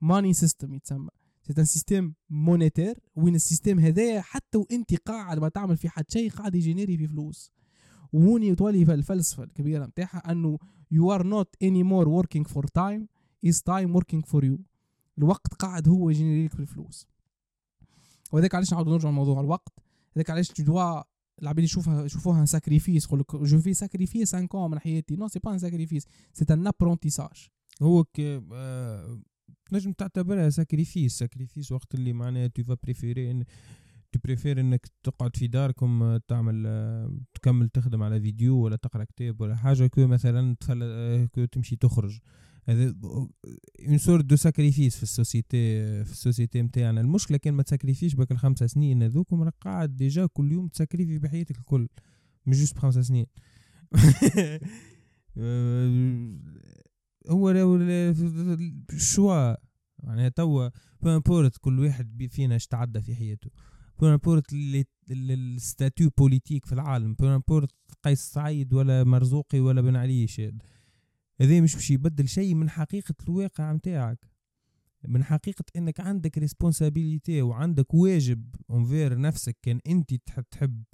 money 0.00 0.32
system 0.32 0.74
يتسمى. 0.74 1.08
c'est 1.42 1.54
un 1.58 1.64
système 1.64 2.14
monétaire 2.30 2.98
وين 3.16 3.34
ال 3.34 3.39
système 3.39 3.78
هذايا 3.78 4.20
حتى 4.20 4.58
وانت 4.58 4.94
قاعد 4.94 5.38
ما 5.38 5.48
تعمل 5.48 5.76
في 5.76 5.88
حد 5.88 6.10
شيء 6.10 6.30
قاعد 6.30 6.54
ي 6.54 6.59
générer 6.59 6.98
في 6.98 7.06
فلوس. 7.06 7.52
وهوني 8.12 8.54
تولي 8.54 8.84
الفلسفة 8.94 9.42
الكبيرة 9.42 9.86
نتاعها 9.86 10.32
أنه 10.32 10.58
you 10.94 11.18
are 11.18 11.24
not 11.24 11.48
anymore 11.64 12.06
working 12.06 12.44
for 12.54 12.62
time 12.62 13.02
is 13.46 13.56
time 13.56 13.92
working 13.98 14.22
for 14.30 14.42
you. 14.44 14.58
الوقت 15.18 15.54
قاعد 15.54 15.88
هو 15.88 16.10
ي 16.10 16.14
générer 16.14 16.44
لك 16.44 16.54
في 16.54 16.60
الفلوس 16.60 17.06
وهذاك 18.32 18.54
علاش 18.54 18.72
نعاود 18.72 18.88
نرجع 18.88 19.08
لموضوع 19.08 19.40
الوقت؟ 19.40 19.78
هذاك 20.16 20.30
علاش 20.30 20.48
تو 20.48 20.62
دوا 20.62 21.02
العباد 21.42 21.64
يشوفها 21.64 22.04
يشوفوها 22.04 22.40
un 22.40 22.46
sacrifice 22.46 23.04
يقول 23.04 23.20
لك 23.20 23.36
je 23.36 23.58
vais 23.58 23.74
sacrifier 23.74 24.36
5 24.36 24.68
من 24.68 24.78
حياتي. 24.78 25.16
non 25.16 25.28
c'est 25.28 25.38
pas 25.38 25.52
un 25.52 25.58
sacrifice 25.58 26.06
c'est 26.32 26.44
un 26.50 26.66
apprentissage 26.66 27.48
هو 27.82 28.04
ك 28.04 28.42
تنجم 29.70 29.92
تعتبرها 29.92 30.50
sacrifice 30.50 31.18
sacrifice 31.18 31.72
وقت 31.72 31.94
اللي 31.94 32.12
معناها 32.12 32.46
tu 32.46 32.76
préfères 32.82 33.30
ان 33.30 33.44
tu 34.12 34.18
préfères 34.24 34.60
انك 34.60 34.86
تقعد 35.02 35.36
في 35.36 35.46
داركم 35.46 36.02
آه، 36.02 36.20
تعمل 36.28 36.64
آه، 36.66 37.18
تكمل 37.34 37.68
تخدم 37.68 38.02
على 38.02 38.20
فيديو 38.20 38.56
ولا 38.56 38.76
تقرأ 38.76 39.04
كتاب 39.04 39.40
ولا 39.40 39.56
حاجة 39.56 39.86
que 39.86 40.06
مثلا 40.06 40.56
تفل... 40.60 40.80
آه، 40.82 41.24
que 41.24 41.44
تمشي 41.44 41.76
تخرج. 41.76 42.18
هذا 42.68 42.94
une 43.88 43.98
sorte 43.98 44.24
de 44.24 44.36
sacrifice 44.36 44.96
في 44.96 45.02
ال 45.02 45.12
société 45.12 45.84
في 46.04 46.10
ال 46.10 46.16
société 46.16 46.62
نتاعنا 46.62 47.00
المشكلة 47.00 47.38
كان 47.38 47.54
ما 47.54 47.62
ت 47.62 47.66
sacrifier 47.66 48.05
ش 48.05 48.14
باك 48.14 48.32
الخمسة 48.32 48.66
سنين 48.66 49.02
هذوكم 49.02 49.42
راك 49.42 49.54
قاعد 49.60 49.96
déjà 49.96 50.26
كل 50.26 50.52
يوم 50.52 50.68
ت 50.68 50.73
sacrifier 50.73 51.18
بحياتك 51.18 51.58
الكل. 51.58 51.88
مش 52.46 52.58
juste 52.58 52.76
بخمسة 52.76 53.02
سنين. 53.02 53.26
هو 57.30 57.50
ال 58.92 59.02
choix 59.02 59.54
معناها 60.02 60.28
توا 60.28 60.68
peu 61.02 61.18
importe 61.18 61.56
كل 61.60 61.80
واحد 61.80 62.26
فينا 62.30 62.56
اش 62.56 62.66
تعدى 62.66 63.00
في 63.00 63.14
حياته. 63.14 63.50
peu 64.00 64.14
importe 64.14 64.46
ال 65.10 65.24
statut 65.24 66.10
politique 66.18 66.66
في 66.66 66.72
العالم 66.72 67.14
peu 67.14 67.31
importe 67.31 67.70
قيس 68.02 68.20
سعيد 68.20 68.74
ولا 68.74 69.04
مرزوقي 69.04 69.60
ولا 69.60 69.80
بن 69.80 69.96
علي 69.96 70.26
شاد. 70.26 70.62
هذا 71.40 71.60
مش 71.60 71.74
باش 71.74 71.90
يبدل 71.90 72.28
شيء 72.28 72.54
من 72.54 72.70
حقيقة 72.70 73.14
الواقع 73.28 73.72
متاعك. 73.72 74.38
من 75.08 75.24
حقيقة 75.24 75.64
إنك 75.76 76.00
عندك 76.00 76.38
responsabilité 76.38 77.42
وعندك 77.42 77.94
واجب 77.94 78.54
envers 78.70 79.20
نفسك 79.20 79.56
كان 79.62 79.80
أنت 79.86 80.14
تحب 80.50 80.84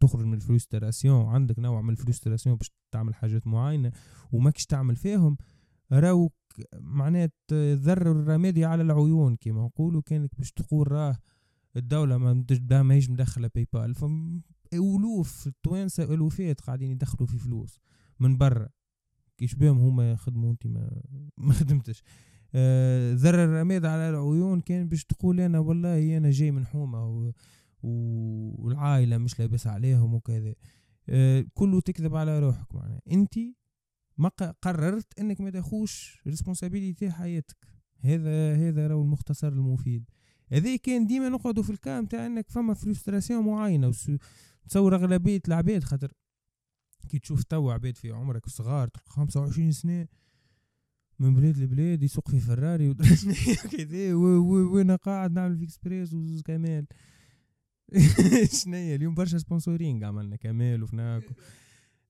تخرج 0.00 0.24
من 0.24 0.34
ال 0.34 0.41
frustration 0.41 1.16
وعندك 1.16 1.58
نوع 1.58 1.80
من 1.80 1.90
ال 1.90 1.96
frustration 1.96 2.56
باش 2.56 2.70
تعمل 2.90 3.14
حاجات 3.14 3.46
معينة 3.46 3.92
وماكش 4.32 4.66
تعمل 4.66 4.96
فيهم 4.96 5.36
راوك 5.92 6.34
معنات 6.74 7.34
ذر 7.52 8.10
الرمادي 8.10 8.64
على 8.64 8.82
العيون 8.82 9.36
كما 9.36 9.62
نقولوا 9.62 10.02
كانك 10.02 10.30
باش 10.38 10.52
تقول 10.52 10.92
راه 10.92 11.18
الدولة 11.76 12.18
ما 12.18 12.44
ماهيش 12.82 13.10
مدخلة 13.10 13.50
باي 13.54 13.66
بال 13.72 13.94
فألوف 13.94 15.46
التوانسة 15.46 16.14
ألوفات 16.14 16.60
قاعدين 16.60 16.90
يدخلوا 16.90 17.26
في 17.26 17.38
فلوس 17.38 17.80
من 18.20 18.38
برا. 18.38 18.68
كيش 19.38 19.54
بهم 19.54 19.78
هما 19.78 20.12
يخدموا 20.12 20.50
انت 20.50 20.66
ما, 20.66 21.02
ما 21.46 21.52
خدمتش. 21.52 22.02
آه، 22.54 23.14
ذر 23.14 23.44
الرماد 23.44 23.84
على 23.84 24.10
العيون 24.10 24.60
كان 24.60 24.88
باش 24.88 25.04
تقول 25.04 25.40
أنا 25.40 25.58
والله 25.58 26.16
أنا 26.16 26.30
جاي 26.30 26.50
من 26.50 26.66
حومة 26.66 27.06
و... 27.08 27.32
والعائلة 27.82 29.18
مش 29.18 29.40
لاباس 29.40 29.66
عليهم 29.66 30.14
وكذا. 30.14 30.54
آه، 31.08 31.44
كله 31.54 31.80
تكذب 31.80 32.16
على 32.16 32.38
روحك 32.38 32.74
معناها. 32.74 33.00
انت 33.10 33.34
ما 34.18 34.28
قررت 34.62 35.18
أنك 35.18 35.40
ما 35.40 35.50
تاخوش 35.50 36.22
responsabilité 36.26 37.10
حياتك. 37.10 37.66
هذا 38.00 38.54
هذا 38.56 38.86
راهو 38.86 39.02
المختصر 39.02 39.48
المفيد. 39.48 40.10
هذا 40.52 40.76
كان 40.76 41.06
ديما 41.06 41.28
نقعدوا 41.28 41.62
في 41.62 41.70
الكام 41.70 42.06
تاع 42.06 42.26
إنك 42.26 42.50
فما 42.50 42.74
frustration 42.74 43.46
معينة 43.46 43.92
تصور 44.68 44.94
أغلبية 44.94 45.40
العباد 45.48 45.84
خاطر 45.84 46.12
كي 47.08 47.18
تشوف 47.18 47.42
توا 47.42 47.72
عباد 47.72 47.96
في 47.96 48.10
عمرك 48.10 48.48
صغار 48.48 48.88
تلقى 48.88 49.10
25 49.10 49.72
سنة 49.72 50.06
من 51.18 51.34
بلاد 51.34 51.58
لبلاد 51.58 52.02
يسوق 52.02 52.28
في 52.30 52.40
فراري 52.40 52.88
ودرا 52.88 53.14
شنيا 53.14 53.54
كذا 53.76 54.14
و- 54.14 54.18
و- 54.38 54.74
وأنا 54.74 54.96
قاعد 54.96 55.32
نعمل 55.32 55.58
في 55.58 55.64
إكسبريس 55.64 56.12
وزوز 56.14 56.42
كمال. 56.42 56.86
شنيا؟ 58.62 58.94
اليوم 58.96 59.14
برشا 59.14 59.38
sponsoring 59.38 60.04
عملنا 60.04 60.36
كمال 60.36 60.82
وفناك 60.82 61.22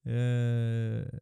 آه، 0.07 1.21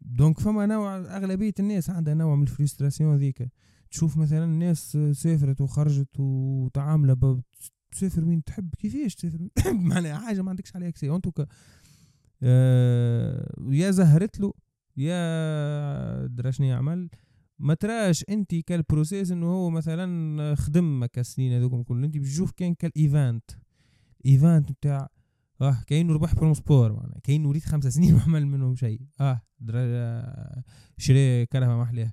donc 0.00 0.40
فما 0.40 0.66
نوع 0.66 0.96
أغلبية 1.16 1.54
الناس 1.60 1.90
عندها 1.90 2.14
نوع 2.14 2.36
من 2.36 2.42
ال 2.42 2.48
frustration 2.48 3.16
ذيك 3.16 3.48
تشوف 3.90 4.16
مثلا 4.16 4.44
الناس 4.44 4.98
سافرت 5.12 5.60
وخرجت 5.60 6.20
وتعاملة 6.20 7.14
ب- 7.14 7.42
تسافر 7.92 8.24
وين 8.24 8.44
تحب. 8.44 8.74
كيفاش 8.78 9.14
تسافر 9.14 9.48
تحب 9.54 9.80
معناها 9.92 10.18
حاجة 10.18 10.42
ما 10.42 10.50
عندكش 10.50 10.76
عليها 10.76 10.90
accès. 10.90 11.10
en 11.14 11.21
tout 11.21 11.35
cas 11.35 11.46
آه 12.42 13.54
يا 13.70 13.90
زهرت 13.90 14.40
له 14.40 14.52
يا 14.96 16.26
درا 16.26 16.50
شنو 16.50 16.66
يعمل؟ 16.66 17.08
ما 17.58 17.74
تراش 17.74 18.24
أنت 18.28 18.54
كال 18.54 18.71
process 18.71 19.30
إنه 19.30 19.46
هو 19.46 19.70
مثلا 19.70 20.54
خدم 20.54 21.02
هكا 21.02 21.20
السنين 21.20 21.52
هذوكم 21.52 21.82
كل 21.82 22.04
انت 22.04 22.16
بتشوف 22.18 22.50
كان 22.52 22.74
كال 22.74 22.93
event. 22.93 23.50
event 24.26 24.72
بتاع 24.72 25.08
آه 25.60 25.82
كاين 25.86 26.10
ربح 26.10 26.34
Promosport 26.34 26.92
معناها. 26.92 27.18
كاين 27.24 27.46
وليد 27.46 27.62
خمسة 27.62 27.90
سنين 27.90 28.14
وعمل 28.16 28.46
منهم 28.46 28.74
شيء. 28.76 29.00
آه 29.20 29.40
درا 29.60 30.62
شري 30.98 31.46
كرهبة 31.46 31.76
محلية. 31.80 32.12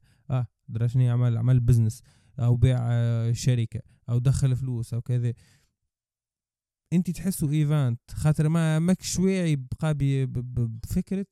درا 0.69 0.87
شنو 0.87 1.03
يعمل 1.03 1.37
عمل 1.37 1.59
business 1.59 2.01
أو 2.39 2.55
باع 2.55 2.79
آه، 2.91 3.31
شركة 3.31 3.81
أو 4.09 4.19
دخل 4.19 4.55
فلوس 4.55 4.93
أو 4.93 5.01
كذا. 5.01 5.33
انت 6.93 7.09
تحسوا 7.11 7.49
event 7.51 7.99
خاطر 8.11 8.49
ما 8.49 8.79
ماكش 8.79 9.19
واعي 9.19 9.55
بقى 9.55 9.93
بي- 9.93 10.25
ب- 10.25 10.33
ب- 10.33 10.79
بفكرة 10.83 11.25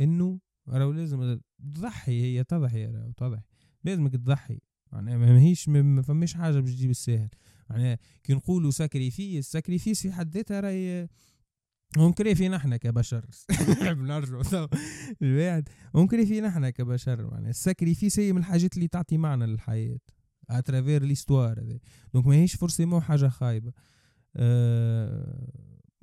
إنه 0.00 0.40
راهو 0.68 0.92
لازم 0.92 1.40
تضحي 1.74 2.22
هي 2.22 2.44
تضحي 2.44 2.86
تضحي. 3.16 3.42
لازمك 3.84 4.12
تضحي. 4.12 4.58
معناها 4.92 5.16
ما 5.18 5.32
ماهيش 5.32 5.68
ما 5.68 5.82
ما 5.82 6.02
فماش 6.02 6.34
حاجة 6.34 6.60
باش 6.60 6.70
تجيب 6.74 6.90
الساهل. 6.90 7.28
معناها 7.70 7.98
كي 8.22 8.34
نقولوا 8.34 8.70
sacrifice 8.70 9.52
sacrifice 9.52 10.02
في 10.02 10.12
حد 10.12 10.34
ذاتها 10.34 10.60
راهي 10.60 11.08
ancré 11.98 12.34
فينا 12.34 12.56
إحنا 12.56 12.76
كبشر. 12.76 13.24
نحب 13.82 13.98
نرجعوا 13.98 14.42
تو 14.42 14.66
الواحد 15.22 15.68
ancré 15.94 16.26
فينا 16.26 16.48
إحنا 16.48 16.70
كبشر 16.70 17.30
معناها 17.30 17.50
ال 17.50 17.57
sacrifice 17.57 18.18
هي 18.18 18.32
من 18.32 18.38
الحاجات 18.38 18.76
اللي 18.76 18.88
تعطي 18.88 19.18
معنى 19.18 19.46
للحياة 19.46 19.98
à 20.50 20.57
travers 20.57 21.02
l'histoire 21.02 21.60
هذا 21.60 21.78
donc 22.14 22.26
ماهيش 22.26 22.54
forcément 22.54 23.00
حاجة 23.00 23.28
خايبة. 23.28 23.72
آه 24.36 25.48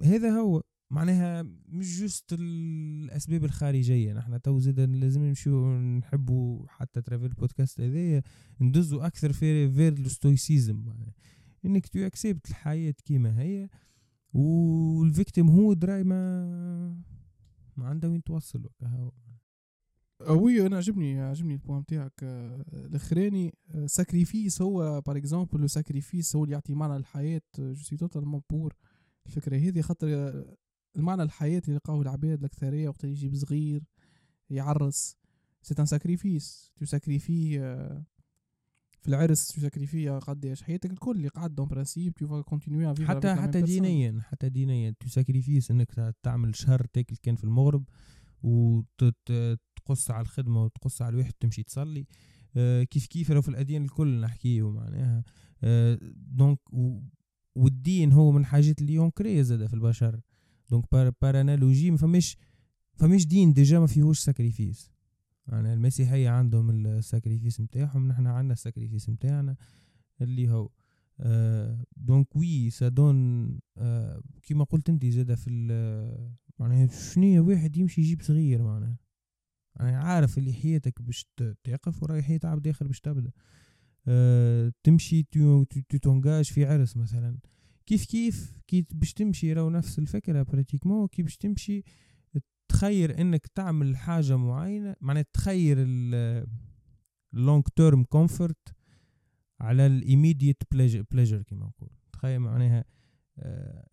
هذا 0.03 0.29
هو. 0.29 0.61
معناها 0.91 1.43
مش 1.67 1.99
juste 1.99 2.33
الأسباب 2.39 3.45
الخارجية. 3.45 4.13
نحن 4.13 4.41
تو 4.41 4.59
زيد 4.59 4.79
لازم 4.79 5.23
نمشيو 5.23 5.77
نحبوا 5.77 6.67
حتى 6.67 7.01
à 7.01 7.05
travers 7.05 7.29
ال 7.29 7.36
podcast 7.36 7.81
هذايا 7.81 8.23
ندزوا 8.61 9.05
أكثر 9.05 9.33
في 9.33 9.71
vers 9.71 9.93
ال 9.93 10.02
stoïcisme 10.02 10.75
معناها. 10.75 11.13
إنك 11.65 11.87
tu 11.87 11.99
acceptes 11.99 12.49
الحياة 12.49 12.93
كيما 13.05 13.41
هي. 13.41 13.69
وال 14.33 14.59
victime 14.59 15.49
هو 15.49 15.73
دراي 15.73 16.03
ما 16.03 17.01
ما 17.77 17.87
عنده 17.87 18.09
وين 18.09 18.23
توصل 18.23 18.65
وكهو 18.65 19.11
oui 20.29 20.65
أنا 20.67 20.77
عجبني 20.77 21.21
عجبني 21.21 21.53
ال 21.53 21.58
point 21.58 21.79
نتاعك 21.79 22.23
آه، 22.23 22.65
الاخراني 22.73 23.53
sacrifice 23.85 24.61
هو 24.61 25.01
par 25.01 25.17
exemple 25.17 25.69
sacrifice 25.69 26.35
هو 26.35 26.43
اللي 26.43 26.53
يعطي 26.53 26.73
معنى 26.73 26.97
للحياة. 26.97 27.41
je 27.59 27.83
suis 27.83 27.97
totalement 27.97 28.41
pour 28.49 28.75
الفكرة 29.25 29.57
هذه 29.57 29.81
خاطر 29.81 30.07
آه، 30.13 30.55
المعنى 30.95 31.23
الحياة 31.23 31.61
اللي 31.65 31.75
لقاوه 31.75 32.01
العباد 32.01 32.39
الأكثرية 32.39 32.89
وقت 32.89 33.03
يجيب 33.03 33.35
صغير 33.35 33.83
يعرس. 34.49 35.17
c'est 35.61 35.75
un 35.79 35.85
sacrifice 35.85 36.71
tu 36.75 36.85
sacrifies 36.85 37.59
آه، 37.59 38.05
في 39.01 39.07
العرس 39.07 39.47
tu 39.47 39.61
sacrifies 39.61 40.09
قداش 40.09 40.61
حياتك 40.63 40.91
الكل 40.91 41.15
اللي 41.17 41.27
قعد 41.27 41.55
donc 41.55 41.67
principe 41.67 42.13
tu 42.13 42.43
continues 42.43 42.93
حتى 43.05 43.35
حتى 43.35 43.61
دينيا 43.61 44.21
حتى 44.21 44.49
دينيا. 44.49 44.95
tu 44.99 45.07
sacrifies 45.07 45.71
إنك 45.71 45.91
تع- 45.91 46.11
تعمل 46.23 46.55
شهر 46.55 46.85
تاكل 46.85 47.15
كان 47.15 47.35
في 47.35 47.43
المغرب 47.43 47.83
تقص 49.75 50.11
على 50.11 50.21
الخدمة 50.21 50.63
وتقص 50.63 51.01
على 51.01 51.09
الواحد 51.13 51.33
تمشي 51.39 51.63
تصلي. 51.63 52.05
آه، 52.55 52.83
كيف 52.83 53.05
كيف 53.07 53.31
لو 53.31 53.41
في 53.41 53.49
الأديان 53.49 53.83
الكل 53.83 54.21
نحكيه 54.21 54.69
معناها. 54.71 55.23
آه، 55.63 55.99
donc 56.15 56.59
والدين 57.55 58.11
هو 58.11 58.31
من 58.31 58.45
حاجات 58.45 58.81
اللي 58.81 58.93
ancré 58.93 59.43
زاد 59.43 59.65
في 59.65 59.73
البشر. 59.73 60.21
donc 60.69 60.85
par, 60.91 61.11
par 61.21 61.41
analogie 61.41 61.91
ما 61.91 61.97
فماش 61.97 62.37
فماش 62.95 63.25
دين 63.25 63.53
déjà 63.53 63.79
ما 63.79 63.87
فيهوش 63.87 64.19
sacrifice 64.19 64.91
يعني 65.51 65.73
المسيحية 65.73 66.29
عندهم 66.29 66.85
ال 66.85 66.93
sacrifice 66.93 67.61
نتاعهم 67.61 68.07
نحنا 68.07 68.31
عندنا 68.31 68.53
ال 68.53 68.59
sacrifice 68.59 69.09
نتاعنا 69.09 69.55
اللي 70.21 70.49
هو 70.49 70.69
آه 71.19 71.85
donc 71.97 72.35
oui 72.35 72.69
ça 72.69 72.87
donne 72.87 73.47
آه 73.77 74.21
كيما 74.43 74.63
قلت 74.63 74.89
انت 74.89 75.05
زاده 75.05 75.35
في 75.35 75.49
معناها 76.59 76.87
شنية 76.87 77.39
واحد 77.39 77.77
يمشي 77.77 78.01
يجيب 78.01 78.21
صغير 78.21 78.63
معناها. 78.63 78.97
يعني 79.75 79.95
عارف 79.95 80.37
اللي 80.37 80.53
حياتك 80.53 81.01
باش 81.01 81.25
تقف 81.63 82.03
وراي 82.03 82.23
حياة 82.23 82.39
عبد 82.43 82.67
آخر 82.67 82.87
باش 82.87 82.99
تبدأ. 82.99 83.31
أه 84.07 84.73
تمشي 84.83 85.23
t'engages 86.01 86.45
في 86.45 86.65
عرس 86.65 86.97
مثلا. 86.97 87.37
كيف 87.85 88.05
كيف؟ 88.05 88.57
كي 88.67 88.85
باش 88.93 89.13
تمشي 89.13 89.53
راهو 89.53 89.69
نفس 89.69 89.99
الفكرة 89.99 90.43
pratiquement 90.43 91.07
كي 91.07 91.23
باش 91.23 91.37
تمشي 91.37 91.83
تخير 92.71 93.21
إنك 93.21 93.47
تعمل 93.47 93.97
حاجة 93.97 94.37
معينة 94.37 94.95
معناها 95.01 95.25
تخير 95.33 95.77
ال 97.33 97.39
long 97.39 97.63
term 97.75 98.03
comfort 98.03 98.75
على 99.59 99.85
ال 99.85 99.93
immediate 99.93 100.63
pleasure 101.11 101.41
كيما 101.41 101.65
نقول 101.65 101.89
تخيل 102.13 102.39
معناها 102.39 102.85
أه 103.39 103.87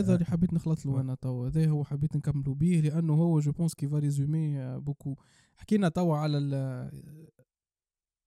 هذا 0.00 0.14
اللي 0.14 0.24
حبيت 0.24 0.52
نخلط 0.54 0.86
له 0.86 1.00
أنا 1.00 1.14
توا. 1.14 1.48
هذا 1.48 1.68
هو 1.68 1.84
حبيت 1.84 2.16
نكملوا 2.16 2.54
به 2.54 2.80
لأنه 2.84 3.14
هو 3.14 3.40
je 3.40 3.52
pense 3.52 3.74
qu'il 3.74 3.86
résumait 3.86 4.78
beaucoup 4.78 5.16
حكينا 5.56 5.88
توا 5.88 6.16
على 6.16 6.40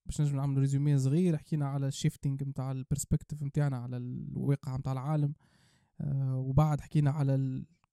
باش 0.06 0.22
نجم 0.22 0.36
نعملوا 0.36 0.62
résumé 0.62 0.98
صغير 0.98 1.38
حكينا 1.38 1.68
على 1.68 1.88
ال 1.88 1.94
shifting 1.94 2.44
نتاع 2.44 2.72
ال 2.72 2.78
perspective 2.78 3.44
نتاعنا 3.44 3.78
على 3.78 3.98
الواقع 3.98 4.78
نتاع 4.78 4.92
العالم 4.92 5.34
آه 6.02 6.38
وبعد 6.38 6.82
حكينا 6.82 7.12
على 7.12 7.36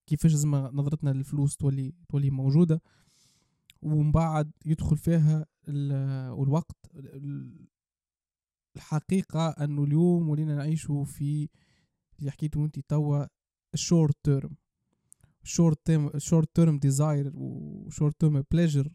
كيفاش 0.07 0.33
لازم 0.33 0.55
نظرتنا 0.55 1.11
للفلوس 1.11 1.57
تولي 1.57 1.95
تولي 2.09 2.31
موجودة 2.31 2.83
ومن 3.83 4.13
بعد 4.13 4.51
يدخل 4.67 4.97
فيها 4.97 5.47
الوقت 5.69 6.77
الحقيقة 8.77 9.49
أنه 9.49 9.85
اليوم 9.85 10.29
ولينا 10.29 10.55
نعيشوا 10.55 11.05
في 11.05 11.49
اللي 12.21 12.31
حكيته 12.31 12.65
انت 12.65 12.81
توا 12.81 13.27
ال 13.75 13.82
short 13.82 14.17
term 14.23 14.57
short 15.43 15.87
term 15.87 16.11
short 16.19 16.57
term 16.57 16.79
desire 16.79 17.33
و 17.35 17.49
short 17.49 18.21
term 18.21 18.45
pleasure 18.51 18.93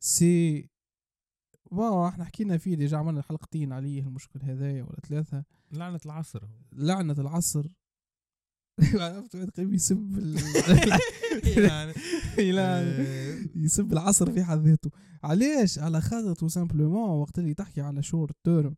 c'est 0.00 0.68
wow 1.70 2.08
إحنا 2.08 2.24
حكينا 2.24 2.58
فيه 2.58 2.74
déjà 2.74 2.96
عملنا 2.96 3.22
حلقتين 3.22 3.72
عليه 3.72 4.02
المشكل 4.02 4.40
هذايا 4.42 4.82
ولا 4.82 5.00
ثلاثة. 5.08 5.44
لعنة 5.72 6.00
العصر 6.06 6.42
لعنة 6.72 7.16
العصر. 7.18 7.66
عرفت 8.94 9.36
قريب 9.36 9.74
يسب 9.74 10.18
يعني. 11.56 11.92
يسب 13.54 13.92
العصر 13.92 14.32
في 14.32 14.44
حد 14.44 14.66
ذاته. 14.66 14.90
علاش 15.24 15.78
على 15.78 16.00
خاطر 16.00 16.34
tout 16.34 16.48
simplement 16.48 17.10
وقت 17.20 17.38
اللي 17.38 17.54
تحكي 17.54 17.80
على 17.80 18.02
short 18.02 18.36
term 18.44 18.74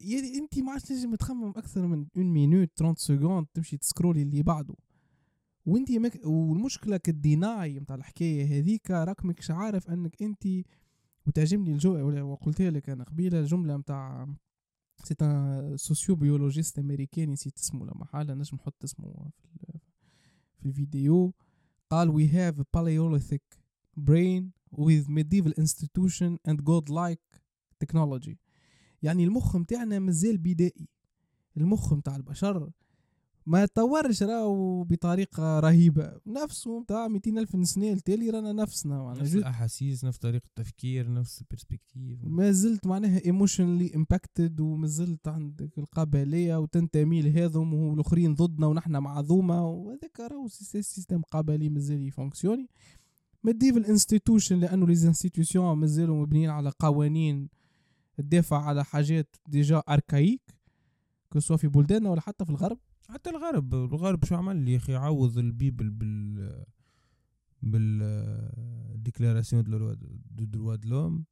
يعني 0.00 0.38
أنت 0.38 0.58
ما 0.58 0.72
عادش 0.72 0.82
تنجم 0.82 1.14
تخمم 1.14 1.50
أكثر 1.50 1.86
من 1.86 2.06
une 2.16 2.26
minute 2.26 2.70
30 2.76 2.94
secondes 2.94 3.46
تمشي 3.54 3.76
تسكرولي 3.76 4.22
اللي 4.22 4.42
بعده. 4.42 4.74
وأنت 5.66 5.92
مك... 5.92 6.20
والمشكلة 6.24 6.96
كال 6.96 7.24
déni 7.24 7.80
نتاع 7.80 7.96
الحكاية 7.96 8.58
هذيك 8.58 8.90
راك 8.90 9.24
ماكش 9.24 9.50
عارف 9.50 9.90
أنك 9.90 10.22
أنت 10.22 10.46
وتعجبني 11.26 11.72
الجو 11.72 12.12
وقلت 12.32 12.62
لك 12.62 12.88
أنا 12.88 13.04
قبيلة 13.04 13.40
الجمله 13.40 13.76
نتاع 13.76 14.26
c'est 15.04 15.14
un 15.22 15.76
sociobiologiste 15.76 16.78
أمريكاني 16.78 17.32
نسيت 17.32 17.58
اسمه 17.58 17.86
لما 17.86 18.04
حالا 18.04 18.34
نجم 18.34 18.56
نحط 18.56 18.84
اسمه 18.84 19.30
في, 19.42 19.78
في 20.58 20.66
الفيديو. 20.66 21.34
قال 21.90 22.12
we 22.12 22.32
have 22.32 22.60
a 22.60 22.64
paleolithic 22.64 23.58
brain 24.00 24.52
with 24.76 25.08
medieval 25.08 25.52
institution 25.60 26.38
and 26.48 26.64
godlike 26.64 27.40
technology. 27.84 28.36
يعني 29.02 29.24
المخ 29.24 29.56
متاعنا 29.56 29.98
مازال 29.98 30.38
بدائي. 30.38 30.88
المخ 31.56 31.92
متاع 31.92 32.16
البشر 32.16 32.70
ما 33.46 33.66
تطورش 33.66 34.22
راهو 34.22 34.84
بطريقة 34.84 35.60
رهيبة. 35.60 36.20
نفسه 36.26 36.78
متاع 36.78 37.08
ميتين 37.08 37.38
ألف 37.38 37.68
سنة 37.68 37.92
التالي 37.92 38.30
رانا 38.30 38.52
نفسنا 38.52 39.02
معناها 39.02 39.22
نفس 39.22 39.34
الأحاسيس 39.34 40.04
نفس 40.04 40.18
طريقة 40.18 40.46
التفكير 40.46 41.12
نفس 41.12 41.40
ال 41.40 41.47
perspective 41.47 42.18
ما 42.24 42.50
زلت 42.52 42.86
معناها 42.86 43.24
emotionally 43.24 43.94
impacted 43.94 44.60
وما 44.60 44.86
زلت 44.86 45.28
عندك 45.28 45.78
القبلية 45.78 46.56
وتنتمي 46.56 47.22
لهذم 47.22 47.74
والآخرين 47.74 48.34
ضدنا 48.34 48.66
ونحن 48.66 48.96
مع 48.96 49.20
ذوما 49.20 49.60
وهذاك 49.60 50.20
راهو 50.20 50.48
système 50.48 51.22
قبلي 51.22 51.68
مازال 51.68 52.06
ي 52.06 52.11
fonctionner. 52.11 52.68
medieval 53.44 53.84
institution 53.84 54.58
لأنه 54.58 54.86
les 54.86 54.92
institutions 54.92 55.60
مازالوا 55.60 56.22
مبنيين 56.22 56.50
على 56.50 56.72
قوانين 56.78 57.48
تدافع 58.16 58.62
على 58.64 58.84
حاجات 58.84 59.36
déjà 59.48 59.82
archaïques 59.88 60.42
que 61.30 61.39
ce 61.39 61.44
soit 61.44 61.56
في 61.56 61.68
بلداننا 61.68 62.10
ولا 62.10 62.20
حتى 62.20 62.44
في 62.44 62.50
الغرب. 62.50 62.78
حتى 63.12 63.30
الغرب 63.30 63.74
الغرب 63.74 64.24
شو 64.24 64.34
عمل 64.34 64.68
يا 64.68 64.76
أخي؟ 64.76 64.94
عوض 64.94 65.38
ال 65.38 65.47
Bible 65.47 65.90
بال 65.90 66.64
بال 67.62 69.02
déclaration 69.02 69.64
des 69.64 70.44
droits 70.44 70.76
de 70.84 70.92
l'homme. 70.92 71.24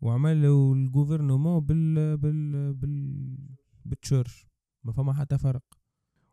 وعملوا 0.00 0.74
ال 0.74 0.81
gouvernement 0.81 1.60
بال 1.60 2.16
بال 2.16 2.74
بال 2.74 3.38
بال 3.84 4.00
church 4.00 4.46
ما 4.84 4.92
فما 4.92 5.12
حتى 5.12 5.38
فرق. 5.38 5.62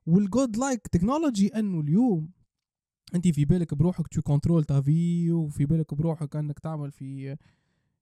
وال 0.05 0.57
godlike 0.57 0.87
technology 0.87 1.47
أنه 1.47 1.79
اليوم 1.79 2.31
أنت 3.15 3.27
في 3.27 3.45
بالك 3.45 3.73
بروحك 3.73 4.07
tu 4.07 4.21
contrôles 4.21 4.63
ta 4.63 4.81
vie 4.81 5.31
وفي 5.31 5.65
بالك 5.65 5.93
بروحك 5.93 6.35
أنك 6.35 6.59
تعمل 6.59 6.91
في 6.91 7.37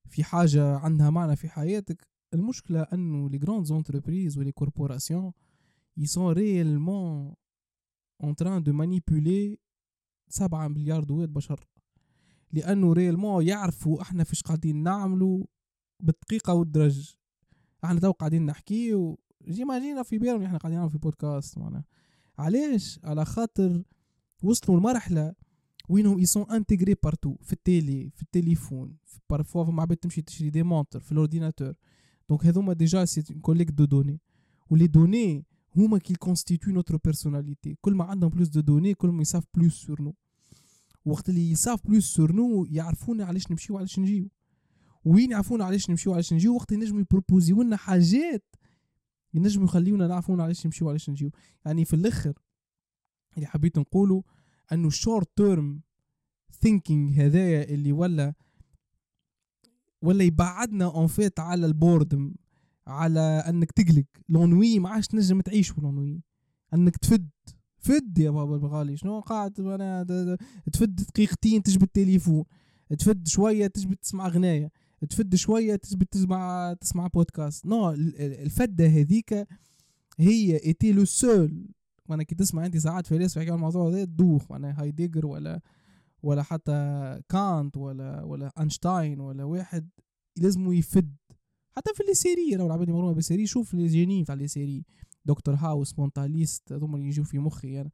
في 0.09 0.23
حاجة 0.23 0.77
عندها 0.77 1.09
معنى 1.09 1.35
في 1.35 1.49
حياتك. 1.49 2.07
المشكلة 2.33 2.81
أنه 2.81 3.29
les 3.29 3.37
grandes 3.37 3.65
entreprises 3.65 4.37
و 4.37 4.41
les 4.41 4.51
corporations 4.51 5.31
ils 5.97 6.07
sont 6.07 6.27
réellement 6.41 7.37
en 8.19 8.33
train 8.33 8.61
de 8.61 8.71
manipuler 8.71 9.57
سبعة 10.29 10.67
مليار 10.67 11.03
دوات 11.03 11.29
بشر. 11.29 11.67
لأنه 12.51 12.93
réellement 12.93 13.47
يعرفوا 13.47 14.01
إحنا 14.01 14.23
فيش 14.23 14.41
قاعدين 14.41 14.83
نعملوا 14.83 15.45
بالدقيقة 15.99 16.53
والدرج. 16.53 17.15
إحنا 17.83 17.99
تو 17.99 18.11
قاعدين 18.11 18.45
نحكي 18.45 18.93
وجيما 18.93 19.79
جينا 19.79 20.03
في 20.03 20.17
بالهم 20.17 20.43
إحنا 20.43 20.57
قاعدين 20.57 20.79
نعمل 20.79 20.91
في 20.91 20.97
بودكاست 20.97 21.57
معنا 21.57 21.83
علاش؟ 22.37 22.99
على 23.03 23.25
خاطر 23.25 23.83
وصلوا 24.43 24.79
لمرحلة 24.79 25.35
وينهم 25.89 26.19
ils 26.19 26.33
sont 26.33 26.51
intégrés 26.51 26.95
partout 27.03 27.35
في 27.41 27.53
ال 27.53 27.64
télé 27.64 28.09
في 28.09 28.21
التليفون 28.21 28.97
parfois 29.29 29.65
مع 29.65 29.83
عباد 29.83 29.97
تمشي 29.97 30.21
تشري 30.21 30.49
des 30.49 30.63
montres 30.63 30.99
في 30.99 31.11
ال 31.11 31.17
ordinateur 31.17 31.73
donc 32.29 32.45
هذوما 32.45 32.73
déjà 32.73 33.05
c'est 33.05 33.21
collecte 33.21 33.73
de 33.73 33.85
données 33.85 34.21
و 34.69 34.74
les 34.74 34.87
données 34.87 35.45
هما 35.77 35.97
qui 35.97 36.13
constituent 36.13 36.73
notre 36.73 36.97
personnalité 36.97 37.77
كل 37.81 37.93
ما 37.93 38.03
عندهم 38.03 38.29
plus 38.29 38.47
de 38.47 38.59
données 38.59 38.93
كل 38.93 39.09
ما 39.09 39.21
يصاف 39.21 39.43
plus 39.53 39.73
sur 39.73 40.01
nous 40.01 40.13
وقت 41.05 41.29
اللي 41.29 41.51
يصاف 41.51 41.87
plus 41.87 42.05
sur 42.05 42.31
nous 42.31 42.65
يعرفونا 42.69 43.25
علاش 43.25 43.51
نمشيو 43.51 43.75
وعلاش 43.75 43.99
نجيو 43.99 44.29
وين 45.05 45.31
يعرفونا 45.31 45.65
علاش 45.65 45.89
نمشيو 45.89 46.11
وعلاش 46.11 46.33
نجيو 46.33 46.55
وقت 46.55 46.71
ينجموا 46.71 47.01
يبروبوزيو 47.01 47.61
لنا 47.61 47.77
حاجات 47.77 48.55
ينجموا 49.33 49.65
يخليونا 49.65 50.07
نعرفونا 50.07 50.43
علاش 50.43 50.65
نمشيو 50.65 50.87
وعلاش 50.87 51.09
نجيو 51.09 51.31
يعني 51.65 51.85
في 51.85 51.95
الآخر 51.95 52.33
اللي 53.35 53.47
حبيت 53.47 53.77
نقوله 53.77 54.23
انه 54.71 54.87
ال 54.87 54.94
short 54.94 55.29
term 55.35 55.81
thinking 56.61 57.19
هذايا 57.19 57.63
اللي 57.63 57.91
ولا 57.91 58.33
ولا 60.01 60.23
يبعدنا 60.23 60.85
en 60.85 61.07
fait 61.07 61.39
على 61.39 61.65
ال 61.65 61.74
boredom 61.74 62.33
على 62.87 63.19
أنك 63.19 63.71
تقلق. 63.71 64.05
l'ennui 64.29 64.79
ما 64.79 64.89
عادش 64.89 65.07
تنجم 65.07 65.41
تعيش 65.41 65.77
l'ennui 65.77 66.23
أنك 66.73 66.97
تفد. 66.97 67.29
فد 67.77 68.17
يا 68.17 68.29
بابا 68.29 68.55
الغالي 68.55 68.97
شنو 68.97 69.19
قاعد 69.19 69.59
أنا 69.59 70.37
تفد 70.73 70.95
دقيقتين 70.95 71.63
تجبد 71.63 71.83
التليفون. 71.83 72.43
تفد 72.99 73.27
شوية 73.27 73.67
تجبد 73.67 73.95
تسمع 73.95 74.27
غنايه 74.27 74.71
تفد 75.09 75.35
شوية 75.35 75.75
تجبد 75.75 76.05
تسمع 76.05 76.73
تسمع 76.73 77.07
podcast 77.07 77.65
non 77.65 77.89
الفدة 77.91 78.87
هذيك 78.87 79.47
هي 80.17 80.65
ايتي 80.65 80.91
لو 80.91 81.05
سول 81.05 81.67
وأنا 82.09 82.23
كي 82.23 82.35
تسمع 82.35 82.65
انت 82.65 82.77
ساعات 82.77 83.07
فلاسفه 83.07 83.41
يحكي 83.41 83.53
الموضوع 83.53 83.89
هذا 83.89 84.05
تدوخ. 84.05 84.51
معناها 84.51 84.81
هايديجر 84.81 85.25
ولا 85.25 85.61
ولا 86.23 86.43
حتى 86.43 86.71
كانت 87.29 87.77
ولا 87.77 88.23
ولا 88.23 88.51
اينشتاين 88.59 89.19
ولا 89.19 89.43
واحد 89.43 89.89
لازم 90.37 90.73
يفد. 90.73 91.15
حتى 91.77 91.93
في 91.93 92.11
ال 92.11 92.18
série 92.18 92.55
لو 92.55 92.65
العباد 92.65 92.89
يمرون 92.89 93.13
بال 93.13 93.23
série 93.23 93.47
شوف 93.47 93.73
les 93.73 93.87
génies 93.87 94.23
تاع 94.23 94.35
ال 94.35 94.42
série. 94.42 94.85
دكتور 95.25 95.55
هاوس 95.55 95.99
مونتاليست 95.99 96.73
هذوما 96.73 96.97
اللي 96.97 97.07
يجوا 97.07 97.25
في 97.25 97.39
مخي 97.39 97.81
أنا. 97.81 97.91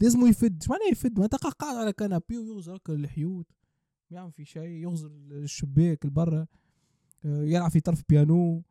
لازم 0.00 0.26
يفد. 0.26 0.64
معناه 0.70 0.86
يفد؟ 0.92 1.18
ما 1.18 1.26
تلقاه 1.26 1.50
قاعد 1.50 1.76
على 1.76 1.92
canapé 1.92 2.38
ويغزر 2.38 2.78
الحيوت. 2.88 3.46
ما 4.10 4.16
يعمل 4.16 4.32
في 4.32 4.44
شيء 4.44 4.62
يغزر 4.62 5.10
الشباك 5.30 6.04
البرة 6.04 6.48
آه، 7.24 7.42
يلعب 7.42 7.70
في 7.70 7.80
طرف 7.80 8.02
بيانو. 8.08 8.62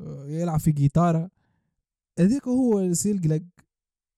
آه، 0.00 0.26
يلعب 0.26 0.60
في 0.60 0.72
جيتارة. 0.72 1.30
هذاك 2.18 2.48
هو 2.48 2.92
c'est 2.92 3.12
القلق. 3.12 3.42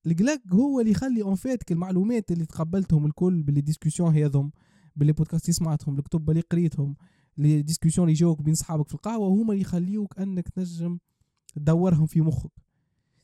القلق 0.06 0.40
هو 0.52 0.80
اللي 0.80 0.90
يخلي 0.90 1.22
en 1.22 1.34
fait 1.34 1.72
المعلومات 1.72 2.32
اللي 2.32 2.46
تقبلتهم 2.46 3.06
الكل 3.06 3.42
ب 3.42 3.47
les 3.47 3.60
discussions 3.60 4.16
هذم 4.16 4.50
ب 4.96 5.00
les 5.00 5.12
podcasts 5.12 5.50
سمعتهم 5.50 5.98
الكتب 5.98 6.30
اللي 6.30 6.40
قريتهم. 6.40 6.96
les 7.38 7.62
discussions 7.62 8.06
اللي 8.08 8.18
جاوك 8.18 8.42
بين 8.42 8.54
صحابك 8.54 8.88
في 8.88 8.94
القهوة 8.94 9.28
هما 9.28 9.52
اللي 9.52 9.62
يخليوك 9.62 10.18
أنك 10.18 10.48
تنجم 10.48 10.98
تدورهم 11.54 12.06
في 12.06 12.20
مخك. 12.20 12.50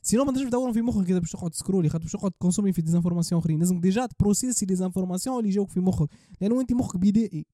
sinon 0.01 0.23
ما 0.25 0.31
تنجمش 0.31 0.49
تدورهم 0.49 0.73
في 0.73 0.81
مخك 0.81 1.07
كذا 1.07 1.19
باش 1.19 1.31
تقعد 1.31 1.51
تسكرولي 1.51 1.89
خاطر 1.89 2.03
باش 2.03 2.11
تقعد 2.11 2.31
تكونسومي 2.31 2.73
في 2.73 2.81
des 2.81 2.93
informations 2.93 3.41
أخرين. 3.41 3.59
لازم 3.59 3.79
déjà 3.81 4.05
تبروسيسي 4.05 4.65
les 4.65 4.75
informations 4.75 5.39
اللي 5.39 5.49
جاوك 5.49 5.69
في 5.69 5.79
مخك. 5.79 6.09
لأنه 6.41 6.61
أنت 6.61 6.73
مخك 6.73 6.97
بدائي. 6.97 7.45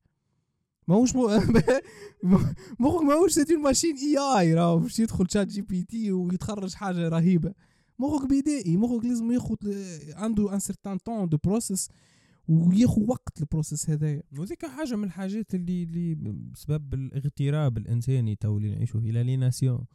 ماهوش. 0.88 1.16
مخك 2.80 3.02
ماهوش 3.02 3.32
cette 3.32 3.52
machine 3.52 3.96
AI 3.96 4.54
راهو 4.54 4.80
باش 4.80 5.00
يدخل 5.00 5.26
ChatGPT 5.30 6.12
ويتخرج 6.12 6.74
حاجة 6.74 7.10
رهيبة. 7.10 7.54
مخك 8.00 8.26
بدائي. 8.26 8.78
مخك 8.78 9.06
لازم 9.06 9.32
ياخذ 9.32 9.56
عنده 10.14 10.54
un 10.54 10.60
certain 10.60 10.98
temps 10.98 11.30
de 11.30 11.38
process 11.44 11.90
وياخذ 12.48 13.02
وقت 13.08 13.42
ال 13.42 13.48
process 13.48 13.90
هذايا. 13.90 14.24
وذيك 14.38 14.66
حاجة 14.66 14.96
من 14.96 15.04
الحاجات 15.04 15.56
اللي 15.56 15.84
اللي 15.84 16.16
بسبب 16.54 16.94
الاغتراب 16.94 17.78
الإنساني 17.78 18.36
تو 18.36 18.58
اللي 18.58 18.70
نعيشوا 18.76 19.02
فيه 19.02 19.12
l'aliénation 19.12 19.86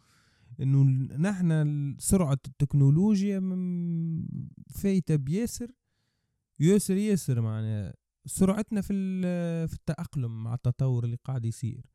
انه 0.60 0.82
نحن 1.18 1.94
سرعة 1.98 2.38
التكنولوجيا 2.46 3.40
من- 3.40 4.26
فايتة 4.68 5.16
بياسر 5.16 5.70
ياسر 6.60 6.96
ياسر 6.96 7.40
معناها. 7.40 7.94
سرعتنا 8.26 8.80
في 8.80 8.92
في 9.68 9.74
التأقلم 9.74 10.42
مع 10.44 10.54
التطور 10.54 11.04
اللي 11.04 11.16
قاعد 11.24 11.44
يصير. 11.44 11.86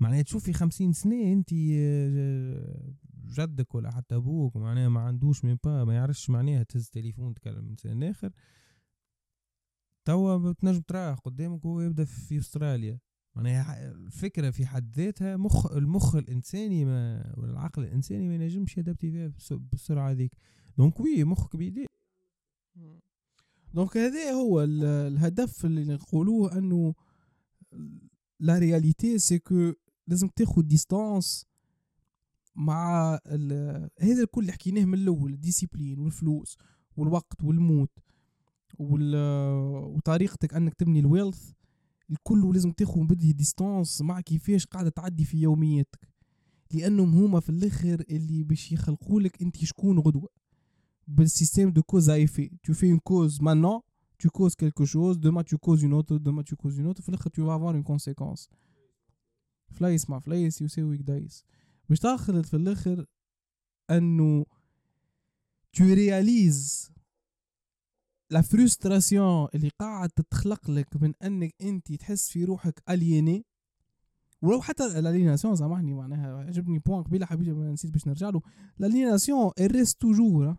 معناها 0.00 0.22
تشوف 0.22 0.44
في 0.44 0.52
خمسين 0.52 0.92
سنة 0.92 1.32
انت 1.32 1.50
آه، 1.72 2.94
جدك 3.38 3.74
ولا 3.74 3.90
حتى 3.90 4.14
أبوك 4.16 4.56
معناها 4.56 4.88
ما 4.88 5.00
عندوش 5.00 5.44
مين 5.44 5.58
با 5.64 5.84
ما 5.84 5.94
يعرفش 5.94 6.30
معناها 6.30 6.62
تهز 6.62 6.88
تليفون 6.88 7.34
تكلم 7.34 7.68
إنسان 7.68 8.02
آخر. 8.02 8.30
توا 10.04 10.36
بتنجم 10.52 10.80
تراه 10.80 11.14
قدامك 11.14 11.64
وهو 11.64 11.80
يبدأ 11.80 12.04
في 12.04 12.38
أستراليا. 12.38 12.98
معناها 13.36 13.90
الفكرة 13.90 14.50
في 14.50 14.66
حد 14.66 14.96
ذاتها 14.96 15.36
مخ 15.36 15.72
المخ 15.72 16.14
الإنساني 16.14 16.84
ما 16.84 17.32
ولا 17.36 17.50
العقل 17.52 17.82
الإنساني 17.82 18.28
ما 18.28 18.34
ينجمش 18.34 18.78
يدبتي 18.78 19.10
فيها 19.10 19.32
بالسرعة 19.56 20.10
هذيك. 20.10 20.32
donc 20.78 21.00
oui 21.00 21.24
مخك 21.24 21.56
بيدي 21.56 21.86
donc 23.74 23.96
هذا 23.96 24.30
هو 24.32 24.62
ال- 24.62 24.84
الهدف 24.84 25.64
اللي 25.64 25.84
نقولوه 25.94 26.58
أنه 26.58 26.94
la 28.40 28.58
réalité 28.58 29.18
c'est 29.18 29.38
que 29.38 29.72
لازم 30.06 30.28
تاخد 30.28 30.68
distance 30.68 31.46
مع 32.54 33.12
هذا 34.00 34.22
الكل 34.22 34.40
اللي 34.40 34.52
حكيناه 34.52 34.84
من 34.84 34.94
الأول 34.94 35.32
ال 35.32 35.38
discipline 35.38 35.98
والفلوس 35.98 36.58
والوقت 36.96 37.44
والموت. 37.44 37.90
وال 37.98 38.09
وطريقتك 38.78 40.54
أنك 40.54 40.74
تبني 40.74 41.00
ال 41.00 41.07
wealth 41.07 41.50
الكل 42.10 42.52
لازم 42.52 42.72
تاخد 42.72 43.00
petite 43.00 43.32
distance 43.32 44.02
مع 44.02 44.20
كيفاش 44.20 44.66
قاعدة 44.66 44.90
تعدي 44.90 45.24
في 45.24 45.40
يومياتك 45.40 46.08
لأنهم 46.72 47.14
هما 47.14 47.40
في 47.40 47.50
الآخر 47.50 48.04
اللي 48.10 48.42
باش 48.42 48.72
يخلقولك 48.72 49.42
أنت 49.42 49.56
شكون 49.56 49.98
غدوة 49.98 50.28
de 51.10 51.82
cause 51.82 52.08
à 52.08 52.18
effet. 52.18 52.50
Tu 52.62 52.72
fais 52.74 52.88
une 52.88 53.00
cause 53.00 53.40
maintenant, 53.40 53.82
tu 54.18 54.28
causes 54.28 54.54
quelque 54.54 54.84
chose, 54.84 55.18
demain 55.18 55.42
tu 55.42 55.56
causes 55.58 55.82
une 55.82 55.94
autre, 55.94 56.18
demain 56.18 56.42
tu 56.42 56.56
causes 56.56 56.78
une 56.78 56.86
autre, 56.86 57.02
في 57.02 57.30
tu 57.32 57.42
vas 57.42 57.54
avoir 57.54 57.74
une 57.74 57.84
conséquence. 57.84 58.48
فلايس 59.70 60.10
مع 60.10 60.18
فلايس 60.18 60.62
يساوي 60.62 60.96
دايس. 60.96 61.44
باش 61.88 61.98
تأخذ 61.98 62.44
في 62.44 62.56
الآخر 62.56 63.06
إنه 63.90 64.44
tu 65.76 65.82
réalises 65.82 66.90
la 68.34 68.42
frustration 68.42 69.48
اللي 69.54 69.70
قاعد 69.80 70.10
تتخلق 70.10 70.70
لك 70.70 71.02
من 71.02 71.12
إنك 71.22 71.54
أنت 71.62 71.92
تحس 71.92 72.28
في 72.28 72.44
روحك 72.44 72.82
aliéné 72.90 73.46
ولو 74.42 74.60
حتى 74.60 74.86
ال 74.86 74.92
aliénation 74.92 75.56
سامحني 75.56 75.94
معناها 75.94 76.44
عجبني 76.44 76.78
point 76.78 77.02
قبيله 77.02 77.26
حبيبي 77.26 77.50
نسيت 77.52 77.90
باش 77.90 78.06
نرجع 78.06 78.28
له. 78.28 78.40
ال 78.80 78.86
aliénation 78.86 79.50
reste 79.60 80.00
toujours 80.00 80.56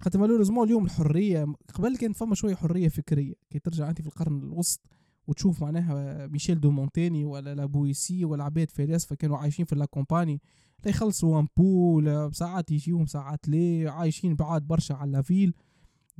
خاطر 0.00 0.18
malheureusement 0.18 0.66
اليوم 0.66 0.84
الحرية 0.84 1.46
قبل 1.74 1.96
كان 1.96 2.12
فما 2.12 2.34
شوية 2.34 2.54
حرية 2.54 2.88
فكرية. 2.88 3.34
كي 3.50 3.58
ترجع 3.58 3.90
أنت 3.90 4.00
في 4.00 4.06
القرن 4.06 4.38
الوسط 4.42 4.80
وتشوف 5.26 5.62
معناها 5.62 6.26
ميشيل 6.26 6.60
دو 6.60 6.70
مونتيني 6.70 7.24
ولا 7.24 7.54
لابويسي 7.54 8.24
ولا 8.24 8.44
عباد 8.44 8.70
فلاسفه 8.70 9.16
كانوا 9.16 9.36
عايشين 9.36 9.64
في 9.64 9.74
la 9.74 9.88
campagne 9.88 10.42
لا 10.84 10.90
يخلصوا 10.90 11.40
impôts 11.40 12.34
ساعات 12.34 12.70
يجيهم 12.70 13.06
ساعات 13.06 13.48
لا 13.48 13.90
عايشين 13.90 14.34
بعاد 14.34 14.62
برشا 14.62 14.94
على 14.94 15.12
la 15.12 15.24
ville 15.24 15.54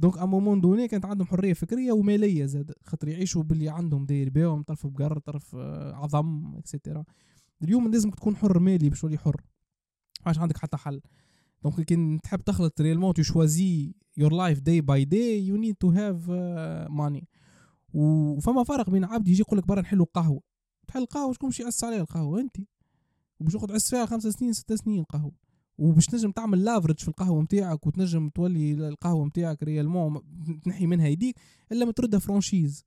donc 0.00 0.18
à 0.18 0.24
un 0.24 0.33
moment 0.33 0.60
donné 0.60 0.88
كانت 0.88 1.04
عندهم 1.04 1.26
حرية 1.26 1.52
فكرية 1.52 1.92
ومالية 1.92 2.46
زاد 2.46 2.72
خاطر 2.84 3.08
يعيشوا 3.08 3.42
باللي 3.42 3.68
عندهم 3.68 4.06
داير 4.06 4.30
بيهم 4.30 4.62
طرف 4.62 4.86
بقر 4.86 5.18
طرف 5.18 5.56
آه، 5.56 5.94
عظم 5.94 6.54
et 6.56 6.68
cetera 6.68 7.04
اليوم 7.62 7.90
لازم 7.90 8.10
تكون 8.10 8.36
حر 8.36 8.58
مالي 8.58 8.88
باش 8.88 9.00
تولي 9.00 9.18
حر 9.18 9.40
عاش 10.26 10.38
عندك 10.38 10.58
حتى 10.58 10.76
حل. 10.76 11.00
donc 11.62 11.80
كي 11.80 12.18
تحب 12.22 12.40
تخلط 12.40 12.80
réellement 12.80 13.14
to 13.14 13.22
choose 13.22 13.94
your 14.16 14.32
life 14.32 14.60
day 14.60 14.80
by 14.80 15.04
day 15.04 15.46
you 15.46 15.56
need 15.56 15.74
to 15.74 15.90
have 15.90 16.30
money 16.90 17.28
وفما 17.94 18.64
فرق 18.64 18.90
بين 18.90 19.04
عبد 19.04 19.28
يجي 19.28 19.40
يقول 19.40 19.58
لك 19.58 19.66
برا 19.66 19.80
نحلوا 19.80 20.06
قهوة. 20.14 20.42
تحل 20.88 21.06
قهوه 21.06 21.32
شكون 21.32 21.48
باش 21.48 21.60
يعس 21.60 21.84
عليها 21.84 22.00
القهوة؟ 22.00 22.40
انت. 22.40 22.56
وباش 23.40 23.54
يقعد 23.54 23.72
عس 23.72 23.90
فيها 23.90 24.06
خمسة 24.06 24.30
سنين 24.30 24.52
ستة 24.52 24.76
سنين 24.76 25.04
قهوه 25.04 25.32
وباش 25.80 26.06
تنجم 26.06 26.30
تعمل 26.30 26.64
لافرج 26.64 26.98
في 26.98 27.08
القهوة 27.08 27.42
نتاعك 27.42 27.86
وتنجم 27.86 28.28
تولي 28.28 28.88
القهوة 28.88 29.26
نتاعك 29.26 29.62
réellement 29.62 30.20
تنحي 30.64 30.86
منها 30.86 31.08
يديك 31.08 31.36
إلا 31.72 31.84
ما 31.84 31.92
تردها 31.92 32.20
franchise 32.20 32.84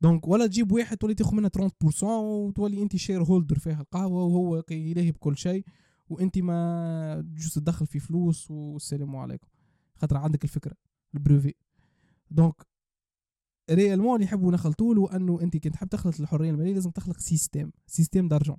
donc 0.00 0.28
ولا 0.28 0.46
تجيب 0.46 0.72
واحد 0.72 0.96
تولي 0.96 1.14
تاخذ 1.14 1.34
منها 1.34 1.50
30% 1.50 2.02
وتولي 2.02 2.82
أنت 2.82 2.96
shareholder 2.96 3.58
فيها 3.58 3.80
القهوه 3.80 4.24
وهو 4.24 4.62
كي 4.62 4.90
يلاهي 4.90 5.12
بكل 5.12 5.36
شيء 5.36 5.64
وأنت 6.08 6.38
ما 6.38 7.20
تجوز 7.20 7.54
تدخل 7.54 7.86
في 7.86 7.98
فلوس 7.98 8.50
والسلام 8.50 9.16
عليكم. 9.16 9.48
خاطر 9.94 10.16
عندك 10.16 10.44
الفكرة 10.44 10.76
البروفي. 11.14 11.54
donc 12.30 12.66
réellement 13.70 14.14
اللي 14.14 14.24
يحبوا 14.24 14.52
نخلطوا 14.52 14.94
له 14.94 15.16
أنه 15.16 15.40
أنت 15.42 15.56
كي 15.56 15.70
تحب 15.70 15.88
تخلط 15.88 16.20
الحرية 16.20 16.50
المالية 16.50 16.74
لازم 16.74 16.90
تخلق 16.90 17.18
système 17.18 17.70
système 17.86 18.28
d'argent 18.28 18.56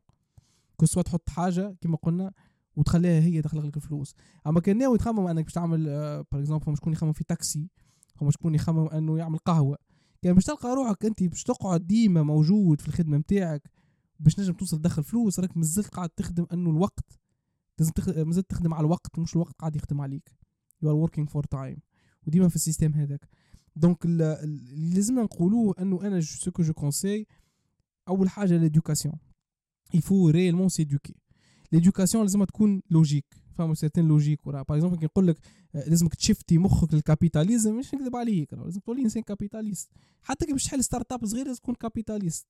que 0.78 0.86
تحط 0.86 1.30
حاجة 1.30 1.78
كما 1.82 1.98
قلنا 1.98 2.34
وتخليها 2.76 3.20
هي 3.22 3.42
تخلق 3.42 3.66
لك 3.66 3.76
الفلوس. 3.78 4.16
أما 4.48 4.60
كان 4.60 4.78
ناوي 4.78 4.98
تخمم 4.98 5.28
أنك 5.28 5.44
باش 5.44 5.54
تعمل 5.54 5.84
par 6.32 6.42
exemple 6.42 6.78
شكون 6.78 6.94
يخمم 6.94 7.14
في 7.14 7.24
تاكسي 7.24 7.70
فما 8.16 8.32
شكون 8.32 8.56
يخمم 8.56 8.88
أنه 8.88 9.18
يعمل 9.18 9.38
قهوة. 9.38 9.78
كان 10.22 10.34
باش 10.34 10.44
تلقى 10.44 10.76
روحك 10.76 11.06
أنت 11.06 11.24
باش 11.24 11.44
تقعد 11.44 11.88
ديما 11.88 12.24
موجود 12.24 12.82
في 12.82 12.88
الخدمة 12.88 13.18
نتاعك 13.18 13.72
باش 14.20 14.40
نجم 14.40 14.54
توصل 14.54 14.78
تدخل 14.78 15.04
فلوس 15.04 15.40
راك 15.40 15.58
مازلت 15.58 15.88
قاعد 15.88 16.10
تخدم 16.10 16.46
أنه 16.54 16.70
الوقت 16.70 17.20
لازم. 17.80 17.92
مازلت 18.28 18.50
تخدم 18.50 18.74
على 18.74 18.86
الوقت 18.86 19.20
مش 19.20 19.36
الوقت 19.36 19.54
قاعد 19.60 19.76
يخدم 19.76 20.02
عليك. 20.02 20.30
You 20.84 20.88
are 20.88 21.08
working 21.10 21.26
for 21.26 21.42
time. 21.56 21.80
وديما 22.28 22.48
في 22.50 22.56
ال 22.56 22.61
système 22.61 22.94
هذاك. 22.94 23.30
donc 23.76 24.06
ال- 24.06 24.22
ال- 24.22 24.72
اللي 24.74 24.96
لازمنا 24.96 25.24
نقولوه 25.24 25.76
أنه 25.80 26.02
أنا 26.02 26.22
ce 26.22 26.52
que 26.52 26.64
je 26.64 26.74
conseille 26.74 27.28
أول 28.08 28.30
حاجة 28.30 28.58
l'éducation 28.58 29.16
il 29.96 30.00
faut 30.02 30.32
réellement 30.32 30.70
l'éducation 31.76 32.16
لازمها 32.16 32.46
تكون 32.46 32.82
logique 32.92 33.26
فما 33.58 33.74
certaine 33.74 34.08
logique 34.08 34.48
وراه 34.48 34.62
par 34.62 34.78
exemple 34.78 34.98
كي 34.98 35.06
نقول 35.06 35.28
لك 35.28 35.38
لازمك 35.74 36.16
تشفتي 36.16 36.58
مخك 36.58 36.94
لل 36.94 37.07
capitalisme 37.07 37.78
مش 37.78 37.94
نكذب 37.94 38.16
عليك 38.16 38.54
لازم 38.54 38.80
تولي 38.80 39.02
انسان 39.02 39.24
capitaliste 39.24 39.90
حتى 40.22 40.46
كي 40.46 40.52
باش 40.52 40.64
تحل 40.64 40.84
startup 40.84 41.26
صغير 41.26 41.46
لازم 41.46 41.60
تكون 41.60 41.76
capitaliste 41.76 42.48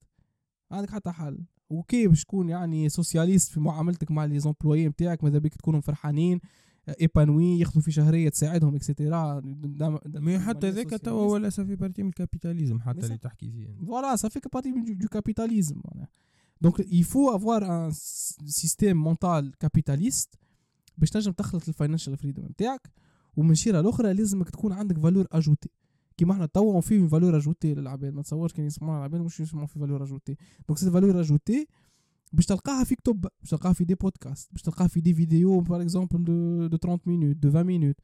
عندك 0.70 0.90
حتى 0.90 1.10
حل 1.10 1.38
وكي 1.70 2.08
باش 2.08 2.24
تكون 2.24 2.48
يعني 2.48 2.88
socialiste 2.88 3.52
في 3.52 3.60
معاملتك 3.60 4.10
مع 4.10 4.24
les 4.24 4.38
employés 4.38 4.88
نتاعك 4.88 5.24
ماذا 5.24 5.38
بيك 5.38 5.54
تكونوا 5.54 5.80
فرحانين 5.80 6.40
épanouis 7.00 7.58
ياخذوا 7.58 7.82
في 7.82 7.90
شهريه 7.92 8.28
تساعدهم 8.28 8.74
et 8.74 8.90
cetera 8.90 9.40
mais 10.06 10.38
حتى 10.38 10.70
ذاك 10.70 10.90
توا 10.90 11.32
ولا 11.32 11.50
ça 11.50 11.59
fait 11.59 11.76
partie 11.76 12.02
من 12.02 12.08
ال 12.08 12.14
capitalisme 12.14 12.80
حتى 12.80 13.06
اللي 13.06 13.18
تحكي 13.18 13.50
فيه 13.50 13.66
ça 14.16 14.28
fait 14.30 14.40
que 14.40 14.48
partie 14.48 14.72
du, 14.72 14.94
du 14.94 15.08
faut 17.02 17.30
avoir 17.38 17.62
un 17.62 17.90
s- 17.90 18.36
système 18.60 18.98
mental 19.08 19.44
capitaliste. 19.64 20.34
باش 20.98 21.10
تنجم 21.10 21.32
تخلط 21.32 21.68
ال 21.68 21.73
financial 21.73 22.16
freedom 22.16 22.44
نتاعك 22.44 22.90
ومن 23.36 23.54
شيره 23.54 23.80
الاخرى 23.80 24.12
لازمك 24.12 24.50
تكون 24.50 24.72
عندك 24.72 24.98
valeur 24.98 25.26
ajoutée 25.32 25.68
كيما 26.16 26.32
إحنا 26.32 26.46
توا 26.46 26.80
في 26.80 27.08
valeur 27.08 27.36
ajoutée 27.36 27.74
للعباد 27.74 28.12
ما 28.14 28.22
تصورش 28.22 28.52
كان 28.52 28.66
يسمعوا 28.66 28.98
العباد 28.98 29.20
مش 29.20 29.40
يسمعوا 29.40 29.66
في 29.66 29.78
valeur 29.78 30.02
ajoutée 30.02 30.36
donc 30.68 30.78
ces 30.78 30.90
valeurs 30.90 31.20
ajoutées 31.20 31.66
باش 32.32 32.46
تلقاها 32.46 32.84
في 32.84 32.94
كتب 32.94 33.20
باش 33.40 33.50
تلقاها 33.50 33.72
في 33.72 33.84
des 33.84 33.94
podcasts 33.94 34.52
باش 34.52 34.62
تلقاها 34.62 34.88
في 34.88 35.00
des 35.00 35.14
vidéos 35.14 35.60
par 35.60 35.82
exemple 35.82 36.24
de 36.68 36.76
30 36.76 36.98
minutes 37.06 37.36
de 37.36 37.48
20 37.48 37.64
minutes 37.66 37.96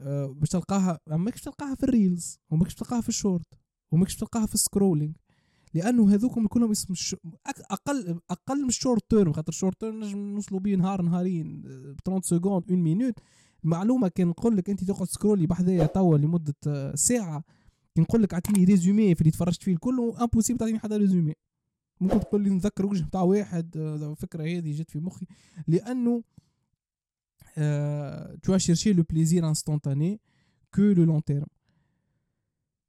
آه، 0.00 0.26
باش 0.26 0.48
تلقاها 0.48 1.00
ماكش 1.06 1.40
تلقاها 1.40 1.74
في 1.74 1.82
ال 1.82 1.91
reels 1.91 2.38
وماكش 2.50 2.74
تلقاها 2.74 3.00
في 3.00 3.08
الشورت 3.08 3.54
وماكش 3.90 4.16
تلقاها 4.16 4.46
في 4.46 4.54
ال 4.54 4.60
scrolling 4.60 5.16
لأنه 5.74 6.14
هذوكم 6.14 6.46
كلهم 6.46 6.70
اسم 6.70 6.92
الش... 6.92 7.16
أقل 7.46 8.20
أقل 8.30 8.62
من 8.62 8.68
ال 8.68 8.75
short 8.75 9.10
term 9.10 9.32
خاطر 9.32 9.48
ال 9.48 9.53
short 9.53 9.80
term 9.80 10.04
نجم 10.04 10.18
نوصلوا 10.18 10.60
بيه 10.60 10.76
نهار 10.76 11.02
نهارين 11.02 11.62
ب 11.62 12.00
30 12.04 12.22
secondes 12.22 12.70
1 12.70 12.72
minute 12.72 13.14
معلومة 13.64 14.08
كان 14.08 14.28
نقول 14.28 14.56
لك 14.56 14.70
أنت 14.70 14.84
تقعد 14.84 15.08
scroller 15.08 15.46
بحذايا 15.46 15.86
توا 15.86 16.18
لمدة 16.18 16.54
آه، 16.66 16.94
ساعة 16.94 17.44
كي 17.94 18.00
نقول 18.00 18.22
لك 18.22 18.34
اعطيني 18.34 18.64
résumé 18.64 19.14
في 19.14 19.20
اللي 19.20 19.30
تفرجت 19.30 19.62
فيه 19.62 19.72
الكل 19.72 20.12
impossible 20.20 20.58
تعطيني 20.58 20.78
حتى 20.78 20.96
résumé. 20.96 21.34
ممكن 22.00 22.20
تقول 22.20 22.42
لي 22.42 22.50
نذكر 22.50 22.86
وجه 22.86 23.04
بتاع 23.04 23.22
واحد 23.22 23.76
آه، 23.76 24.12
الفكرة 24.12 24.42
هذه 24.42 24.72
جت 24.72 24.90
في 24.90 24.98
مخي. 24.98 25.26
لأنه 25.68 26.22
vas 28.52 28.58
chercher 28.58 28.92
le 28.94 29.04
plaisir 29.04 29.44
instantané 29.44 30.20
que 30.70 30.82
le 30.98 31.04
long 31.04 31.20
terme. 31.20 31.46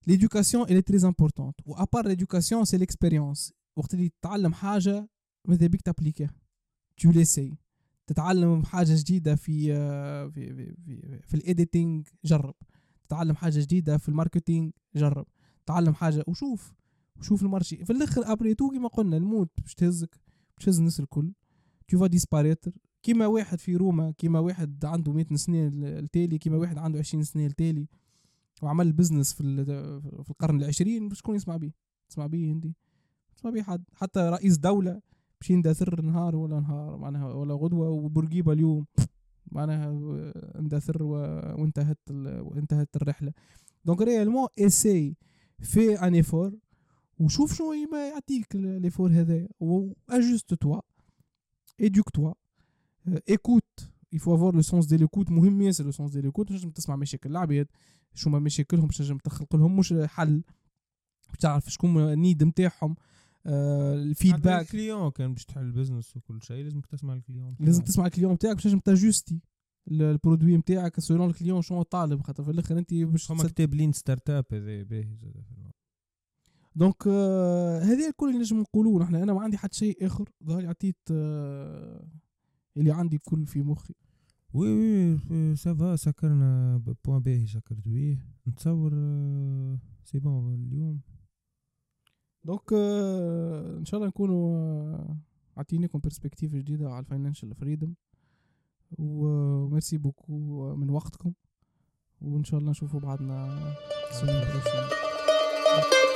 L'éducation, 0.07 0.65
elle 0.67 0.77
est 0.77 0.87
très 0.91 1.03
importante. 1.05 1.55
Ou 1.65 1.75
à 1.75 1.87
part 1.87 2.03
l'éducation, 2.03 2.65
c'est 2.65 2.77
l'expérience. 2.77 3.51
وقت 3.75 3.93
اللي 3.93 4.09
تتعلم 4.09 4.53
حاجة 4.53 5.09
ماذا 5.47 5.67
بيك 5.67 5.81
ت 5.81 5.86
appliquer 5.86 6.30
ها 6.30 6.35
tu 7.01 7.07
l'essayes. 7.11 7.55
تتعلم 8.07 8.63
حاجة 8.63 8.95
جديدة 8.95 9.35
في 9.35 9.67
في 10.31 10.53
في 10.53 10.75
في, 10.75 11.19
في 11.27 11.33
ال 11.33 11.43
editing 11.43 12.07
جرب 12.25 12.55
تتعلم 13.07 13.35
حاجة 13.35 13.59
جديدة 13.59 13.97
في 13.97 14.09
ال 14.09 14.16
marketing 14.16 14.71
جرب 14.95 15.25
تعلم 15.65 15.93
حاجة 15.93 16.23
وشوف 16.27 16.73
وشوف 17.19 17.43
ال 17.43 17.49
marché 17.49 17.85
في 17.85 17.93
الآخر 17.93 18.31
après 18.31 18.55
tout 18.55 18.69
كيما 18.69 18.87
قلنا 18.87 19.17
الموت 19.17 19.49
باش 19.61 19.73
تهزك 19.73 20.19
باش 20.57 20.65
تهز 20.65 20.77
الناس 20.77 20.99
الكل 20.99 21.31
tu 21.91 21.97
vas 21.97 22.09
disparaître. 22.09 22.71
كيما 23.03 23.25
واحد 23.27 23.59
في 23.59 23.75
روما 23.75 24.11
كيما 24.11 24.39
واحد 24.39 24.85
عنده 24.85 25.11
100 25.13 25.25
سنة 25.35 25.67
التالي 25.73 26.37
كيما 26.37 26.57
واحد 26.57 26.77
عنده 26.77 26.99
20 26.99 27.23
سنة 27.23 27.45
التالي. 27.45 27.87
وعمل 28.63 28.93
business 28.93 29.33
في 29.33 29.65
في 30.23 30.29
القرن 30.29 30.61
العشرين 30.61 31.13
شكون 31.13 31.35
يسمع 31.35 31.57
بيه 31.57 31.71
تسمع 32.09 32.27
بيه 32.27 32.51
انت 32.51 32.67
تسمع 33.35 33.51
بيه 33.51 33.63
حد 33.63 33.83
حتى 33.93 34.19
رئيس 34.19 34.57
دولة 34.57 35.01
باش 35.41 35.49
يندثر 35.49 36.01
نهار 36.01 36.35
ولا 36.35 36.59
نهار 36.59 36.97
معناها 36.97 37.33
ولا 37.33 37.53
غدوة 37.53 37.89
وبورقيبة 37.89 38.53
اليوم 38.53 38.85
معناها 39.51 39.89
اندثر 40.59 41.03
وانتهت 41.03 41.99
وانتهت 42.11 42.95
الرحلة. 42.95 43.33
donc 43.85 44.01
réellement 44.01 44.47
essaye 44.59 45.15
fais 45.59 45.99
un 45.99 46.13
effort 46.13 46.53
وشوف 47.19 47.53
شنو 47.53 47.73
يعطيك 48.13 48.55
l'effort 48.55 49.11
هذايا 49.11 49.47
و 49.59 49.75
juste 49.75 50.53
توا 50.53 50.79
toi 52.17 52.33
euh, 53.07 53.19
faut 54.19 54.33
avoir 54.33 54.51
le 54.51 54.61
sens 54.61 54.87
de 54.87 54.97
l'écoute. 54.97 55.29
مهم 55.31 55.61
ياسر 55.61 55.91
le 55.91 55.95
sens 55.95 56.11
de 56.11 56.21
l'écoute. 56.21 56.51
باش 56.51 56.61
تسمع 56.65 56.95
مشاكل 56.95 57.29
العباد. 57.29 57.67
شو 58.13 58.29
ما 58.29 58.39
مشاكلهم 58.39 58.87
باش 58.87 58.97
تنجم 58.97 59.17
تخلق 59.17 59.55
لهم 59.55 59.77
مش 59.77 59.93
حل. 59.93 60.43
باش 61.29 61.37
تعرف 61.39 61.69
شكون 61.69 62.13
ال 62.13 62.19
need 62.19 62.43
نتاعهم 62.43 62.95
آه 63.45 63.93
ال 63.93 64.00
feedback. 64.00 64.61
ال 64.61 64.68
client 64.68 65.11
كان 65.11 65.33
باش 65.33 65.45
تحل 65.45 65.71
business 65.71 66.17
وكل 66.17 66.41
شيء 66.41 66.63
لازمك 66.63 66.85
تسمع 66.85 67.13
ال 67.13 67.19
client 67.19 67.55
لازم 67.59 67.83
تسمع 67.83 68.05
ال 68.05 68.09
client 68.09 68.33
نتاعك 68.33 68.55
باش 68.55 68.63
تنجم 68.63 68.79
ت 68.79 68.87
ajuster 68.87 69.39
ال- 69.87 70.01
produit 70.01 70.57
نتاعك 70.57 70.99
selon 70.99 71.29
ال 71.29 71.34
client 71.34 71.61
شنو 71.61 71.81
طالب 71.83 72.21
خاطر 72.21 72.43
في 72.43 72.51
الآخر 72.51 72.77
أنت 72.77 72.93
باش 72.93 73.25
فما 73.25 73.43
كتاب 73.43 73.73
Lean 73.73 73.91
Startup 73.91 74.45
هذا 74.51 74.83
باهي. 74.83 75.17
donc 76.75 77.07
آه 77.07 77.79
هذه 77.79 78.09
الكل 78.09 78.29
اللي 78.29 78.39
نجم 78.39 78.59
نقولوه 78.59 79.03
نحن. 79.03 79.15
أنا 79.15 79.33
ما 79.33 79.41
عندي 79.41 79.57
حتى 79.57 79.77
شيء 79.77 80.05
آخر. 80.05 80.29
ظهر 80.43 80.67
عطيت 80.67 80.97
آه 81.11 82.07
اللي 82.77 82.91
عندي 82.91 83.17
كل 83.17 83.45
في 83.45 83.61
مخي. 83.61 83.93
oui 84.53 84.69
oui 85.29 85.55
ça 85.55 85.75
va 85.75 85.95
سكرنا 85.95 86.77
point 87.05 87.19
باهي 87.19 87.47
سكرت 87.47 87.87
بيه 87.87 88.25
نتصور 88.47 88.91
c'est 90.03 90.19
bon 90.19 90.53
اليوم 90.53 91.01
donc 92.43 92.73
ان 92.73 93.85
شاء 93.85 93.97
الله 93.97 94.07
نكونوا 94.07 94.97
عطيناكم 95.57 95.99
perspective 95.99 96.55
جديده 96.55 96.89
على 96.89 96.99
ال 96.99 97.05
financial 97.05 97.55
freedom 97.55 97.93
وميرسي 98.97 99.97
بوكو 99.97 100.75
من 100.75 100.89
وقتكم. 100.89 101.33
وان 102.21 102.43
شاء 102.43 102.59
الله 102.59 102.71
نشوفوا 102.71 102.99
بعضنا 102.99 103.57
السنة 104.11 104.31
الجايه 104.31 106.12